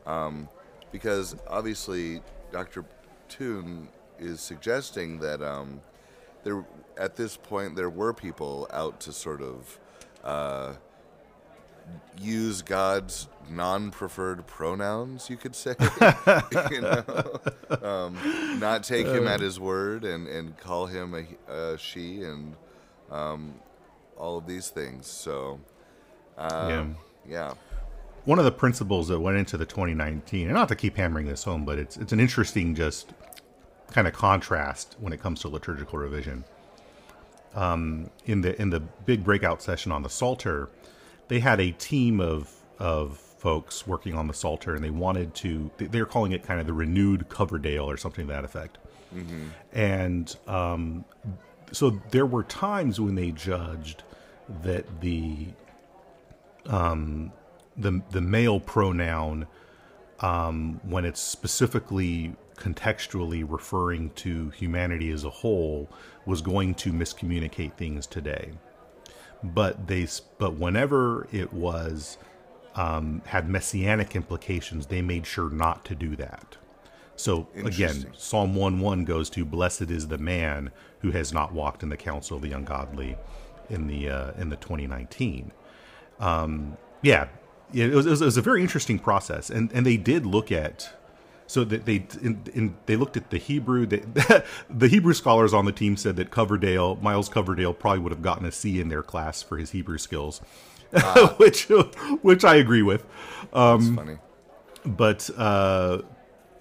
Um, 0.06 0.48
because 0.90 1.36
obviously, 1.48 2.20
Dr. 2.50 2.84
Toon 3.28 3.88
is 4.18 4.40
suggesting 4.40 5.18
that 5.20 5.42
um, 5.42 5.80
there, 6.44 6.64
at 6.96 7.16
this 7.16 7.36
point, 7.36 7.76
there 7.76 7.90
were 7.90 8.12
people 8.12 8.68
out 8.72 9.00
to 9.00 9.12
sort 9.12 9.42
of 9.42 9.78
uh, 10.22 10.74
use 12.18 12.62
God's 12.62 13.28
non-preferred 13.50 14.46
pronouns, 14.46 15.28
you 15.28 15.36
could 15.36 15.54
say, 15.54 15.74
you 16.70 16.80
know, 16.80 17.04
um, 17.82 18.58
not 18.58 18.84
take 18.84 19.06
him 19.06 19.26
at 19.26 19.40
his 19.40 19.58
word 19.58 20.04
and, 20.04 20.26
and 20.26 20.56
call 20.58 20.86
him 20.86 21.14
a, 21.14 21.52
a 21.52 21.78
she 21.78 22.22
and 22.22 22.56
um, 23.10 23.54
all 24.16 24.38
of 24.38 24.46
these 24.46 24.68
things. 24.68 25.06
So, 25.06 25.60
yeah. 26.38 26.86
yeah, 27.28 27.54
one 28.24 28.38
of 28.38 28.44
the 28.44 28.52
principles 28.52 29.08
that 29.08 29.18
went 29.18 29.36
into 29.36 29.56
the 29.56 29.66
2019 29.66 30.46
and 30.46 30.54
not 30.54 30.68
to 30.68 30.76
keep 30.76 30.96
hammering 30.96 31.26
this 31.26 31.44
home 31.44 31.64
but 31.64 31.78
it's 31.78 31.96
it's 31.96 32.12
an 32.12 32.20
interesting 32.20 32.74
just 32.74 33.12
kind 33.90 34.06
of 34.06 34.12
contrast 34.12 34.96
when 35.00 35.12
it 35.12 35.20
comes 35.20 35.40
to 35.40 35.48
liturgical 35.48 35.98
revision 35.98 36.44
um, 37.54 38.08
in 38.26 38.40
the 38.40 38.60
in 38.60 38.70
the 38.70 38.80
big 38.80 39.24
breakout 39.24 39.60
session 39.62 39.92
on 39.92 40.02
the 40.02 40.08
psalter 40.08 40.68
they 41.32 41.40
had 41.40 41.60
a 41.60 41.70
team 41.72 42.20
of 42.20 42.52
of 42.78 43.16
folks 43.16 43.86
working 43.86 44.14
on 44.14 44.26
the 44.26 44.34
psalter 44.34 44.74
and 44.74 44.84
they 44.84 44.90
wanted 44.90 45.34
to 45.34 45.70
they, 45.78 45.86
they 45.86 45.98
were 45.98 46.06
calling 46.06 46.32
it 46.32 46.42
kind 46.42 46.60
of 46.60 46.66
the 46.66 46.74
renewed 46.74 47.26
coverdale 47.30 47.88
or 47.88 47.96
something 47.96 48.26
to 48.26 48.32
that 48.34 48.44
effect 48.44 48.76
and 49.72 50.36
um, 50.46 51.06
so 51.72 51.90
there 52.10 52.26
were 52.26 52.42
times 52.42 53.00
when 53.00 53.14
they 53.14 53.30
judged 53.30 54.02
that 54.62 55.00
the 55.00 55.46
the 57.78 58.02
the 58.10 58.20
male 58.20 58.60
pronoun 58.60 59.46
um, 60.20 60.80
when 60.84 61.06
it's 61.06 61.20
specifically 61.20 62.36
contextually 62.56 63.42
referring 63.48 64.10
to 64.10 64.50
humanity 64.50 65.10
as 65.10 65.24
a 65.24 65.30
whole 65.30 65.88
was 66.26 66.42
going 66.42 66.74
to 66.74 66.92
miscommunicate 66.92 67.72
things 67.74 68.06
today. 68.06 68.52
But 69.42 69.88
they, 69.88 70.06
but 70.38 70.54
whenever 70.54 71.26
it 71.32 71.52
was 71.52 72.18
um, 72.74 73.22
had 73.26 73.48
messianic 73.48 74.14
implications, 74.14 74.86
they 74.86 75.02
made 75.02 75.26
sure 75.26 75.50
not 75.50 75.84
to 75.86 75.94
do 75.94 76.16
that. 76.16 76.56
So 77.16 77.48
again, 77.56 78.06
Psalm 78.16 78.54
1 78.54 78.80
1 78.80 79.04
goes 79.04 79.30
to 79.30 79.44
Blessed 79.44 79.90
is 79.90 80.08
the 80.08 80.18
man 80.18 80.70
who 81.00 81.10
has 81.10 81.32
not 81.32 81.52
walked 81.52 81.82
in 81.82 81.88
the 81.88 81.96
counsel 81.96 82.36
of 82.36 82.42
the 82.42 82.52
ungodly 82.52 83.16
in 83.68 83.86
the 83.86 84.08
uh, 84.08 84.32
in 84.38 84.48
the 84.48 84.56
2019. 84.56 85.52
Um, 86.18 86.76
yeah, 87.02 87.28
it 87.72 87.92
was, 87.92 88.06
it 88.06 88.10
was, 88.10 88.22
it 88.22 88.24
was 88.24 88.36
a 88.36 88.42
very 88.42 88.62
interesting 88.62 88.98
process, 88.98 89.50
and 89.50 89.70
and 89.72 89.84
they 89.84 89.96
did 89.96 90.24
look 90.26 90.50
at 90.50 90.92
so 91.52 91.64
that 91.64 91.84
they 91.84 92.06
in, 92.22 92.42
in, 92.54 92.74
they 92.86 92.96
looked 92.96 93.14
at 93.18 93.28
the 93.28 93.36
Hebrew. 93.36 93.84
They, 93.84 93.98
the 94.70 94.88
Hebrew 94.88 95.12
scholars 95.12 95.52
on 95.52 95.66
the 95.66 95.72
team 95.72 95.98
said 95.98 96.16
that 96.16 96.30
Coverdale, 96.30 96.96
Miles 96.96 97.28
Coverdale, 97.28 97.74
probably 97.74 97.98
would 97.98 98.10
have 98.10 98.22
gotten 98.22 98.46
a 98.46 98.50
C 98.50 98.80
in 98.80 98.88
their 98.88 99.02
class 99.02 99.42
for 99.42 99.58
his 99.58 99.72
Hebrew 99.72 99.98
skills, 99.98 100.40
which 101.36 101.68
which 102.22 102.42
I 102.42 102.56
agree 102.56 102.80
with. 102.80 103.04
That's 103.52 103.96
funny. 103.96 104.16
But 104.86 105.28
uh, 105.36 105.98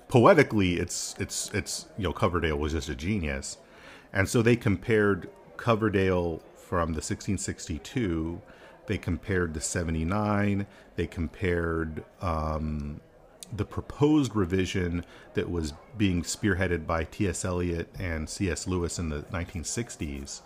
poetically, 0.09 0.73
it's 0.73 1.15
it's 1.17 1.49
it's 1.53 1.85
you 1.97 2.03
know 2.03 2.13
Coverdale 2.13 2.57
was 2.57 2.73
just 2.73 2.89
a 2.89 2.95
genius, 2.95 3.59
and 4.11 4.27
so 4.27 4.41
they 4.41 4.57
compared 4.57 5.29
Coverdale 5.55 6.43
from 6.53 6.89
the 6.89 6.97
1662. 6.97 8.41
They 8.87 8.97
compared 8.97 9.53
the 9.53 9.61
79. 9.61 10.67
They 10.97 11.07
compared 11.07 12.03
um, 12.19 12.99
the 13.53 13.65
proposed 13.65 14.35
revision 14.35 15.05
that 15.33 15.49
was 15.49 15.73
being 15.97 16.23
spearheaded 16.23 16.87
by 16.87 17.03
T.S. 17.03 17.43
Eliot 17.43 17.87
and 17.99 18.29
C.S. 18.29 18.67
Lewis 18.67 18.97
in 18.99 19.09
the 19.09 19.21
1960s. 19.23 20.41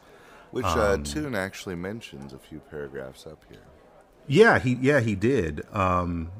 Which 0.51 0.65
uh, 0.65 0.97
Toon 0.97 1.35
actually 1.35 1.75
mentions 1.75 2.33
a 2.33 2.39
few 2.39 2.59
paragraphs 2.59 3.27
up 3.27 3.43
here. 3.49 3.59
Yeah, 4.27 4.59
he 4.59 4.77
yeah 4.81 5.01
he 5.01 5.15
did. 5.15 5.63
Um, 5.73 6.31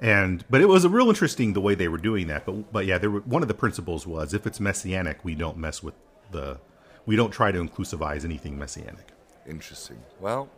and 0.00 0.44
but 0.48 0.60
it 0.60 0.66
was 0.66 0.84
a 0.84 0.88
real 0.88 1.08
interesting 1.08 1.52
the 1.52 1.60
way 1.60 1.74
they 1.74 1.88
were 1.88 1.98
doing 1.98 2.26
that. 2.28 2.46
But 2.46 2.72
but 2.72 2.86
yeah, 2.86 2.98
there 2.98 3.10
were, 3.10 3.20
one 3.20 3.42
of 3.42 3.48
the 3.48 3.54
principles 3.54 4.06
was 4.06 4.32
if 4.32 4.46
it's 4.46 4.60
messianic, 4.60 5.24
we 5.24 5.34
don't 5.34 5.58
mess 5.58 5.82
with 5.82 5.94
the 6.30 6.58
we 7.06 7.16
don't 7.16 7.30
try 7.30 7.52
to 7.52 7.58
inclusivize 7.62 8.24
anything 8.24 8.58
messianic. 8.58 9.08
Interesting. 9.46 9.98
Well, 10.20 10.48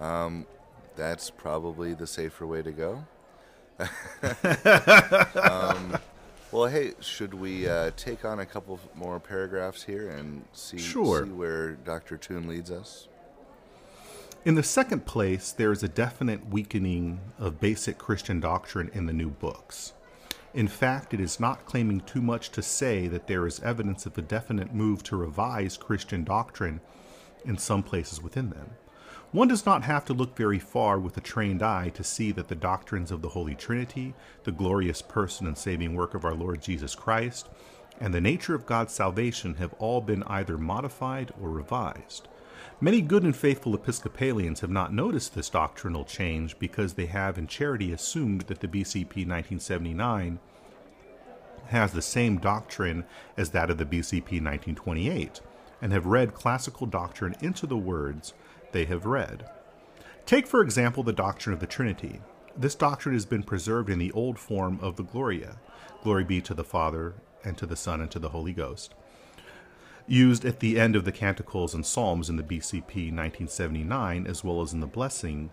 um, 0.00 0.46
that's 0.96 1.30
probably 1.30 1.94
the 1.94 2.06
safer 2.06 2.46
way 2.46 2.62
to 2.62 2.72
go. 2.72 3.04
um, 5.36 5.96
well, 6.50 6.66
hey, 6.66 6.94
should 7.00 7.34
we 7.34 7.68
uh, 7.68 7.90
take 7.96 8.24
on 8.24 8.40
a 8.40 8.46
couple 8.46 8.80
more 8.94 9.20
paragraphs 9.20 9.84
here 9.84 10.08
and 10.08 10.44
see, 10.52 10.78
Sure. 10.78 11.24
see 11.24 11.30
where 11.30 11.72
Dr. 11.72 12.16
Toon 12.16 12.48
leads 12.48 12.70
us? 12.70 13.08
In 14.44 14.54
the 14.54 14.62
second 14.62 15.04
place, 15.04 15.52
there 15.52 15.72
is 15.72 15.82
a 15.82 15.88
definite 15.88 16.48
weakening 16.48 17.20
of 17.38 17.60
basic 17.60 17.98
Christian 17.98 18.40
doctrine 18.40 18.90
in 18.94 19.06
the 19.06 19.12
new 19.12 19.30
books. 19.30 19.92
In 20.54 20.68
fact, 20.68 21.12
it 21.12 21.20
is 21.20 21.38
not 21.38 21.66
claiming 21.66 22.00
too 22.00 22.22
much 22.22 22.50
to 22.52 22.62
say 22.62 23.06
that 23.08 23.26
there 23.26 23.46
is 23.46 23.60
evidence 23.60 24.06
of 24.06 24.16
a 24.16 24.22
definite 24.22 24.72
move 24.74 25.02
to 25.04 25.16
revise 25.16 25.76
Christian 25.76 26.24
doctrine 26.24 26.80
in 27.44 27.58
some 27.58 27.82
places 27.82 28.22
within 28.22 28.50
them. 28.50 28.70
One 29.30 29.48
does 29.48 29.66
not 29.66 29.82
have 29.82 30.06
to 30.06 30.14
look 30.14 30.34
very 30.34 30.58
far 30.58 30.98
with 30.98 31.14
a 31.18 31.20
trained 31.20 31.62
eye 31.62 31.90
to 31.90 32.02
see 32.02 32.32
that 32.32 32.48
the 32.48 32.54
doctrines 32.54 33.10
of 33.10 33.20
the 33.20 33.28
Holy 33.28 33.54
Trinity, 33.54 34.14
the 34.44 34.52
glorious 34.52 35.02
person 35.02 35.46
and 35.46 35.58
saving 35.58 35.94
work 35.94 36.14
of 36.14 36.24
our 36.24 36.34
Lord 36.34 36.62
Jesus 36.62 36.94
Christ, 36.94 37.46
and 38.00 38.14
the 38.14 38.22
nature 38.22 38.54
of 38.54 38.64
God's 38.64 38.94
salvation 38.94 39.56
have 39.56 39.74
all 39.74 40.00
been 40.00 40.22
either 40.22 40.56
modified 40.56 41.30
or 41.42 41.50
revised. 41.50 42.26
Many 42.80 43.02
good 43.02 43.22
and 43.22 43.36
faithful 43.36 43.74
Episcopalians 43.74 44.60
have 44.60 44.70
not 44.70 44.94
noticed 44.94 45.34
this 45.34 45.50
doctrinal 45.50 46.04
change 46.04 46.58
because 46.58 46.94
they 46.94 47.06
have 47.06 47.36
in 47.36 47.46
charity 47.46 47.92
assumed 47.92 48.42
that 48.42 48.60
the 48.60 48.68
BCP 48.68 49.26
1979 49.26 50.38
has 51.66 51.92
the 51.92 52.00
same 52.00 52.38
doctrine 52.38 53.04
as 53.36 53.50
that 53.50 53.68
of 53.68 53.76
the 53.76 53.84
BCP 53.84 54.40
1928 54.40 55.42
and 55.82 55.92
have 55.92 56.06
read 56.06 56.32
classical 56.32 56.86
doctrine 56.86 57.36
into 57.42 57.66
the 57.66 57.76
words 57.76 58.32
they 58.72 58.84
have 58.84 59.06
read. 59.06 59.48
Take, 60.26 60.46
for 60.46 60.60
example, 60.62 61.02
the 61.02 61.12
doctrine 61.12 61.54
of 61.54 61.60
the 61.60 61.66
Trinity. 61.66 62.20
This 62.56 62.74
doctrine 62.74 63.14
has 63.14 63.26
been 63.26 63.42
preserved 63.42 63.88
in 63.88 63.98
the 63.98 64.12
old 64.12 64.38
form 64.38 64.78
of 64.82 64.96
the 64.96 65.04
Gloria 65.04 65.58
Glory 66.02 66.24
be 66.24 66.40
to 66.42 66.54
the 66.54 66.64
Father, 66.64 67.14
and 67.44 67.58
to 67.58 67.66
the 67.66 67.76
Son, 67.76 68.00
and 68.00 68.10
to 68.10 68.18
the 68.18 68.28
Holy 68.30 68.52
Ghost 68.52 68.94
used 70.08 70.46
at 70.46 70.60
the 70.60 70.80
end 70.80 70.96
of 70.96 71.04
the 71.04 71.12
canticles 71.12 71.74
and 71.74 71.84
psalms 71.84 72.30
in 72.30 72.36
the 72.36 72.42
BCP 72.42 73.12
1979, 73.12 74.26
as 74.26 74.42
well 74.42 74.62
as 74.62 74.72
in 74.72 74.80
the 74.80 74.86
blessing 74.86 75.50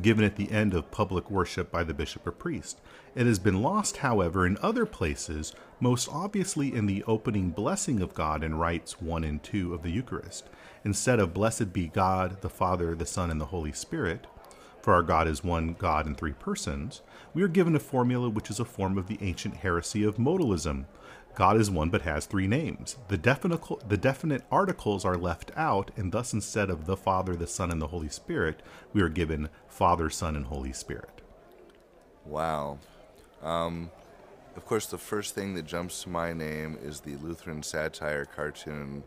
given 0.00 0.24
at 0.24 0.36
the 0.36 0.50
end 0.50 0.72
of 0.72 0.90
public 0.90 1.30
worship 1.30 1.70
by 1.70 1.84
the 1.84 1.92
bishop 1.92 2.26
or 2.26 2.32
priest. 2.32 2.80
It 3.14 3.26
has 3.26 3.38
been 3.38 3.60
lost, 3.60 3.98
however, 3.98 4.46
in 4.46 4.56
other 4.62 4.86
places, 4.86 5.52
most 5.80 6.08
obviously 6.10 6.74
in 6.74 6.86
the 6.86 7.04
opening 7.04 7.50
blessing 7.50 8.00
of 8.00 8.14
God 8.14 8.42
in 8.42 8.54
rites 8.54 9.02
1 9.02 9.22
and 9.24 9.42
2 9.42 9.74
of 9.74 9.82
the 9.82 9.90
Eucharist. 9.90 10.48
Instead 10.84 11.20
of 11.20 11.34
Blessed 11.34 11.72
be 11.72 11.86
God, 11.86 12.40
the 12.40 12.48
Father, 12.48 12.94
the 12.94 13.06
Son, 13.06 13.30
and 13.30 13.40
the 13.40 13.46
Holy 13.46 13.72
Spirit, 13.72 14.26
for 14.80 14.92
our 14.92 15.02
God 15.02 15.28
is 15.28 15.44
one 15.44 15.74
God 15.78 16.06
in 16.06 16.14
three 16.14 16.32
persons, 16.32 17.02
we 17.34 17.42
are 17.42 17.48
given 17.48 17.76
a 17.76 17.80
formula 17.80 18.28
which 18.28 18.50
is 18.50 18.58
a 18.58 18.64
form 18.64 18.98
of 18.98 19.06
the 19.06 19.18
ancient 19.20 19.58
heresy 19.58 20.02
of 20.02 20.16
modalism. 20.16 20.86
God 21.34 21.56
is 21.56 21.70
one 21.70 21.88
but 21.88 22.02
has 22.02 22.26
three 22.26 22.48
names. 22.48 22.96
The 23.08 23.16
definite, 23.16 23.62
the 23.88 23.96
definite 23.96 24.42
articles 24.50 25.04
are 25.04 25.16
left 25.16 25.52
out, 25.56 25.92
and 25.96 26.10
thus 26.12 26.32
instead 26.32 26.68
of 26.68 26.86
the 26.86 26.96
Father, 26.96 27.34
the 27.36 27.46
Son, 27.46 27.70
and 27.70 27.80
the 27.80 27.86
Holy 27.86 28.08
Spirit, 28.08 28.60
we 28.92 29.00
are 29.02 29.08
given 29.08 29.48
Father, 29.68 30.10
Son, 30.10 30.34
and 30.34 30.46
Holy 30.46 30.72
Spirit. 30.72 31.22
Wow. 32.26 32.78
Um, 33.42 33.90
of 34.56 34.66
course, 34.66 34.86
the 34.86 34.98
first 34.98 35.34
thing 35.34 35.54
that 35.54 35.64
jumps 35.64 36.02
to 36.02 36.10
my 36.10 36.32
name 36.32 36.78
is 36.82 37.00
the 37.00 37.16
Lutheran 37.16 37.62
satire 37.62 38.24
cartoon 38.24 39.04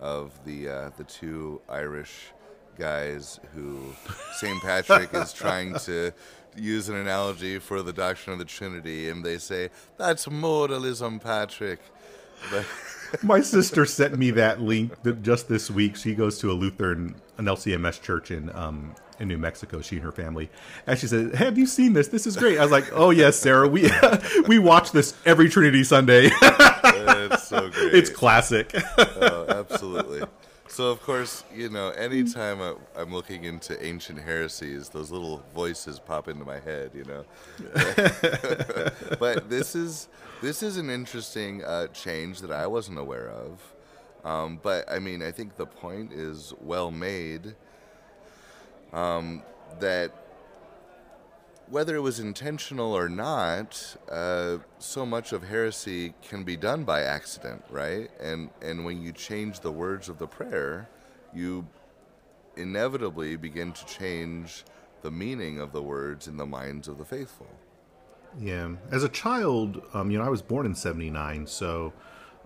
of 0.00 0.32
the 0.44 0.68
uh, 0.68 0.90
the 0.96 1.04
two 1.04 1.60
Irish 1.68 2.32
guys 2.78 3.40
who 3.54 3.94
St. 4.36 4.60
Patrick 4.62 5.12
is 5.14 5.32
trying 5.34 5.78
to 5.80 6.12
use 6.56 6.88
an 6.88 6.96
analogy 6.96 7.58
for 7.58 7.82
the 7.82 7.92
doctrine 7.92 8.34
of 8.34 8.38
the 8.38 8.44
Trinity, 8.44 9.08
and 9.08 9.24
they 9.24 9.38
say 9.38 9.70
that's 9.96 10.26
modalism, 10.26 11.22
Patrick. 11.22 11.80
But 12.50 12.66
My 13.22 13.40
sister 13.40 13.86
sent 13.86 14.18
me 14.18 14.30
that 14.32 14.60
link 14.60 14.92
just 15.22 15.48
this 15.48 15.70
week. 15.70 15.96
She 15.96 16.14
goes 16.14 16.38
to 16.40 16.50
a 16.50 16.54
Lutheran, 16.54 17.14
an 17.38 17.46
LCMS 17.46 18.02
church 18.02 18.30
in 18.30 18.54
um, 18.54 18.94
in 19.18 19.28
New 19.28 19.38
Mexico. 19.38 19.80
She 19.80 19.96
and 19.96 20.04
her 20.04 20.12
family, 20.12 20.50
and 20.86 20.98
she 20.98 21.06
said, 21.06 21.34
"Have 21.34 21.56
you 21.56 21.66
seen 21.66 21.92
this? 21.92 22.08
This 22.08 22.26
is 22.26 22.36
great." 22.36 22.58
I 22.58 22.62
was 22.62 22.72
like, 22.72 22.90
"Oh 22.92 23.10
yes, 23.10 23.36
Sarah. 23.36 23.68
We 23.68 23.90
we 24.48 24.58
watch 24.58 24.92
this 24.92 25.14
every 25.24 25.48
Trinity 25.48 25.84
Sunday. 25.84 26.30
it's 27.32 27.48
so 27.48 27.68
great. 27.70 27.94
it's 27.94 28.10
classic." 28.10 28.72
Oh, 28.98 29.46
absolutely. 29.48 30.22
So, 30.68 30.90
of 30.90 31.00
course, 31.02 31.44
you 31.54 31.68
know, 31.68 31.90
anytime 31.90 32.60
I- 32.60 32.74
I'm 32.96 33.12
looking 33.12 33.44
into 33.44 33.82
ancient 33.84 34.18
heresies, 34.20 34.88
those 34.88 35.10
little 35.12 35.42
voices 35.54 36.00
pop 36.00 36.26
into 36.28 36.44
my 36.44 36.58
head, 36.58 36.90
you 36.92 37.04
know. 37.04 37.24
but 39.20 39.48
this 39.48 39.74
is 39.76 40.08
this 40.42 40.62
is 40.62 40.76
an 40.76 40.90
interesting 40.90 41.64
uh, 41.64 41.86
change 41.88 42.40
that 42.40 42.50
I 42.50 42.66
wasn't 42.66 42.98
aware 42.98 43.28
of. 43.30 43.60
Um, 44.24 44.58
but 44.60 44.90
I 44.90 44.98
mean, 44.98 45.22
I 45.22 45.30
think 45.30 45.56
the 45.56 45.66
point 45.66 46.12
is 46.12 46.52
well 46.60 46.90
made. 46.90 47.54
Um, 48.92 49.42
that 49.80 50.10
whether 51.68 51.96
it 51.96 52.00
was 52.00 52.20
intentional 52.20 52.92
or 52.92 53.08
not, 53.08 53.96
uh, 54.10 54.58
so 54.78 55.04
much 55.04 55.32
of 55.32 55.42
heresy 55.42 56.14
can 56.22 56.44
be 56.44 56.56
done 56.56 56.84
by 56.84 57.02
accident, 57.02 57.64
right? 57.70 58.10
And 58.20 58.50
and 58.62 58.84
when 58.84 59.02
you 59.02 59.12
change 59.12 59.60
the 59.60 59.72
words 59.72 60.08
of 60.08 60.18
the 60.18 60.26
prayer, 60.26 60.88
you 61.34 61.66
inevitably 62.56 63.36
begin 63.36 63.72
to 63.72 63.86
change 63.86 64.64
the 65.02 65.10
meaning 65.10 65.60
of 65.60 65.72
the 65.72 65.82
words 65.82 66.26
in 66.26 66.36
the 66.36 66.46
minds 66.46 66.88
of 66.88 66.98
the 66.98 67.04
faithful. 67.04 67.48
Yeah. 68.38 68.72
As 68.90 69.04
a 69.04 69.08
child, 69.08 69.82
um, 69.94 70.10
you 70.10 70.18
know, 70.18 70.24
I 70.24 70.28
was 70.28 70.42
born 70.42 70.66
in 70.66 70.74
79. 70.74 71.46
So, 71.46 71.92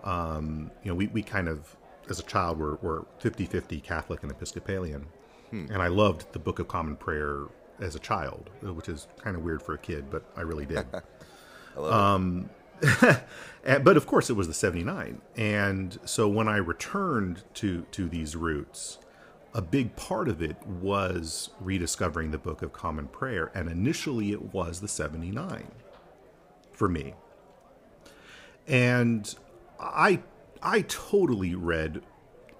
um, 0.03 0.71
you 0.83 0.91
know, 0.91 0.95
we, 0.95 1.07
we 1.07 1.21
kind 1.21 1.47
of, 1.47 1.75
as 2.09 2.19
a 2.19 2.23
child, 2.23 2.59
were, 2.59 2.75
were 2.81 3.05
50 3.19 3.45
50 3.45 3.79
Catholic 3.81 4.21
and 4.23 4.31
Episcopalian. 4.31 5.07
And 5.51 5.81
I 5.81 5.87
loved 5.87 6.31
the 6.31 6.39
Book 6.39 6.59
of 6.59 6.69
Common 6.69 6.95
Prayer 6.95 7.47
as 7.81 7.95
a 7.95 7.99
child, 7.99 8.51
which 8.61 8.89
is 8.89 9.07
kind 9.23 9.35
of 9.37 9.43
weird 9.43 9.61
for 9.63 9.73
a 9.75 9.79
kid, 9.79 10.09
but 10.11 10.25
I 10.37 10.41
really 10.41 10.65
did. 10.67 10.87
I 11.77 11.79
love 11.79 11.93
um, 11.93 12.49
And- 13.63 13.83
but 13.85 13.97
of 13.97 14.07
course, 14.07 14.29
it 14.29 14.33
was 14.33 14.47
the 14.47 14.53
79. 14.55 15.21
And 15.37 15.99
so 16.05 16.27
when 16.29 16.47
I 16.47 16.57
returned 16.57 17.43
to, 17.55 17.83
to 17.91 18.09
these 18.09 18.35
roots, 18.35 18.99
a 19.53 19.61
big 19.61 19.95
part 19.95 20.29
of 20.29 20.41
it 20.41 20.57
was 20.67 21.51
rediscovering 21.59 22.31
the 22.31 22.39
Book 22.39 22.61
of 22.63 22.73
Common 22.73 23.07
Prayer. 23.07 23.51
And 23.55 23.69
initially, 23.69 24.31
it 24.31 24.53
was 24.53 24.81
the 24.81 24.87
79 24.89 25.71
for 26.73 26.89
me. 26.89 27.15
and 28.67 29.35
I 29.79 30.21
I 30.61 30.81
totally 30.83 31.55
read 31.55 32.01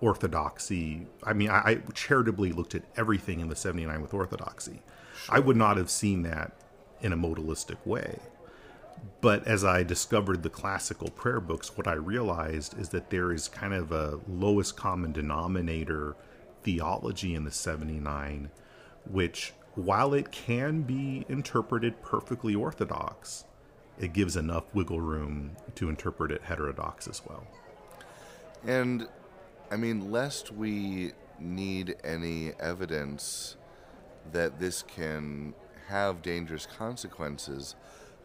orthodoxy. 0.01 1.07
I 1.23 1.33
mean, 1.33 1.49
I, 1.49 1.59
I 1.59 1.75
charitably 1.93 2.51
looked 2.51 2.75
at 2.75 2.83
everything 2.97 3.39
in 3.39 3.49
the 3.49 3.55
79 3.55 4.01
with 4.01 4.13
orthodoxy. 4.13 4.81
I 5.29 5.39
would 5.39 5.57
not 5.57 5.77
have 5.77 5.89
seen 5.89 6.23
that 6.23 6.51
in 7.01 7.13
a 7.13 7.17
modalistic 7.17 7.77
way. 7.85 8.19
But 9.19 9.47
as 9.47 9.63
I 9.63 9.83
discovered 9.83 10.43
the 10.43 10.49
classical 10.49 11.09
prayer 11.09 11.39
books, 11.39 11.75
what 11.75 11.87
I 11.87 11.93
realized 11.93 12.77
is 12.79 12.89
that 12.89 13.09
there 13.09 13.31
is 13.31 13.47
kind 13.47 13.73
of 13.73 13.91
a 13.91 14.19
lowest 14.27 14.75
common 14.75 15.11
denominator 15.11 16.15
theology 16.63 17.33
in 17.33 17.43
the 17.43 17.51
79, 17.51 18.49
which, 19.09 19.53
while 19.75 20.13
it 20.13 20.31
can 20.31 20.81
be 20.81 21.25
interpreted 21.27 22.01
perfectly 22.03 22.53
orthodox, 22.53 23.45
it 23.99 24.13
gives 24.13 24.35
enough 24.35 24.63
wiggle 24.73 25.01
room 25.01 25.55
to 25.75 25.89
interpret 25.89 26.31
it 26.31 26.43
heterodox 26.43 27.07
as 27.07 27.21
well. 27.27 27.45
And 28.65 29.07
I 29.71 29.77
mean, 29.77 30.11
lest 30.11 30.51
we 30.51 31.13
need 31.39 31.95
any 32.03 32.51
evidence 32.59 33.55
that 34.31 34.59
this 34.59 34.83
can 34.83 35.53
have 35.87 36.21
dangerous 36.21 36.65
consequences, 36.65 37.75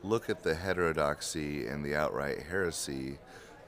look 0.03 0.30
at 0.30 0.42
the 0.42 0.55
heterodoxy 0.55 1.66
and 1.66 1.84
the 1.84 1.94
outright 1.94 2.42
heresy 2.44 3.18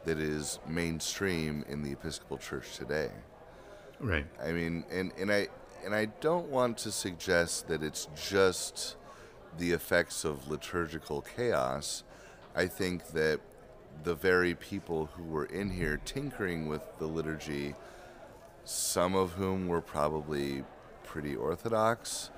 that 0.04 0.18
is 0.18 0.58
mainstream 0.66 1.64
in 1.68 1.82
the 1.82 1.92
Episcopal 1.92 2.38
Church 2.38 2.76
today. 2.76 3.10
Right. 4.00 4.26
I 4.42 4.52
mean, 4.52 4.84
and, 4.90 5.12
and 5.18 5.32
I 5.32 5.48
and 5.84 5.94
I 5.94 6.06
don't 6.20 6.48
want 6.48 6.78
to 6.78 6.92
suggest 6.92 7.68
that 7.68 7.82
it's 7.82 8.08
just 8.16 8.96
the 9.58 9.72
effects 9.72 10.24
of 10.24 10.48
liturgical 10.48 11.22
chaos. 11.22 12.04
I 12.54 12.66
think 12.66 13.08
that 13.08 13.40
the 14.04 14.14
very 14.14 14.54
people 14.54 15.06
who 15.16 15.24
were 15.24 15.46
in 15.46 15.70
here 15.70 16.00
tinkering 16.04 16.68
with 16.68 16.82
the 16.98 17.06
liturgy, 17.06 17.74
some 18.64 19.14
of 19.14 19.32
whom 19.32 19.66
were 19.68 19.80
probably 19.80 20.64
pretty 21.08 21.34
orthodox, 21.34 22.30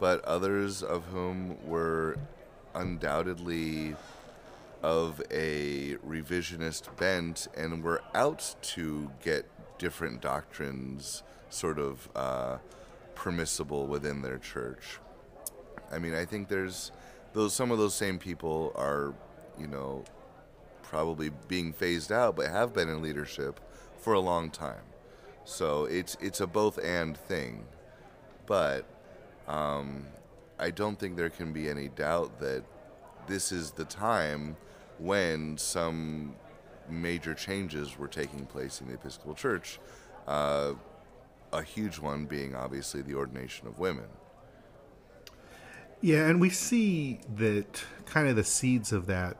but 0.00 0.22
others 0.24 0.82
of 0.82 1.04
whom 1.06 1.56
were 1.66 2.16
undoubtedly 2.74 3.94
of 4.82 5.22
a 5.30 5.96
revisionist 6.06 6.94
bent 6.96 7.48
and 7.56 7.82
were 7.82 8.02
out 8.14 8.54
to 8.60 9.10
get 9.22 9.46
different 9.78 10.20
doctrines 10.20 11.22
sort 11.48 11.78
of 11.78 12.08
uh, 12.14 12.58
permissible 13.14 13.86
within 13.86 14.22
their 14.22 14.38
church. 14.38 14.98
I 15.90 15.98
mean, 15.98 16.14
I 16.14 16.24
think 16.24 16.48
there's 16.48 16.92
those 17.32 17.54
some 17.54 17.70
of 17.70 17.78
those 17.78 17.94
same 17.94 18.18
people 18.18 18.72
are, 18.74 19.14
you 19.58 19.66
know, 19.66 20.04
probably 20.82 21.30
being 21.48 21.72
phased 21.72 22.10
out, 22.12 22.36
but 22.36 22.48
have 22.48 22.74
been 22.74 22.88
in 22.88 23.02
leadership 23.02 23.60
for 23.98 24.14
a 24.14 24.20
long 24.20 24.50
time. 24.50 24.84
So 25.44 25.84
it's 25.84 26.16
it's 26.20 26.40
a 26.40 26.46
both 26.46 26.78
and 26.78 27.16
thing, 27.16 27.66
but 28.46 28.84
um, 29.48 30.06
I 30.58 30.70
don't 30.70 30.98
think 30.98 31.16
there 31.16 31.30
can 31.30 31.52
be 31.52 31.68
any 31.68 31.88
doubt 31.88 32.40
that 32.40 32.64
this 33.26 33.52
is 33.52 33.72
the 33.72 33.84
time 33.84 34.56
when 34.98 35.58
some 35.58 36.34
major 36.88 37.34
changes 37.34 37.98
were 37.98 38.08
taking 38.08 38.46
place 38.46 38.80
in 38.80 38.88
the 38.88 38.94
Episcopal 38.94 39.34
Church. 39.34 39.78
Uh, 40.26 40.74
a 41.52 41.62
huge 41.62 41.98
one 41.98 42.26
being 42.26 42.54
obviously 42.54 43.02
the 43.02 43.14
ordination 43.14 43.66
of 43.66 43.78
women. 43.78 44.06
Yeah, 46.00 46.28
and 46.28 46.40
we 46.40 46.50
see 46.50 47.20
that 47.36 47.82
kind 48.04 48.28
of 48.28 48.36
the 48.36 48.44
seeds 48.44 48.92
of 48.92 49.06
that 49.06 49.36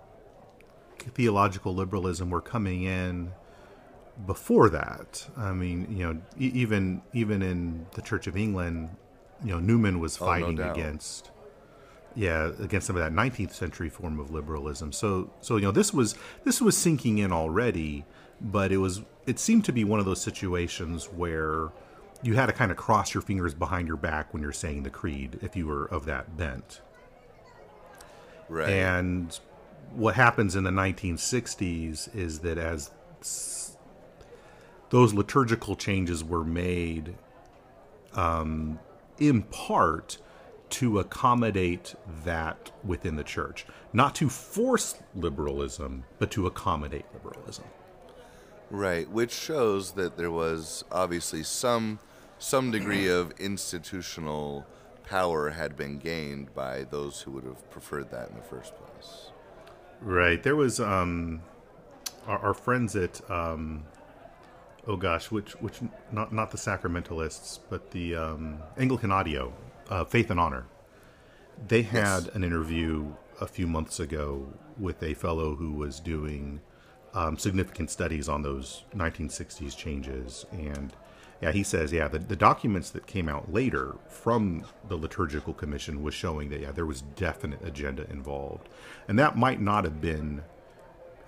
theological 0.98 1.74
liberalism 1.74 2.30
were 2.30 2.40
coming 2.40 2.82
in 2.82 3.32
before 4.24 4.70
that. 4.70 5.26
I 5.36 5.52
mean, 5.52 5.86
you 5.90 6.06
know, 6.06 6.20
e- 6.38 6.52
even 6.54 7.02
even 7.12 7.42
in 7.42 7.86
the 7.94 8.02
Church 8.02 8.26
of 8.26 8.36
England, 8.36 8.90
you 9.44 9.52
know, 9.52 9.58
Newman 9.58 9.98
was 10.00 10.20
Oh, 10.20 10.24
no 10.24 10.30
fighting 10.30 10.60
against 10.60 11.30
yeah, 12.14 12.50
against 12.60 12.86
some 12.86 12.96
of 12.96 13.02
that 13.02 13.12
19th 13.12 13.52
century 13.52 13.90
form 13.90 14.18
of 14.18 14.30
liberalism. 14.30 14.90
So 14.92 15.30
so 15.40 15.56
you 15.56 15.62
know, 15.62 15.70
this 15.72 15.92
was 15.92 16.14
this 16.44 16.60
was 16.60 16.76
sinking 16.76 17.18
in 17.18 17.32
already, 17.32 18.04
but 18.40 18.72
it 18.72 18.78
was 18.78 19.02
it 19.26 19.38
seemed 19.38 19.64
to 19.66 19.72
be 19.72 19.84
one 19.84 20.00
of 20.00 20.06
those 20.06 20.20
situations 20.20 21.06
where 21.06 21.70
you 22.22 22.34
had 22.34 22.46
to 22.46 22.52
kind 22.52 22.70
of 22.70 22.76
cross 22.78 23.12
your 23.12 23.22
fingers 23.22 23.52
behind 23.52 23.86
your 23.86 23.98
back 23.98 24.32
when 24.32 24.42
you're 24.42 24.52
saying 24.52 24.82
the 24.82 24.90
creed 24.90 25.38
if 25.42 25.54
you 25.54 25.66
were 25.66 25.84
of 25.86 26.06
that 26.06 26.36
bent. 26.36 26.80
Right. 28.48 28.70
And 28.70 29.38
what 29.92 30.14
happens 30.14 30.56
in 30.56 30.64
the 30.64 30.70
1960s 30.70 32.14
is 32.14 32.38
that 32.40 32.58
as 32.58 32.90
those 34.90 35.14
liturgical 35.14 35.76
changes 35.76 36.22
were 36.22 36.44
made, 36.44 37.14
um, 38.14 38.78
in 39.18 39.42
part 39.42 40.18
to 40.68 40.98
accommodate 40.98 41.94
that 42.24 42.72
within 42.84 43.16
the 43.16 43.24
church, 43.24 43.66
not 43.92 44.14
to 44.16 44.28
force 44.28 44.96
liberalism, 45.14 46.04
but 46.18 46.30
to 46.32 46.46
accommodate 46.46 47.04
liberalism. 47.12 47.64
Right, 48.68 49.08
which 49.08 49.32
shows 49.32 49.92
that 49.92 50.16
there 50.16 50.30
was 50.30 50.84
obviously 50.90 51.44
some 51.44 52.00
some 52.38 52.70
degree 52.70 53.08
of 53.08 53.32
institutional 53.38 54.66
power 55.04 55.50
had 55.50 55.76
been 55.76 55.98
gained 55.98 56.54
by 56.54 56.84
those 56.84 57.22
who 57.22 57.30
would 57.30 57.44
have 57.44 57.70
preferred 57.70 58.10
that 58.10 58.28
in 58.28 58.36
the 58.36 58.42
first 58.42 58.74
place. 58.76 59.30
Right. 60.00 60.42
There 60.42 60.56
was 60.56 60.80
um, 60.80 61.42
our, 62.26 62.38
our 62.38 62.54
friends 62.54 62.94
at 62.96 63.28
um, 63.30 63.84
oh 64.86 64.96
gosh, 64.96 65.30
which 65.30 65.52
which 65.60 65.80
not 66.12 66.32
not 66.32 66.50
the 66.50 66.58
Sacramentalists, 66.58 67.58
but 67.70 67.90
the 67.90 68.14
um, 68.14 68.58
Anglican 68.78 69.10
Audio, 69.12 69.52
uh, 69.90 70.04
Faith 70.04 70.30
and 70.30 70.40
Honor. 70.40 70.66
They 71.68 71.82
had 71.82 72.24
Yes. 72.24 72.28
an 72.34 72.44
interview 72.44 73.14
a 73.40 73.46
few 73.46 73.66
months 73.66 73.98
ago 73.98 74.52
with 74.78 75.02
a 75.02 75.14
fellow 75.14 75.54
who 75.56 75.72
was 75.72 76.00
doing 76.00 76.60
um, 77.14 77.38
significant 77.38 77.90
studies 77.90 78.28
on 78.28 78.42
those 78.42 78.84
1960s 78.94 79.74
changes, 79.76 80.44
and 80.52 80.92
yeah, 81.40 81.52
he 81.52 81.62
says 81.62 81.92
yeah, 81.92 82.08
the, 82.08 82.18
the 82.18 82.36
documents 82.36 82.90
that 82.90 83.06
came 83.06 83.28
out 83.28 83.52
later 83.52 83.96
from 84.08 84.64
the 84.88 84.96
liturgical 84.96 85.54
commission 85.54 86.02
was 86.02 86.14
showing 86.14 86.50
that 86.50 86.60
yeah, 86.60 86.72
there 86.72 86.86
was 86.86 87.00
definite 87.02 87.62
agenda 87.64 88.08
involved, 88.10 88.68
and 89.08 89.18
that 89.18 89.36
might 89.36 89.60
not 89.60 89.84
have 89.84 90.00
been 90.00 90.42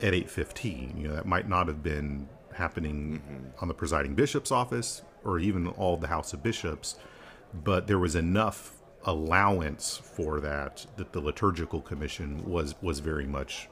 at 0.02 0.14
815. 0.14 0.94
You 0.96 1.08
know, 1.08 1.14
that 1.14 1.26
might 1.26 1.48
not 1.48 1.68
have 1.68 1.82
been 1.82 2.28
happening 2.58 3.22
on 3.60 3.68
the 3.68 3.74
presiding 3.74 4.14
bishop's 4.14 4.52
office 4.52 5.02
or 5.24 5.38
even 5.38 5.68
all 5.68 5.96
the 5.96 6.08
House 6.08 6.32
of 6.32 6.42
Bishops, 6.42 6.96
but 7.64 7.86
there 7.86 7.98
was 7.98 8.14
enough 8.14 8.74
allowance 9.04 9.96
for 9.96 10.40
that 10.40 10.86
that 10.96 11.12
the 11.12 11.20
liturgical 11.20 11.80
commission 11.80 12.44
was 12.44 12.74
was 12.82 12.98
very 12.98 13.26
much 13.26 13.68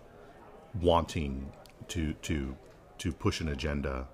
wanting 0.80 1.52
to 1.88 2.14
to 2.14 2.56
to 2.98 3.12
push 3.12 3.40
an 3.40 3.48
agenda. 3.48 4.08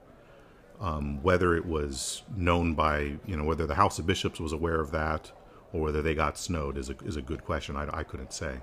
Um, 0.80 1.22
whether 1.22 1.54
it 1.54 1.64
was 1.64 2.24
known 2.36 2.74
by 2.74 3.18
you 3.24 3.36
know 3.36 3.44
whether 3.44 3.66
the 3.66 3.76
House 3.76 4.00
of 4.00 4.06
Bishops 4.06 4.40
was 4.40 4.52
aware 4.52 4.80
of 4.80 4.90
that 4.90 5.30
or 5.72 5.80
whether 5.80 6.02
they 6.02 6.14
got 6.14 6.36
snowed 6.36 6.76
is 6.76 6.90
a 6.90 6.96
is 7.04 7.16
a 7.16 7.22
good 7.22 7.44
question. 7.44 7.76
I, 7.76 7.88
I 7.98 8.02
couldn't 8.02 8.32
say. 8.32 8.58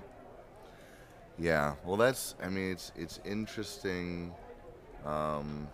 Yeah, 1.38 1.74
well, 1.86 1.96
that's. 1.96 2.34
I 2.42 2.48
mean, 2.48 2.72
it's 2.72 2.92
it's 2.96 3.20
interesting. 3.24 4.34
Um, 5.06 5.68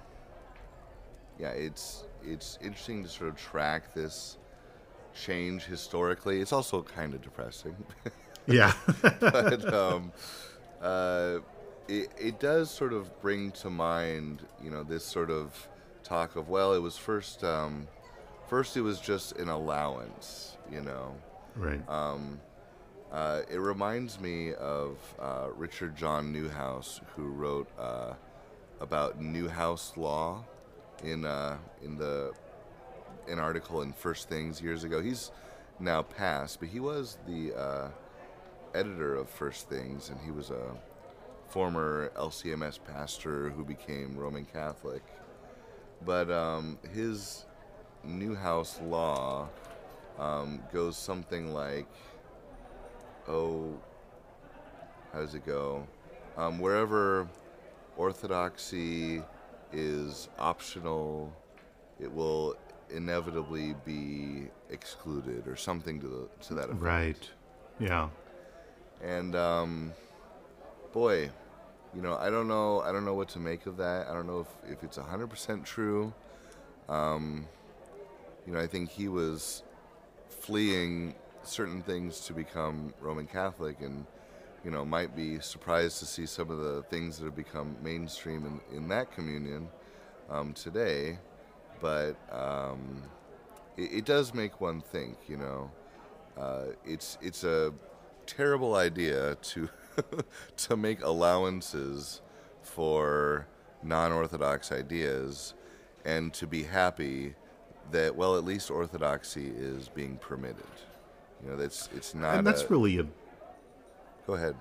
yeah, 1.38 1.50
it's 1.50 2.04
it's 2.24 2.58
interesting 2.62 3.02
to 3.04 3.08
sort 3.08 3.28
of 3.30 3.36
track 3.36 3.94
this 3.94 4.36
change 5.14 5.64
historically. 5.64 6.40
It's 6.40 6.52
also 6.52 6.82
kind 6.82 7.14
of 7.14 7.22
depressing, 7.22 7.76
Yeah. 8.46 8.72
but 9.20 9.72
um, 9.72 10.12
uh, 10.82 11.38
it 11.88 12.10
it 12.18 12.40
does 12.40 12.70
sort 12.70 12.92
of 12.92 13.20
bring 13.20 13.50
to 13.52 13.70
mind, 13.70 14.46
you 14.62 14.70
know, 14.70 14.82
this 14.82 15.04
sort 15.04 15.30
of 15.30 15.68
talk 16.02 16.36
of 16.36 16.48
well, 16.48 16.72
it 16.74 16.80
was 16.80 16.96
first 16.96 17.42
um, 17.44 17.88
first 18.48 18.76
it 18.76 18.82
was 18.82 19.00
just 19.00 19.32
an 19.38 19.48
allowance, 19.48 20.56
you 20.70 20.80
know. 20.80 21.14
right. 21.56 21.80
Uh, 23.12 23.42
it 23.48 23.58
reminds 23.58 24.20
me 24.20 24.52
of 24.54 24.98
uh, 25.20 25.46
Richard 25.54 25.96
John 25.96 26.34
Neuhaus, 26.34 27.00
who 27.14 27.28
wrote 27.28 27.68
uh, 27.78 28.14
about 28.80 29.20
Neuhaus 29.20 29.96
law 29.96 30.44
in 31.02 31.24
uh, 31.24 31.58
in 31.82 31.96
the 31.96 32.32
an 33.28 33.38
article 33.38 33.82
in 33.82 33.92
First 33.92 34.28
Things 34.28 34.60
years 34.60 34.84
ago. 34.84 35.00
He's 35.00 35.30
now 35.80 36.02
passed, 36.02 36.60
but 36.60 36.68
he 36.68 36.80
was 36.80 37.18
the 37.26 37.54
uh, 37.54 37.88
editor 38.74 39.16
of 39.16 39.28
First 39.28 39.68
Things, 39.68 40.10
and 40.10 40.18
he 40.24 40.30
was 40.30 40.50
a 40.50 40.74
former 41.48 42.10
LCMS 42.16 42.78
pastor 42.84 43.50
who 43.50 43.64
became 43.64 44.16
Roman 44.16 44.44
Catholic. 44.44 45.02
But 46.04 46.30
um, 46.30 46.78
his 46.92 47.46
Neuhaus 48.06 48.80
law 48.88 49.48
um, 50.18 50.62
goes 50.72 50.96
something 50.96 51.52
like 51.52 51.88
oh, 53.28 53.74
how 55.12 55.20
does 55.20 55.34
it 55.34 55.44
go? 55.44 55.86
Um, 56.36 56.58
wherever 56.58 57.28
orthodoxy 57.96 59.22
is 59.72 60.28
optional. 60.38 61.32
It 62.00 62.12
will 62.12 62.56
inevitably 62.90 63.74
be 63.84 64.48
excluded 64.70 65.48
or 65.48 65.56
something 65.56 66.00
to 66.00 66.06
the, 66.06 66.44
to 66.46 66.54
that 66.54 66.64
effect. 66.64 66.82
Right. 66.82 67.30
Yeah. 67.80 68.08
And 69.02 69.34
um, 69.36 69.92
boy, 70.92 71.30
you 71.94 72.02
know, 72.02 72.16
I 72.16 72.30
don't 72.30 72.48
know. 72.48 72.80
I 72.80 72.92
don't 72.92 73.04
know 73.04 73.14
what 73.14 73.28
to 73.30 73.38
make 73.38 73.66
of 73.66 73.76
that. 73.78 74.08
I 74.08 74.12
don't 74.12 74.26
know 74.26 74.40
if, 74.40 74.72
if 74.72 74.84
it's 74.84 74.96
hundred 74.96 75.28
percent 75.28 75.64
true. 75.64 76.12
Um, 76.88 77.46
you 78.46 78.52
know, 78.52 78.60
I 78.60 78.66
think 78.66 78.90
he 78.90 79.08
was 79.08 79.62
fleeing 80.28 81.14
certain 81.42 81.82
things 81.82 82.20
to 82.26 82.32
become 82.32 82.92
Roman 83.00 83.26
Catholic, 83.26 83.80
and 83.80 84.06
you 84.66 84.72
know, 84.72 84.84
might 84.84 85.14
be 85.14 85.38
surprised 85.38 86.00
to 86.00 86.06
see 86.06 86.26
some 86.26 86.50
of 86.50 86.58
the 86.58 86.82
things 86.90 87.18
that 87.18 87.24
have 87.24 87.36
become 87.36 87.76
mainstream 87.84 88.60
in, 88.70 88.76
in 88.76 88.88
that 88.88 89.12
communion 89.12 89.68
um, 90.28 90.52
today. 90.54 91.20
But 91.80 92.16
um, 92.32 93.04
it, 93.76 93.98
it, 93.98 94.04
does 94.04 94.34
make 94.34 94.60
one 94.60 94.80
think. 94.80 95.18
You 95.28 95.36
know, 95.36 95.70
uh, 96.36 96.64
it's 96.84 97.16
it's 97.22 97.44
a 97.44 97.72
terrible 98.26 98.74
idea 98.74 99.36
to 99.36 99.68
to 100.56 100.76
make 100.76 101.00
allowances 101.00 102.20
for 102.60 103.46
non-orthodox 103.84 104.72
ideas 104.72 105.54
and 106.04 106.34
to 106.34 106.44
be 106.44 106.64
happy 106.64 107.36
that 107.92 108.16
well 108.16 108.36
at 108.36 108.44
least 108.44 108.68
orthodoxy 108.72 109.46
is 109.46 109.88
being 109.88 110.16
permitted 110.16 110.64
you 111.40 111.48
know 111.48 111.56
that's 111.56 111.88
it's 111.94 112.16
not 112.16 112.34
and 112.34 112.44
that's 112.44 112.62
a, 112.62 112.68
really 112.68 112.98
a 112.98 113.06
go 114.26 114.34
ahead 114.34 114.56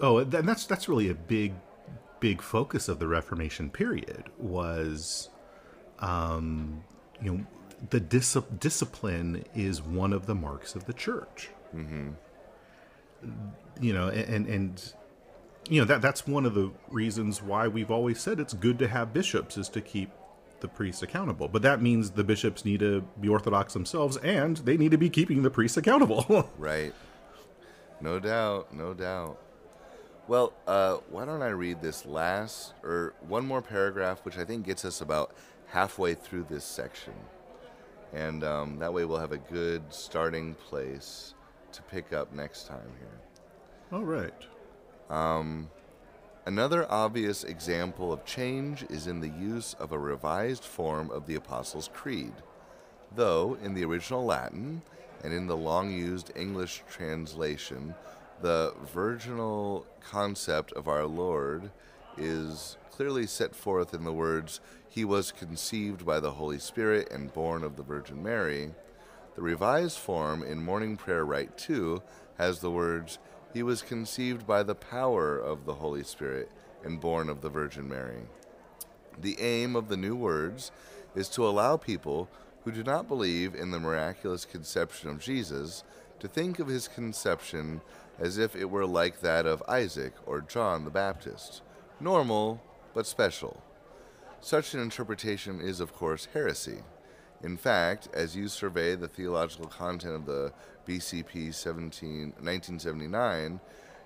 oh 0.00 0.18
and 0.18 0.30
that's 0.30 0.66
that's 0.66 0.88
really 0.88 1.08
a 1.08 1.14
big 1.14 1.54
big 2.20 2.42
focus 2.42 2.88
of 2.88 2.98
the 2.98 3.06
reformation 3.06 3.70
period 3.70 4.24
was 4.38 5.28
um 6.00 6.82
you 7.20 7.32
know 7.32 7.46
the 7.90 8.00
dis- 8.00 8.36
discipline 8.58 9.44
is 9.54 9.82
one 9.82 10.12
of 10.12 10.26
the 10.26 10.34
marks 10.34 10.74
of 10.74 10.86
the 10.86 10.92
church 10.92 11.50
mm-hmm. 11.74 12.10
you 13.80 13.92
know 13.92 14.08
and 14.08 14.46
and 14.46 14.94
you 15.68 15.80
know 15.80 15.86
that 15.86 16.00
that's 16.00 16.26
one 16.26 16.46
of 16.46 16.54
the 16.54 16.70
reasons 16.90 17.42
why 17.42 17.68
we've 17.68 17.90
always 17.90 18.20
said 18.20 18.40
it's 18.40 18.54
good 18.54 18.78
to 18.78 18.88
have 18.88 19.12
bishops 19.12 19.56
is 19.56 19.68
to 19.68 19.80
keep 19.80 20.10
the 20.60 20.68
priests 20.68 21.02
accountable. 21.02 21.48
But 21.48 21.62
that 21.62 21.82
means 21.82 22.10
the 22.10 22.24
bishops 22.24 22.64
need 22.64 22.80
to 22.80 23.02
be 23.20 23.28
orthodox 23.28 23.72
themselves 23.72 24.16
and 24.18 24.56
they 24.58 24.76
need 24.76 24.90
to 24.90 24.98
be 24.98 25.10
keeping 25.10 25.42
the 25.42 25.50
priests 25.50 25.76
accountable. 25.76 26.50
right. 26.58 26.94
No 28.00 28.18
doubt, 28.18 28.74
no 28.74 28.94
doubt. 28.94 29.38
Well, 30.28 30.52
uh, 30.66 30.96
why 31.10 31.24
don't 31.24 31.42
I 31.42 31.48
read 31.48 31.80
this 31.80 32.04
last 32.04 32.74
or 32.82 33.14
one 33.28 33.46
more 33.46 33.62
paragraph, 33.62 34.24
which 34.24 34.38
I 34.38 34.44
think 34.44 34.66
gets 34.66 34.84
us 34.84 35.00
about 35.00 35.34
halfway 35.66 36.14
through 36.14 36.46
this 36.50 36.64
section. 36.64 37.14
And 38.12 38.44
um, 38.44 38.78
that 38.78 38.92
way 38.92 39.04
we'll 39.04 39.18
have 39.18 39.32
a 39.32 39.38
good 39.38 39.82
starting 39.90 40.54
place 40.54 41.34
to 41.72 41.82
pick 41.82 42.12
up 42.12 42.32
next 42.32 42.66
time 42.66 42.90
here. 42.98 43.20
All 43.92 44.04
right. 44.04 44.32
Um, 45.10 45.68
Another 46.46 46.86
obvious 46.88 47.42
example 47.42 48.12
of 48.12 48.24
change 48.24 48.84
is 48.88 49.08
in 49.08 49.18
the 49.18 49.28
use 49.28 49.74
of 49.80 49.90
a 49.90 49.98
revised 49.98 50.62
form 50.62 51.10
of 51.10 51.26
the 51.26 51.34
Apostles' 51.34 51.90
Creed. 51.92 52.34
Though, 53.16 53.58
in 53.64 53.74
the 53.74 53.84
original 53.84 54.24
Latin 54.24 54.82
and 55.22 55.32
in 55.32 55.46
the 55.46 55.56
long 55.56 55.90
used 55.90 56.32
English 56.36 56.82
translation, 56.90 57.94
the 58.42 58.74
virginal 58.92 59.86
concept 60.00 60.72
of 60.72 60.88
our 60.88 61.06
Lord 61.06 61.70
is 62.16 62.76
clearly 62.90 63.26
set 63.26 63.54
forth 63.54 63.92
in 63.92 64.04
the 64.04 64.12
words, 64.12 64.60
He 64.88 65.04
was 65.04 65.32
conceived 65.32 66.06
by 66.06 66.20
the 66.20 66.32
Holy 66.32 66.58
Spirit 66.58 67.10
and 67.10 67.32
born 67.32 67.62
of 67.62 67.76
the 67.76 67.82
Virgin 67.82 68.22
Mary. 68.22 68.72
The 69.34 69.42
revised 69.42 69.98
form 69.98 70.42
in 70.42 70.62
Morning 70.62 70.96
Prayer 70.96 71.24
Rite 71.24 71.58
2 71.58 72.02
has 72.38 72.60
the 72.60 72.70
words, 72.70 73.18
he 73.52 73.62
was 73.62 73.82
conceived 73.82 74.46
by 74.46 74.62
the 74.62 74.74
power 74.74 75.38
of 75.38 75.64
the 75.64 75.74
Holy 75.74 76.04
Spirit 76.04 76.50
and 76.84 77.00
born 77.00 77.28
of 77.28 77.40
the 77.40 77.48
Virgin 77.48 77.88
Mary. 77.88 78.22
The 79.18 79.40
aim 79.40 79.76
of 79.76 79.88
the 79.88 79.96
new 79.96 80.14
words 80.14 80.70
is 81.14 81.28
to 81.30 81.46
allow 81.46 81.76
people 81.76 82.28
who 82.66 82.72
do 82.72 82.82
not 82.82 83.06
believe 83.06 83.54
in 83.54 83.70
the 83.70 83.78
miraculous 83.78 84.44
conception 84.44 85.08
of 85.08 85.20
Jesus 85.20 85.84
to 86.18 86.26
think 86.26 86.58
of 86.58 86.66
his 86.66 86.88
conception 86.88 87.80
as 88.18 88.38
if 88.38 88.56
it 88.56 88.68
were 88.68 88.84
like 88.84 89.20
that 89.20 89.46
of 89.46 89.62
Isaac 89.68 90.12
or 90.26 90.40
John 90.40 90.84
the 90.84 90.90
Baptist, 90.90 91.62
normal 92.00 92.60
but 92.92 93.06
special. 93.06 93.62
Such 94.40 94.74
an 94.74 94.80
interpretation 94.80 95.60
is, 95.60 95.78
of 95.78 95.92
course, 95.92 96.26
heresy. 96.34 96.78
In 97.40 97.56
fact, 97.56 98.08
as 98.12 98.34
you 98.34 98.48
survey 98.48 98.96
the 98.96 99.06
theological 99.06 99.66
content 99.66 100.16
of 100.16 100.26
the 100.26 100.52
BCP 100.88 101.54
17, 101.54 102.32
1979, 102.40 103.60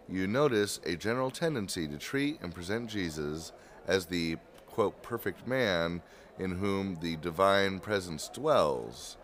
you 0.06 0.26
notice 0.26 0.80
a 0.84 0.96
general 0.96 1.30
tendency 1.30 1.88
to 1.88 1.96
treat 1.96 2.38
and 2.42 2.54
present 2.54 2.90
Jesus 2.90 3.52
as 3.86 4.04
the, 4.04 4.36
quote, 4.66 5.02
perfect 5.02 5.46
man 5.46 6.02
in 6.40 6.52
whom 6.52 6.96
the 7.00 7.16
divine 7.16 7.78
presence 7.78 8.28
dwells. 8.28 9.16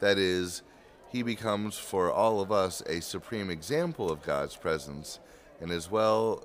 That 0.00 0.18
is, 0.18 0.62
he 1.08 1.22
becomes 1.22 1.78
for 1.78 2.10
all 2.10 2.40
of 2.40 2.50
us 2.50 2.82
a 2.86 3.00
supreme 3.00 3.48
example 3.48 4.10
of 4.10 4.22
God's 4.22 4.56
presence 4.56 5.20
and 5.60 5.70
as 5.70 5.90
well 5.90 6.44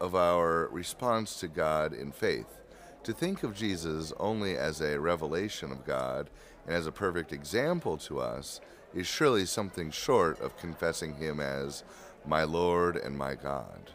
of 0.00 0.14
our 0.14 0.68
response 0.68 1.40
to 1.40 1.48
God 1.48 1.92
in 1.92 2.12
faith. 2.12 2.60
To 3.02 3.12
think 3.12 3.42
of 3.42 3.54
Jesus 3.54 4.12
only 4.18 4.56
as 4.56 4.80
a 4.80 5.00
revelation 5.00 5.72
of 5.72 5.84
God 5.84 6.30
and 6.66 6.74
as 6.76 6.86
a 6.86 6.92
perfect 6.92 7.32
example 7.32 7.96
to 7.98 8.20
us 8.20 8.60
is 8.94 9.06
surely 9.06 9.46
something 9.46 9.90
short 9.90 10.40
of 10.40 10.56
confessing 10.56 11.16
him 11.16 11.40
as 11.40 11.82
my 12.24 12.44
Lord 12.44 12.96
and 12.96 13.16
my 13.16 13.34
God. 13.34 13.90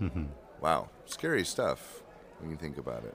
wow, 0.60 0.88
scary 1.04 1.44
stuff 1.44 2.02
when 2.38 2.50
you 2.50 2.56
think 2.56 2.78
about 2.78 3.04
it. 3.04 3.14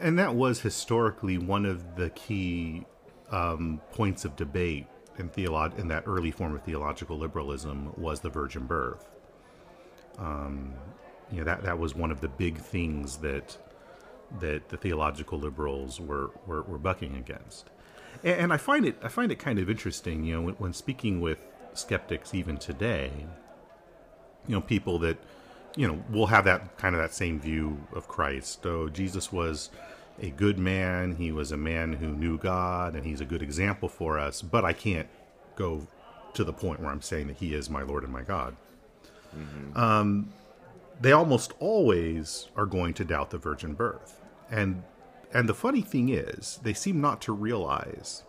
And 0.00 0.18
that 0.18 0.34
was 0.34 0.60
historically 0.60 1.38
one 1.38 1.64
of 1.64 1.96
the 1.96 2.10
key 2.10 2.84
um, 3.30 3.80
points 3.92 4.24
of 4.24 4.36
debate 4.36 4.86
in, 5.18 5.30
theolo- 5.30 5.76
in 5.78 5.88
that 5.88 6.04
early 6.06 6.30
form 6.30 6.54
of 6.54 6.62
theological 6.62 7.18
liberalism 7.18 7.92
was 7.96 8.20
the 8.20 8.30
virgin 8.30 8.66
birth. 8.66 9.08
Um, 10.18 10.74
you 11.30 11.38
know 11.38 11.44
that 11.44 11.62
that 11.62 11.78
was 11.78 11.94
one 11.94 12.10
of 12.10 12.20
the 12.20 12.28
big 12.28 12.58
things 12.58 13.18
that 13.18 13.56
that 14.40 14.68
the 14.68 14.76
theological 14.76 15.38
liberals 15.38 16.00
were, 16.00 16.30
were, 16.46 16.62
were 16.62 16.78
bucking 16.78 17.16
against. 17.16 17.70
And, 18.24 18.40
and, 18.40 18.52
I 18.52 18.56
find 18.56 18.84
it 18.84 18.96
I 19.02 19.08
find 19.08 19.30
it 19.30 19.38
kind 19.38 19.58
of 19.58 19.70
interesting, 19.70 20.24
you 20.24 20.34
know, 20.34 20.42
when, 20.42 20.54
when 20.54 20.72
speaking 20.72 21.20
with 21.20 21.38
skeptics 21.74 22.34
even 22.34 22.56
today, 22.56 23.12
you 24.46 24.54
know, 24.54 24.60
people 24.60 24.98
that 25.00 25.18
you 25.76 25.86
know 25.86 26.02
we'll 26.10 26.26
have 26.26 26.44
that 26.46 26.76
kind 26.78 26.94
of 26.94 27.00
that 27.00 27.14
same 27.14 27.38
view 27.38 27.78
of 27.92 28.08
Christ. 28.08 28.62
So 28.62 28.88
Jesus 28.88 29.30
was 29.30 29.70
a 30.20 30.30
good 30.30 30.58
man. 30.58 31.16
He 31.16 31.30
was 31.30 31.52
a 31.52 31.56
man 31.56 31.92
who 31.94 32.08
knew 32.08 32.38
God, 32.38 32.94
and 32.94 33.04
he's 33.04 33.20
a 33.20 33.26
good 33.26 33.42
example 33.42 33.88
for 33.88 34.18
us. 34.18 34.42
But 34.42 34.64
I 34.64 34.72
can't 34.72 35.08
go 35.54 35.86
to 36.34 36.44
the 36.44 36.52
point 36.52 36.80
where 36.80 36.90
I'm 36.90 37.02
saying 37.02 37.28
that 37.28 37.36
he 37.36 37.54
is 37.54 37.70
my 37.70 37.82
Lord 37.82 38.02
and 38.04 38.12
my 38.12 38.22
God. 38.22 38.56
Mm-hmm. 39.36 39.78
Um, 39.78 40.32
they 41.00 41.12
almost 41.12 41.52
always 41.58 42.48
are 42.56 42.66
going 42.66 42.94
to 42.94 43.04
doubt 43.04 43.30
the 43.30 43.38
virgin 43.38 43.74
birth. 43.74 44.20
And 44.50 44.82
and 45.32 45.48
the 45.48 45.54
funny 45.54 45.82
thing 45.82 46.08
is, 46.08 46.60
they 46.62 46.72
seem 46.72 47.00
not 47.00 47.20
to 47.22 47.32
realize 47.32 48.22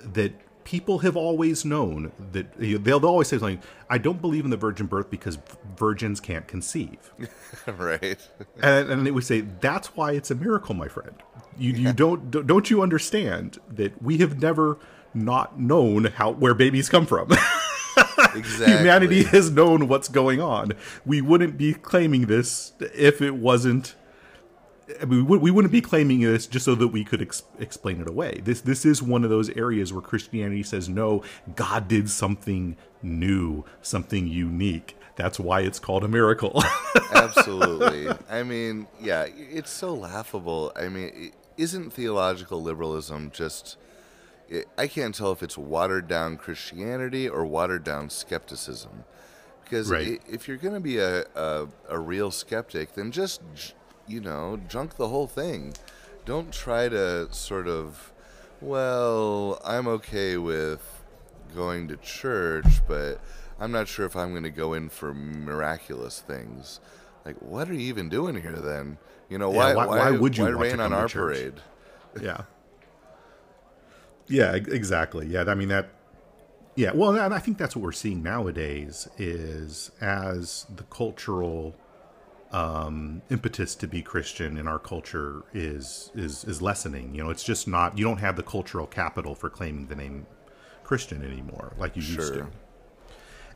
that 0.00 0.32
people 0.64 1.00
have 1.00 1.16
always 1.16 1.64
known 1.64 2.12
that 2.32 2.46
they'll 2.58 3.04
always 3.04 3.28
say 3.28 3.38
something 3.38 3.60
i 3.90 3.98
don't 3.98 4.20
believe 4.20 4.44
in 4.44 4.50
the 4.50 4.56
virgin 4.56 4.86
birth 4.86 5.10
because 5.10 5.38
virgins 5.76 6.20
can't 6.20 6.46
conceive 6.46 7.12
right 7.66 8.28
and, 8.62 8.90
and 8.90 9.06
they 9.06 9.10
would 9.10 9.24
say 9.24 9.40
that's 9.40 9.96
why 9.96 10.12
it's 10.12 10.30
a 10.30 10.34
miracle 10.34 10.74
my 10.74 10.88
friend 10.88 11.16
you, 11.58 11.72
you 11.72 11.92
don't 11.92 12.30
don't 12.30 12.70
you 12.70 12.82
understand 12.82 13.58
that 13.68 14.02
we 14.02 14.18
have 14.18 14.40
never 14.40 14.78
not 15.14 15.58
known 15.58 16.04
how 16.04 16.30
where 16.30 16.54
babies 16.54 16.88
come 16.88 17.06
from 17.06 17.30
exactly. 18.34 18.76
Humanity 18.78 19.22
has 19.24 19.50
known 19.50 19.88
what's 19.88 20.08
going 20.08 20.40
on. 20.40 20.72
We 21.04 21.20
wouldn't 21.20 21.56
be 21.56 21.74
claiming 21.74 22.26
this 22.26 22.72
if 22.94 23.20
it 23.20 23.34
wasn't. 23.34 23.94
I 25.00 25.04
mean, 25.04 25.26
we 25.26 25.50
wouldn't 25.50 25.72
be 25.72 25.80
claiming 25.80 26.20
this 26.20 26.46
just 26.46 26.64
so 26.64 26.74
that 26.74 26.88
we 26.88 27.04
could 27.04 27.22
ex- 27.22 27.44
explain 27.58 28.00
it 28.00 28.08
away. 28.08 28.40
This 28.44 28.60
this 28.60 28.84
is 28.84 29.02
one 29.02 29.24
of 29.24 29.30
those 29.30 29.48
areas 29.50 29.92
where 29.92 30.02
Christianity 30.02 30.62
says 30.62 30.88
no. 30.88 31.22
God 31.54 31.88
did 31.88 32.10
something 32.10 32.76
new, 33.02 33.64
something 33.80 34.26
unique. 34.26 34.96
That's 35.16 35.38
why 35.38 35.60
it's 35.60 35.78
called 35.78 36.04
a 36.04 36.08
miracle. 36.08 36.62
Absolutely. 37.12 38.08
I 38.30 38.42
mean, 38.42 38.86
yeah, 39.00 39.26
it's 39.36 39.70
so 39.70 39.94
laughable. 39.94 40.72
I 40.74 40.88
mean, 40.88 41.32
isn't 41.56 41.92
theological 41.92 42.62
liberalism 42.62 43.30
just 43.32 43.76
I 44.76 44.86
can't 44.86 45.14
tell 45.14 45.32
if 45.32 45.42
it's 45.42 45.56
watered 45.56 46.08
down 46.08 46.36
Christianity 46.36 47.28
or 47.28 47.46
watered 47.46 47.84
down 47.84 48.10
skepticism. 48.10 49.04
because 49.64 49.88
Right. 49.90 50.20
if 50.28 50.46
you're 50.48 50.58
going 50.58 50.74
to 50.74 50.80
be 50.80 50.98
a, 50.98 51.24
a 51.34 51.68
a 51.88 51.98
real 51.98 52.30
skeptic, 52.30 52.94
then 52.94 53.12
just 53.12 53.40
j- 53.54 53.72
you 54.06 54.20
know 54.20 54.60
junk 54.68 54.96
the 54.96 55.08
whole 55.08 55.26
thing. 55.26 55.74
Don't 56.24 56.52
try 56.52 56.88
to 56.88 57.32
sort 57.32 57.66
of, 57.66 58.12
well, 58.60 59.60
I'm 59.64 59.88
okay 59.88 60.36
with 60.36 61.02
going 61.54 61.88
to 61.88 61.96
church, 61.96 62.66
but 62.86 63.20
I'm 63.58 63.72
not 63.72 63.88
sure 63.88 64.06
if 64.06 64.14
I'm 64.14 64.30
going 64.30 64.44
to 64.44 64.50
go 64.50 64.72
in 64.72 64.88
for 64.88 65.12
miraculous 65.12 66.20
things. 66.20 66.78
Like, 67.24 67.36
what 67.40 67.68
are 67.68 67.74
you 67.74 67.80
even 67.88 68.08
doing 68.08 68.40
here 68.40 68.52
then? 68.52 68.98
You 69.28 69.38
know, 69.38 69.50
Yeah, 69.52 69.74
why, 69.74 69.86
why- 69.86 69.98
why 69.98 70.10
would 70.12 70.36
you 70.36 70.44
why 70.44 70.50
rain 70.50 70.80
on 70.80 70.92
our 70.92 71.08
church? 71.08 71.34
parade? 71.36 71.54
yeah 72.20 72.42
yeah 74.28 74.54
exactly 74.54 75.26
yeah 75.26 75.44
i 75.48 75.54
mean 75.54 75.68
that 75.68 75.88
yeah 76.76 76.92
well 76.94 77.16
and 77.16 77.34
i 77.34 77.38
think 77.38 77.58
that's 77.58 77.74
what 77.74 77.82
we're 77.82 77.90
seeing 77.92 78.22
nowadays 78.22 79.08
is 79.18 79.90
as 80.00 80.66
the 80.74 80.82
cultural 80.84 81.74
um 82.52 83.22
impetus 83.30 83.74
to 83.74 83.88
be 83.88 84.02
christian 84.02 84.58
in 84.58 84.68
our 84.68 84.78
culture 84.78 85.42
is 85.54 86.10
is 86.14 86.44
is 86.44 86.60
lessening. 86.60 87.14
You 87.14 87.24
know 87.24 87.30
it's 87.30 87.44
just 87.44 87.66
not 87.66 87.96
you 87.96 88.04
don't 88.04 88.18
have 88.18 88.36
the 88.36 88.42
cultural 88.42 88.86
capital 88.86 89.34
for 89.34 89.48
claiming 89.48 89.86
the 89.86 89.96
name 89.96 90.26
christian 90.84 91.24
anymore 91.24 91.72
like 91.78 91.96
you 91.96 92.02
used 92.02 92.34
to. 92.34 92.46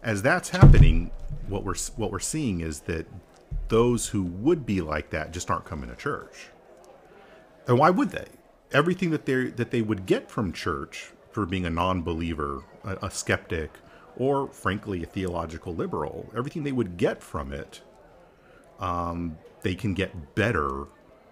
As 0.03 0.23
that's 0.23 0.51
happening 0.51 1.11
what 1.49 1.65
we're 1.65 1.77
what 1.97 2.11
we're 2.11 2.21
seeing 2.21 2.61
is 2.61 2.81
that 2.81 3.07
those 3.69 4.09
who 4.09 4.23
would 4.23 4.65
be 4.65 4.81
like 4.81 5.11
that 5.11 5.33
just 5.33 5.51
aren't 5.51 5.65
coming 5.65 5.91
to 5.91 5.97
church. 5.97 6.49
And 7.67 7.79
why 7.79 7.91
would 7.91 8.11
they? 8.11 8.29
Everything 8.73 9.11
that 9.11 9.27
they 9.27 9.47
that 9.47 9.71
they 9.71 9.83
would 9.83 10.07
get 10.07 10.31
from 10.31 10.53
church 10.53 11.13
for 11.31 11.47
being 11.47 11.67
a 11.67 11.71
non-believer, 11.71 12.63
a, 12.85 12.97
a 13.07 13.11
skeptic, 13.11 13.71
or 14.17 14.49
frankly 14.49 15.03
a 15.03 15.07
theological 15.07 15.75
liberal, 15.75 16.31
everything 16.37 16.65
they 16.65 16.73
would 16.73 16.97
get 16.97 17.23
from 17.23 17.53
it, 17.53 17.81
um, 18.81 19.39
they 19.63 19.75
can 19.75 19.95
get 19.95 20.35
better 20.35 20.85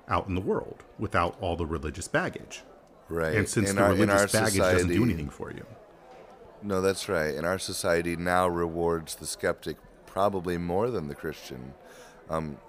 out 0.08 0.28
in 0.28 0.34
the 0.34 0.40
world 0.40 0.84
without 0.98 1.36
all 1.40 1.56
the 1.56 1.66
religious 1.66 2.08
baggage. 2.08 2.62
Right. 3.08 3.34
And 3.34 3.48
since 3.48 3.70
In 3.70 3.76
the 3.76 3.82
our- 3.82 3.92
religious 3.92 4.32
baggage 4.32 4.56
doesn't 4.58 4.88
do 4.88 5.02
anything 5.04 5.28
for 5.30 5.50
you, 5.50 5.64
No, 6.62 6.80
that's 6.80 7.08
right. 7.08 7.34
And 7.34 7.44
our 7.46 7.58
society 7.58 8.16
now 8.16 8.48
rewards 8.48 9.16
the 9.16 9.26
skeptic 9.26 9.76
probably 10.06 10.56
more 10.56 10.90
than 10.90 11.08
the 11.08 11.14
Christian, 11.14 11.74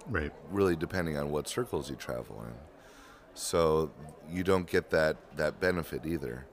right? 0.08 0.32
really 0.50 0.76
depending 0.76 1.16
on 1.16 1.30
what 1.30 1.48
circles 1.48 1.88
you 1.88 1.96
travel 1.96 2.42
in. 2.46 2.52
So 3.34 3.90
you 4.30 4.42
don't 4.44 4.66
get 4.66 4.90
that, 4.90 5.16
that 5.36 5.60
benefit 5.60 6.04
either. 6.04 6.46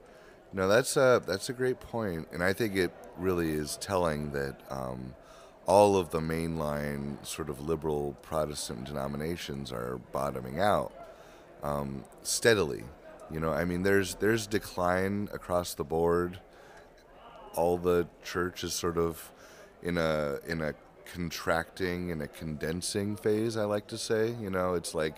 No, 0.52 0.68
that's 0.68 0.96
a, 0.96 1.20
that's 1.26 1.48
a 1.48 1.52
great 1.52 1.80
point, 1.80 2.28
and 2.32 2.42
I 2.42 2.52
think 2.52 2.76
it 2.76 2.92
really 3.18 3.50
is 3.50 3.76
telling 3.78 4.30
that 4.32 4.60
um, 4.70 5.14
all 5.66 5.96
of 5.96 6.10
the 6.10 6.20
mainline 6.20 7.24
sort 7.24 7.48
of 7.48 7.60
liberal 7.60 8.16
Protestant 8.22 8.84
denominations 8.84 9.72
are 9.72 10.00
bottoming 10.12 10.60
out 10.60 10.92
um, 11.62 12.04
steadily. 12.22 12.84
You 13.30 13.40
know, 13.40 13.52
I 13.52 13.64
mean, 13.64 13.82
there's 13.82 14.16
there's 14.16 14.46
decline 14.46 15.28
across 15.32 15.74
the 15.74 15.84
board. 15.84 16.38
all 17.54 17.78
the 17.78 18.06
church 18.24 18.64
is 18.64 18.74
sort 18.74 18.98
of 18.98 19.30
in 19.82 19.98
a 19.98 20.38
in 20.46 20.60
a 20.60 20.74
contracting 21.12 22.10
and 22.10 22.22
a 22.22 22.28
condensing 22.28 23.16
phase. 23.16 23.56
I 23.56 23.64
like 23.64 23.86
to 23.88 23.98
say, 23.98 24.34
you 24.40 24.50
know, 24.50 24.74
it's 24.74 24.94
like 24.94 25.16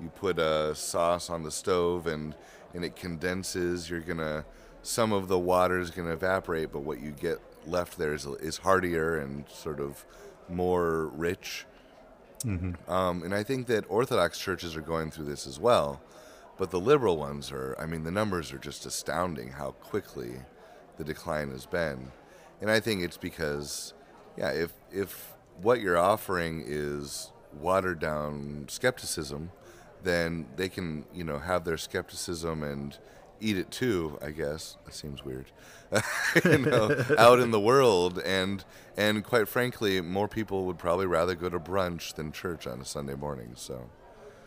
you 0.00 0.08
put 0.10 0.38
a 0.38 0.74
sauce 0.74 1.30
on 1.30 1.42
the 1.42 1.50
stove 1.50 2.06
and 2.06 2.34
and 2.74 2.84
it 2.84 2.96
condenses. 2.96 3.90
You're 3.90 4.00
gonna 4.00 4.44
some 4.82 5.12
of 5.12 5.28
the 5.28 5.38
water 5.38 5.78
is 5.80 5.90
gonna 5.90 6.12
evaporate, 6.12 6.72
but 6.72 6.80
what 6.80 7.00
you 7.00 7.10
get 7.12 7.40
left 7.66 7.98
there 7.98 8.14
is 8.14 8.26
is 8.40 8.58
heartier 8.58 9.18
and 9.18 9.48
sort 9.48 9.80
of 9.80 10.04
more 10.48 11.06
rich. 11.08 11.66
Um, 12.88 13.22
and 13.22 13.34
I 13.34 13.42
think 13.42 13.66
that 13.66 13.84
Orthodox 13.88 14.38
churches 14.38 14.76
are 14.76 14.82
going 14.82 15.10
through 15.10 15.24
this 15.26 15.46
as 15.46 15.58
well. 15.58 16.00
But 16.58 16.70
the 16.70 16.80
liberal 16.80 17.18
ones 17.18 17.52
are, 17.52 17.76
I 17.78 17.84
mean, 17.86 18.04
the 18.04 18.10
numbers 18.10 18.52
are 18.52 18.58
just 18.58 18.86
astounding 18.86 19.50
how 19.50 19.72
quickly 19.72 20.36
the 20.96 21.04
decline 21.04 21.50
has 21.50 21.66
been. 21.66 22.12
And 22.62 22.70
I 22.70 22.80
think 22.80 23.02
it's 23.02 23.18
because, 23.18 23.92
yeah, 24.38 24.50
if, 24.50 24.72
if 24.90 25.34
what 25.60 25.80
you're 25.80 25.98
offering 25.98 26.64
is 26.66 27.30
watered 27.60 27.98
down 27.98 28.66
skepticism, 28.68 29.50
then 30.02 30.46
they 30.56 30.68
can, 30.70 31.04
you 31.12 31.24
know, 31.24 31.38
have 31.38 31.64
their 31.64 31.76
skepticism 31.76 32.62
and 32.62 32.96
eat 33.40 33.56
it 33.56 33.70
too, 33.70 34.18
I 34.22 34.30
guess. 34.30 34.76
That 34.84 34.94
seems 34.94 35.24
weird. 35.24 35.46
you 36.44 36.58
know, 36.58 37.04
out 37.18 37.38
in 37.38 37.50
the 37.50 37.60
world 37.60 38.18
and 38.18 38.64
and 38.96 39.22
quite 39.24 39.48
frankly, 39.48 40.00
more 40.00 40.28
people 40.28 40.64
would 40.66 40.78
probably 40.78 41.06
rather 41.06 41.34
go 41.34 41.48
to 41.48 41.60
brunch 41.60 42.14
than 42.14 42.32
church 42.32 42.66
on 42.66 42.80
a 42.80 42.84
Sunday 42.84 43.14
morning. 43.14 43.52
So 43.54 43.88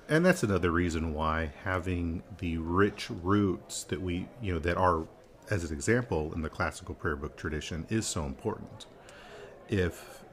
and 0.10 0.26
that's 0.26 0.42
another 0.44 0.72
reason 0.72 1.14
why 1.14 1.52
having 1.64 2.24
the 2.40 2.58
rich 2.58 3.10
roots 3.10 3.84
that 3.86 4.02
we 4.02 4.28
you 4.42 4.54
know 4.54 4.60
that 4.60 4.76
are 4.76 5.08
as 5.52 5.64
an 5.64 5.74
example 5.74 6.34
in 6.34 6.42
the 6.42 6.50
classical 6.50 6.96
prayer 6.96 7.16
book 7.16 7.38
tradition 7.38 7.86
is 7.90 8.06
so 8.06 8.26
important 8.26 8.88
if 9.70 10.24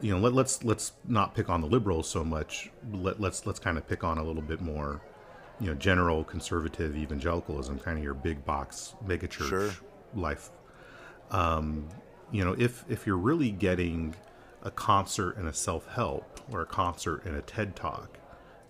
you 0.00 0.10
know 0.10 0.18
let, 0.18 0.32
let's 0.32 0.64
let's 0.64 0.92
not 1.06 1.34
pick 1.34 1.50
on 1.50 1.60
the 1.60 1.66
liberals 1.66 2.08
so 2.08 2.24
much 2.24 2.70
let, 2.92 3.20
let's 3.20 3.46
let's 3.46 3.58
kind 3.58 3.76
of 3.76 3.86
pick 3.86 4.02
on 4.02 4.18
a 4.18 4.24
little 4.24 4.42
bit 4.42 4.60
more 4.60 5.00
you 5.60 5.66
know 5.66 5.74
general 5.74 6.24
conservative 6.24 6.96
evangelicalism 6.96 7.78
kind 7.78 7.98
of 7.98 8.04
your 8.04 8.14
big 8.14 8.44
box 8.44 8.94
mega 9.06 9.28
church 9.28 9.48
Sure. 9.48 9.70
life 10.14 10.50
um, 11.30 11.88
you 12.32 12.44
know 12.44 12.54
if 12.58 12.84
if 12.88 13.06
you're 13.06 13.18
really 13.18 13.50
getting 13.50 14.14
a 14.62 14.70
concert 14.70 15.36
and 15.36 15.48
a 15.48 15.52
self-help 15.52 16.40
or 16.50 16.62
a 16.62 16.66
concert 16.66 17.24
and 17.24 17.36
a 17.36 17.42
ted 17.42 17.76
talk 17.76 18.18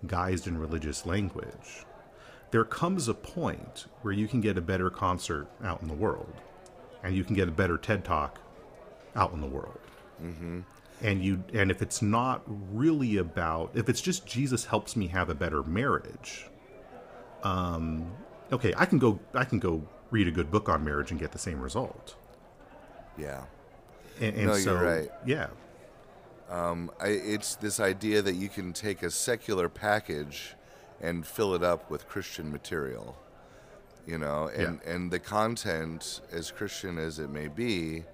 guised 0.07 0.47
in 0.47 0.59
religious 0.59 1.07
language 1.07 1.85
there 2.51 2.65
comes 2.65 3.07
a 3.09 3.15
point 3.15 3.87
where 4.03 4.13
you 4.13 4.27
can 4.27 4.41
get 4.41 4.59
a 4.59 4.61
better 4.61 4.91
concert 4.91 5.47
out 5.63 5.83
in 5.83 5.89
the 5.89 5.95
world 5.95 6.33
and 7.03 7.15
you 7.15 7.25
can 7.25 7.35
get 7.35 7.49
a 7.49 7.53
better 7.53 7.77
ted 7.77 8.05
talk 8.05 8.41
out 9.15 9.33
in 9.33 9.41
the 9.41 9.47
world 9.47 9.79
mm-hmm. 10.23 10.61
and 11.03 11.25
you 11.25 11.43
and 11.53 11.71
if 11.71 11.83
it's 11.83 12.03
not 12.03 12.43
really 12.47 13.17
about 13.17 13.71
if 13.75 13.89
it's 13.89 14.01
just 14.01 14.27
jesus 14.27 14.65
helps 14.67 14.97
me 14.97 15.09
have 15.09 15.29
a 15.29 15.35
better 15.35 15.63
marriage 15.63 16.50
um 17.43 18.11
okay 18.53 18.73
i 18.77 18.85
can 18.85 18.99
go 18.99 19.19
i 19.35 19.45
can 19.45 19.59
go 19.59 19.83
read 20.11 20.29
a 20.29 20.31
good 20.31 20.51
book 20.51 20.69
on 20.69 20.85
marriage 20.85 21.11
and 21.11 21.21
get 21.21 21.33
the 21.33 21.39
same 21.39 21.61
result. 21.61 22.17
Yeah, 23.17 23.45
and, 24.21 24.35
and 24.37 24.47
No, 24.47 24.55
so 24.55 24.73
you're 24.75 24.83
right. 24.83 25.11
yeah. 25.25 25.49
Um, 26.49 26.91
I, 27.01 27.09
it's 27.09 27.55
this 27.55 27.79
idea 27.79 28.23
that 28.23 28.35
you 28.35 28.49
can 28.49 28.73
take 28.73 29.03
a 29.03 29.11
secular 29.11 29.69
package 29.69 30.57
and 31.01 31.25
fill 31.25 31.55
it 31.55 31.63
up 31.63 31.91
with 31.91 32.09
Christian 32.09 32.51
material, 32.51 33.17
you 34.07 34.19
know, 34.19 34.49
and 34.49 34.81
and 34.83 35.11
the 35.11 35.19
content, 35.19 36.21
as 36.33 36.51
Christian 36.51 36.99
as 36.99 37.19
it 37.19 37.31
may 37.31 37.49
be, 37.49 38.05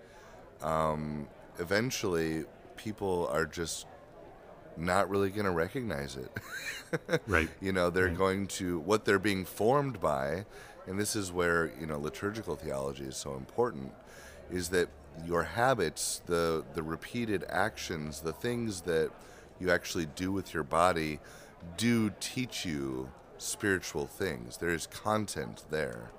um, 0.62 1.28
eventually 1.58 2.44
people 2.76 3.28
are 3.32 3.46
just 3.46 3.86
not 4.76 5.08
really 5.08 5.30
going 5.30 5.46
to 5.46 5.50
recognize 5.50 6.16
it. 6.16 7.20
right. 7.26 7.48
You 7.60 7.72
know 7.72 7.90
they're 7.90 8.08
going 8.08 8.46
to 8.48 8.78
what 8.80 9.04
they're 9.04 9.18
being 9.18 9.44
formed 9.44 10.00
by 10.00 10.44
and 10.86 10.98
this 10.98 11.16
is 11.16 11.32
where 11.32 11.72
you 11.80 11.86
know 11.86 11.98
liturgical 11.98 12.56
theology 12.56 13.04
is 13.04 13.16
so 13.16 13.34
important 13.34 13.92
is 14.50 14.68
that 14.68 14.88
your 15.24 15.42
habits 15.42 16.20
the 16.26 16.64
the 16.74 16.82
repeated 16.82 17.44
actions 17.48 18.20
the 18.20 18.32
things 18.32 18.82
that 18.82 19.10
you 19.58 19.70
actually 19.70 20.06
do 20.06 20.30
with 20.30 20.52
your 20.52 20.62
body 20.62 21.18
do 21.76 22.12
teach 22.20 22.64
you 22.64 23.10
spiritual 23.38 24.06
things. 24.06 24.58
There 24.58 24.70
is 24.70 24.86
content 24.86 25.64
there. 25.70 26.10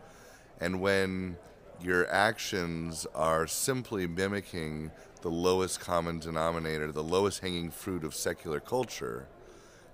And 0.59 0.81
when 0.81 1.37
your 1.81 2.09
actions 2.09 3.05
are 3.13 3.47
simply 3.47 4.07
mimicking 4.07 4.91
the 5.21 5.29
lowest 5.29 5.79
common 5.79 6.19
denominator 6.19 6.91
the 6.91 7.03
lowest 7.03 7.41
hanging 7.41 7.71
fruit 7.71 8.03
of 8.03 8.13
secular 8.13 8.59
culture 8.59 9.27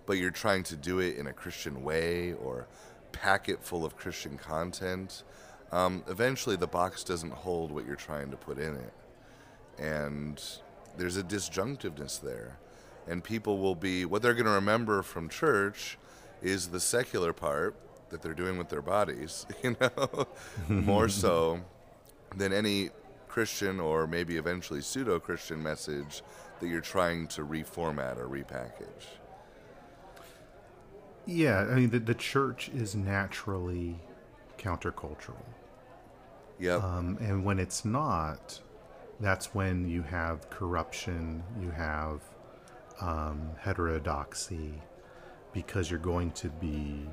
but 0.06 0.18
you're 0.18 0.32
trying 0.32 0.64
to 0.64 0.76
do 0.76 1.00
it 1.00 1.18
in 1.18 1.28
a 1.28 1.34
Christian 1.34 1.84
way 1.84 2.34
or 2.34 2.68
pack 3.12 3.50
it 3.50 3.64
full 3.64 3.86
of 3.86 3.96
Christian 3.96 4.38
content, 4.38 5.24
um, 5.72 6.04
eventually 6.08 6.56
the 6.56 6.68
box 6.68 7.04
doesn't 7.04 7.32
hold 7.32 7.72
what 7.72 7.86
you're 7.86 7.96
trying 7.96 8.32
to 8.32 8.38
put 8.38 8.58
in 8.58 8.76
it. 8.76 8.94
And 9.80 10.42
there's 10.98 11.18
a 11.18 11.24
disjunctiveness 11.24 12.22
there. 12.22 12.58
And 13.08 13.24
people 13.24 13.58
will 13.58 13.76
be, 13.76 14.06
what 14.06 14.22
they're 14.22 14.34
going 14.34 14.46
to 14.46 14.52
remember 14.52 15.02
from 15.02 15.30
church 15.30 15.98
is 16.42 16.68
the 16.70 16.80
secular 16.80 17.34
part 17.34 17.76
that 18.10 18.22
they're 18.22 18.34
doing 18.34 18.58
with 18.58 18.70
their 18.70 18.82
bodies, 18.82 19.46
you 19.64 19.76
know, 19.80 20.28
more 20.68 21.10
so 21.10 21.60
than 22.36 22.54
any 22.54 22.90
Christian 23.34 23.80
or 23.80 24.06
maybe 24.06 24.38
eventually 24.38 24.82
pseudo 24.82 25.20
Christian 25.20 25.62
message 25.62 26.22
that 26.60 26.68
you're 26.68 26.82
trying 26.82 27.28
to 27.28 27.42
reformat 27.44 28.18
or 28.18 28.28
repackage. 28.28 29.06
yeah 31.26 31.66
i 31.72 31.76
mean 31.76 31.90
the, 31.90 32.00
the 32.00 32.14
church 32.14 32.70
is 32.70 32.96
naturally 32.96 34.00
countercultural 34.58 35.46
Yep. 36.60 36.84
Um, 36.84 37.18
and 37.20 37.44
when 37.44 37.60
it's 37.60 37.84
not, 37.84 38.60
that's 39.20 39.54
when 39.54 39.90
you 39.90 40.02
have 40.04 40.50
corruption, 40.50 41.44
you 41.60 41.72
have 41.72 42.22
um, 43.02 43.50
heterodoxy, 43.60 44.82
because 45.52 45.90
you're 45.90 46.00
going 46.00 46.32
to 46.32 46.50
be 46.50 47.08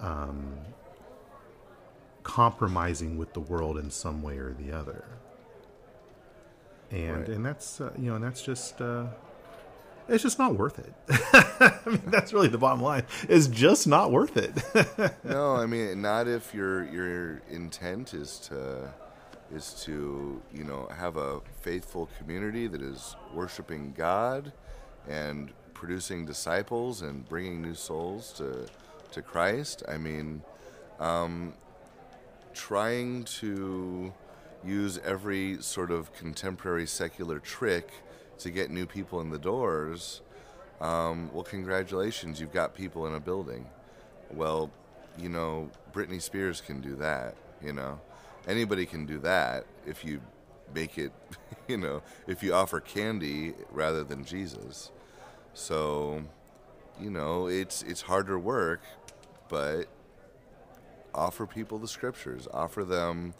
um, 0.00 0.54
compromising 2.28 3.16
with 3.16 3.32
the 3.32 3.40
world 3.40 3.78
in 3.78 3.90
some 3.90 4.22
way 4.22 4.36
or 4.36 4.52
the 4.52 4.70
other. 4.70 5.02
And 6.90 7.16
Right. 7.20 7.28
and 7.28 7.44
that's 7.44 7.80
uh, 7.80 7.90
you 7.98 8.10
know 8.10 8.16
and 8.16 8.24
that's 8.24 8.42
just 8.42 8.80
uh, 8.82 9.06
it's 10.08 10.22
just 10.22 10.38
not 10.38 10.54
worth 10.54 10.78
it. 10.78 10.92
I 11.10 11.88
mean, 11.88 12.02
that's 12.06 12.32
really 12.34 12.48
the 12.48 12.58
bottom 12.58 12.82
line. 12.82 13.04
It's 13.28 13.46
just 13.46 13.86
not 13.86 14.12
worth 14.12 14.36
it. 14.36 14.52
no, 15.24 15.56
I 15.56 15.64
mean 15.66 16.02
not 16.02 16.28
if 16.28 16.54
your 16.54 16.84
your 16.90 17.40
intent 17.50 18.12
is 18.14 18.38
to 18.50 18.92
is 19.54 19.72
to 19.84 20.40
you 20.52 20.64
know 20.64 20.86
have 20.94 21.16
a 21.16 21.40
faithful 21.62 22.10
community 22.18 22.66
that 22.66 22.82
is 22.82 23.16
worshiping 23.34 23.94
God 23.96 24.52
and 25.08 25.50
producing 25.72 26.26
disciples 26.26 27.00
and 27.02 27.26
bringing 27.26 27.62
new 27.62 27.74
souls 27.74 28.32
to 28.34 28.66
to 29.12 29.22
Christ. 29.22 29.82
I 29.88 29.96
mean, 29.96 30.42
um, 31.00 31.54
trying 32.54 33.24
to 33.24 34.12
use 34.64 34.98
every 35.04 35.60
sort 35.62 35.90
of 35.90 36.12
contemporary 36.14 36.86
secular 36.86 37.38
trick 37.38 37.90
to 38.38 38.50
get 38.50 38.70
new 38.70 38.86
people 38.86 39.20
in 39.20 39.30
the 39.30 39.38
doors. 39.38 40.20
Um, 40.80 41.30
well, 41.32 41.44
congratulations, 41.44 42.40
you've 42.40 42.52
got 42.52 42.74
people 42.74 43.06
in 43.06 43.14
a 43.14 43.20
building. 43.20 43.66
Well, 44.32 44.70
you 45.18 45.28
know, 45.28 45.70
Britney 45.92 46.22
Spears 46.22 46.60
can 46.60 46.80
do 46.80 46.94
that, 46.96 47.34
you 47.62 47.72
know. 47.72 48.00
Anybody 48.46 48.86
can 48.86 49.04
do 49.04 49.18
that 49.18 49.66
if 49.86 50.04
you 50.04 50.20
make 50.74 50.98
it, 50.98 51.12
you 51.68 51.76
know, 51.76 52.02
if 52.26 52.42
you 52.42 52.54
offer 52.54 52.80
candy 52.80 53.54
rather 53.70 54.04
than 54.04 54.24
Jesus. 54.24 54.90
So, 55.54 56.22
you 57.00 57.10
know, 57.10 57.48
it's 57.48 57.82
it's 57.82 58.02
harder 58.02 58.38
work, 58.38 58.82
but 59.48 59.86
offer 61.18 61.46
people 61.46 61.78
the 61.78 61.88
scriptures, 61.88 62.48
offer 62.52 62.84
them 62.84 63.34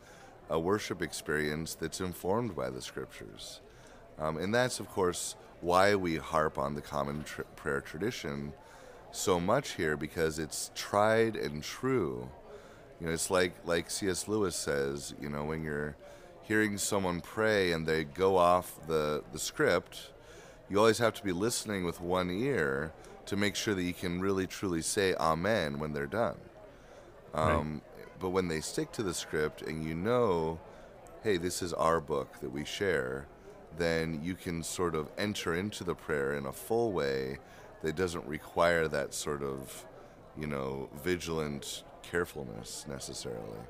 a 0.50 0.58
worship 0.58 1.00
experience 1.02 1.74
that's 1.74 2.00
informed 2.00 2.56
by 2.56 2.70
the 2.70 2.82
scriptures. 2.82 3.60
Um, 4.18 4.36
and 4.36 4.54
that's, 4.54 4.80
of 4.80 4.88
course, 4.88 5.36
why 5.60 5.94
we 5.94 6.16
harp 6.16 6.58
on 6.58 6.74
the 6.74 6.80
common 6.80 7.24
tr- 7.24 7.42
prayer 7.56 7.80
tradition 7.80 8.52
so 9.10 9.40
much 9.40 9.72
here 9.72 9.96
because 9.96 10.38
it's 10.38 10.70
tried 10.74 11.36
and 11.36 11.62
true. 11.62 12.28
You 13.00 13.06
know, 13.06 13.12
it's 13.12 13.30
like 13.30 13.52
like 13.64 13.90
C.S. 13.90 14.28
Lewis 14.28 14.56
says. 14.56 15.14
You 15.20 15.28
know, 15.28 15.44
when 15.44 15.62
you're 15.62 15.96
hearing 16.42 16.78
someone 16.78 17.20
pray 17.20 17.72
and 17.72 17.86
they 17.86 18.04
go 18.04 18.36
off 18.36 18.78
the 18.86 19.22
the 19.32 19.38
script, 19.38 20.10
you 20.68 20.78
always 20.78 20.98
have 20.98 21.14
to 21.14 21.24
be 21.24 21.32
listening 21.32 21.84
with 21.84 22.00
one 22.00 22.30
ear 22.30 22.92
to 23.26 23.36
make 23.36 23.54
sure 23.54 23.74
that 23.74 23.82
you 23.82 23.92
can 23.92 24.20
really 24.20 24.46
truly 24.46 24.82
say 24.82 25.14
Amen 25.14 25.78
when 25.78 25.92
they're 25.92 26.06
done. 26.06 26.36
Um, 27.34 27.82
But 28.20 28.30
when 28.30 28.48
they 28.48 28.60
stick 28.60 28.90
to 28.92 29.02
the 29.02 29.14
script 29.14 29.62
and 29.62 29.84
you 29.84 29.94
know, 29.94 30.58
hey, 31.22 31.36
this 31.36 31.62
is 31.62 31.72
our 31.72 32.00
book 32.00 32.40
that 32.40 32.50
we 32.50 32.64
share, 32.64 33.26
then 33.76 34.20
you 34.24 34.34
can 34.34 34.62
sort 34.64 34.94
of 34.96 35.08
enter 35.16 35.54
into 35.54 35.84
the 35.84 35.94
prayer 35.94 36.32
in 36.34 36.46
a 36.46 36.52
full 36.52 36.90
way 36.92 37.38
that 37.82 37.94
doesn't 37.94 38.26
require 38.26 38.88
that 38.88 39.14
sort 39.14 39.42
of, 39.42 39.84
you 40.36 40.46
know, 40.48 40.88
vigilant 41.04 41.84
carefulness 42.02 42.86
necessarily. 42.88 43.60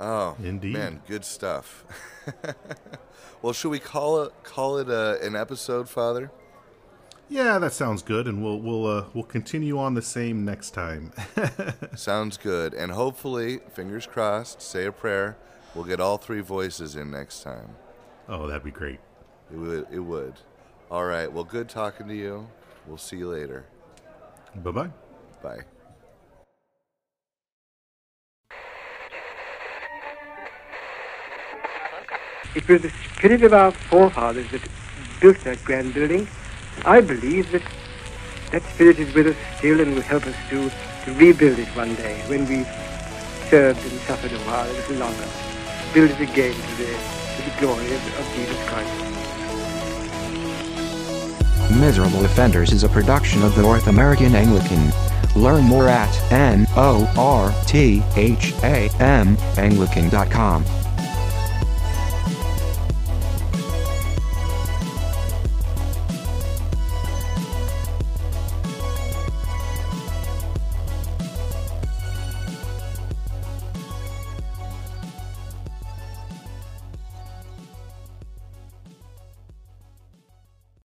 Oh, 0.00 0.36
Indeed. 0.42 0.72
man, 0.72 1.02
good 1.06 1.24
stuff. 1.24 1.84
well, 3.42 3.52
should 3.52 3.68
we 3.70 3.78
call 3.78 4.22
it 4.22 4.32
call 4.42 4.78
it 4.78 4.88
a, 4.88 5.20
an 5.24 5.36
episode, 5.36 5.88
Father? 5.88 6.30
Yeah, 7.32 7.58
that 7.58 7.72
sounds 7.72 8.02
good, 8.02 8.28
and 8.28 8.44
we'll 8.44 8.60
we'll 8.60 8.86
uh, 8.86 9.04
we'll 9.14 9.24
continue 9.24 9.78
on 9.78 9.94
the 9.94 10.02
same 10.02 10.44
next 10.44 10.72
time. 10.72 11.12
Sounds 11.96 12.36
good. 12.36 12.74
And 12.74 12.92
hopefully, 12.92 13.60
fingers 13.72 14.06
crossed, 14.06 14.60
say 14.60 14.84
a 14.84 14.92
prayer. 14.92 15.38
We'll 15.74 15.84
get 15.84 15.98
all 15.98 16.18
three 16.18 16.42
voices 16.42 16.94
in 16.94 17.10
next 17.10 17.42
time. 17.42 17.76
oh, 18.28 18.46
that'd 18.46 18.62
be 18.62 18.70
great. 18.70 19.00
It 19.50 19.56
would. 19.56 19.86
It 19.90 20.00
would. 20.00 20.34
All 20.90 21.06
right. 21.06 21.32
Well, 21.32 21.44
good 21.44 21.70
talking 21.70 22.06
to 22.08 22.14
you. 22.14 22.48
We'll 22.86 22.98
see 22.98 23.16
you 23.16 23.30
later. 23.30 23.64
Bye 24.56 24.70
bye. 24.70 24.90
Bye. 25.42 25.60
It 32.54 32.68
was 32.68 32.82
the 32.82 32.90
spirit 32.90 33.42
of 33.42 33.54
our 33.54 33.70
forefathers 33.72 34.50
that 34.50 34.60
built 35.22 35.40
that 35.44 35.64
grand 35.64 35.94
building. 35.94 36.28
I 36.84 37.00
believe 37.00 37.52
that 37.52 37.62
that 38.50 38.62
spirit 38.74 38.98
is 38.98 39.14
with 39.14 39.28
us 39.28 39.36
still 39.58 39.80
and 39.80 39.94
will 39.94 40.02
help 40.02 40.26
us 40.26 40.36
to, 40.50 40.70
to 41.04 41.14
rebuild 41.14 41.58
it 41.58 41.68
one 41.68 41.94
day 41.94 42.20
when 42.26 42.46
we've 42.48 42.68
served 43.48 43.80
and 43.80 44.00
suffered 44.00 44.32
a 44.32 44.38
while, 44.40 44.70
a 44.70 44.72
little 44.72 44.96
longer. 44.96 45.28
Build 45.94 46.10
it 46.10 46.20
again 46.20 46.54
to 46.54 46.76
the, 46.76 46.92
to 47.36 47.42
the 47.50 47.60
glory 47.60 47.86
of, 47.86 48.18
of 48.18 48.34
Jesus 48.34 48.68
Christ. 48.68 49.12
Miserable 51.78 52.24
Offenders 52.24 52.72
is 52.72 52.84
a 52.84 52.88
production 52.88 53.42
of 53.42 53.54
the 53.54 53.62
North 53.62 53.86
American 53.86 54.34
Anglican. 54.34 54.92
Learn 55.34 55.64
more 55.64 55.88
at 55.88 56.32
N 56.32 56.66
O 56.76 57.10
R 57.16 57.54
T 57.66 58.02
H 58.16 58.52
A 58.62 58.90
M 59.00 59.38
Anglican.com. 59.56 60.64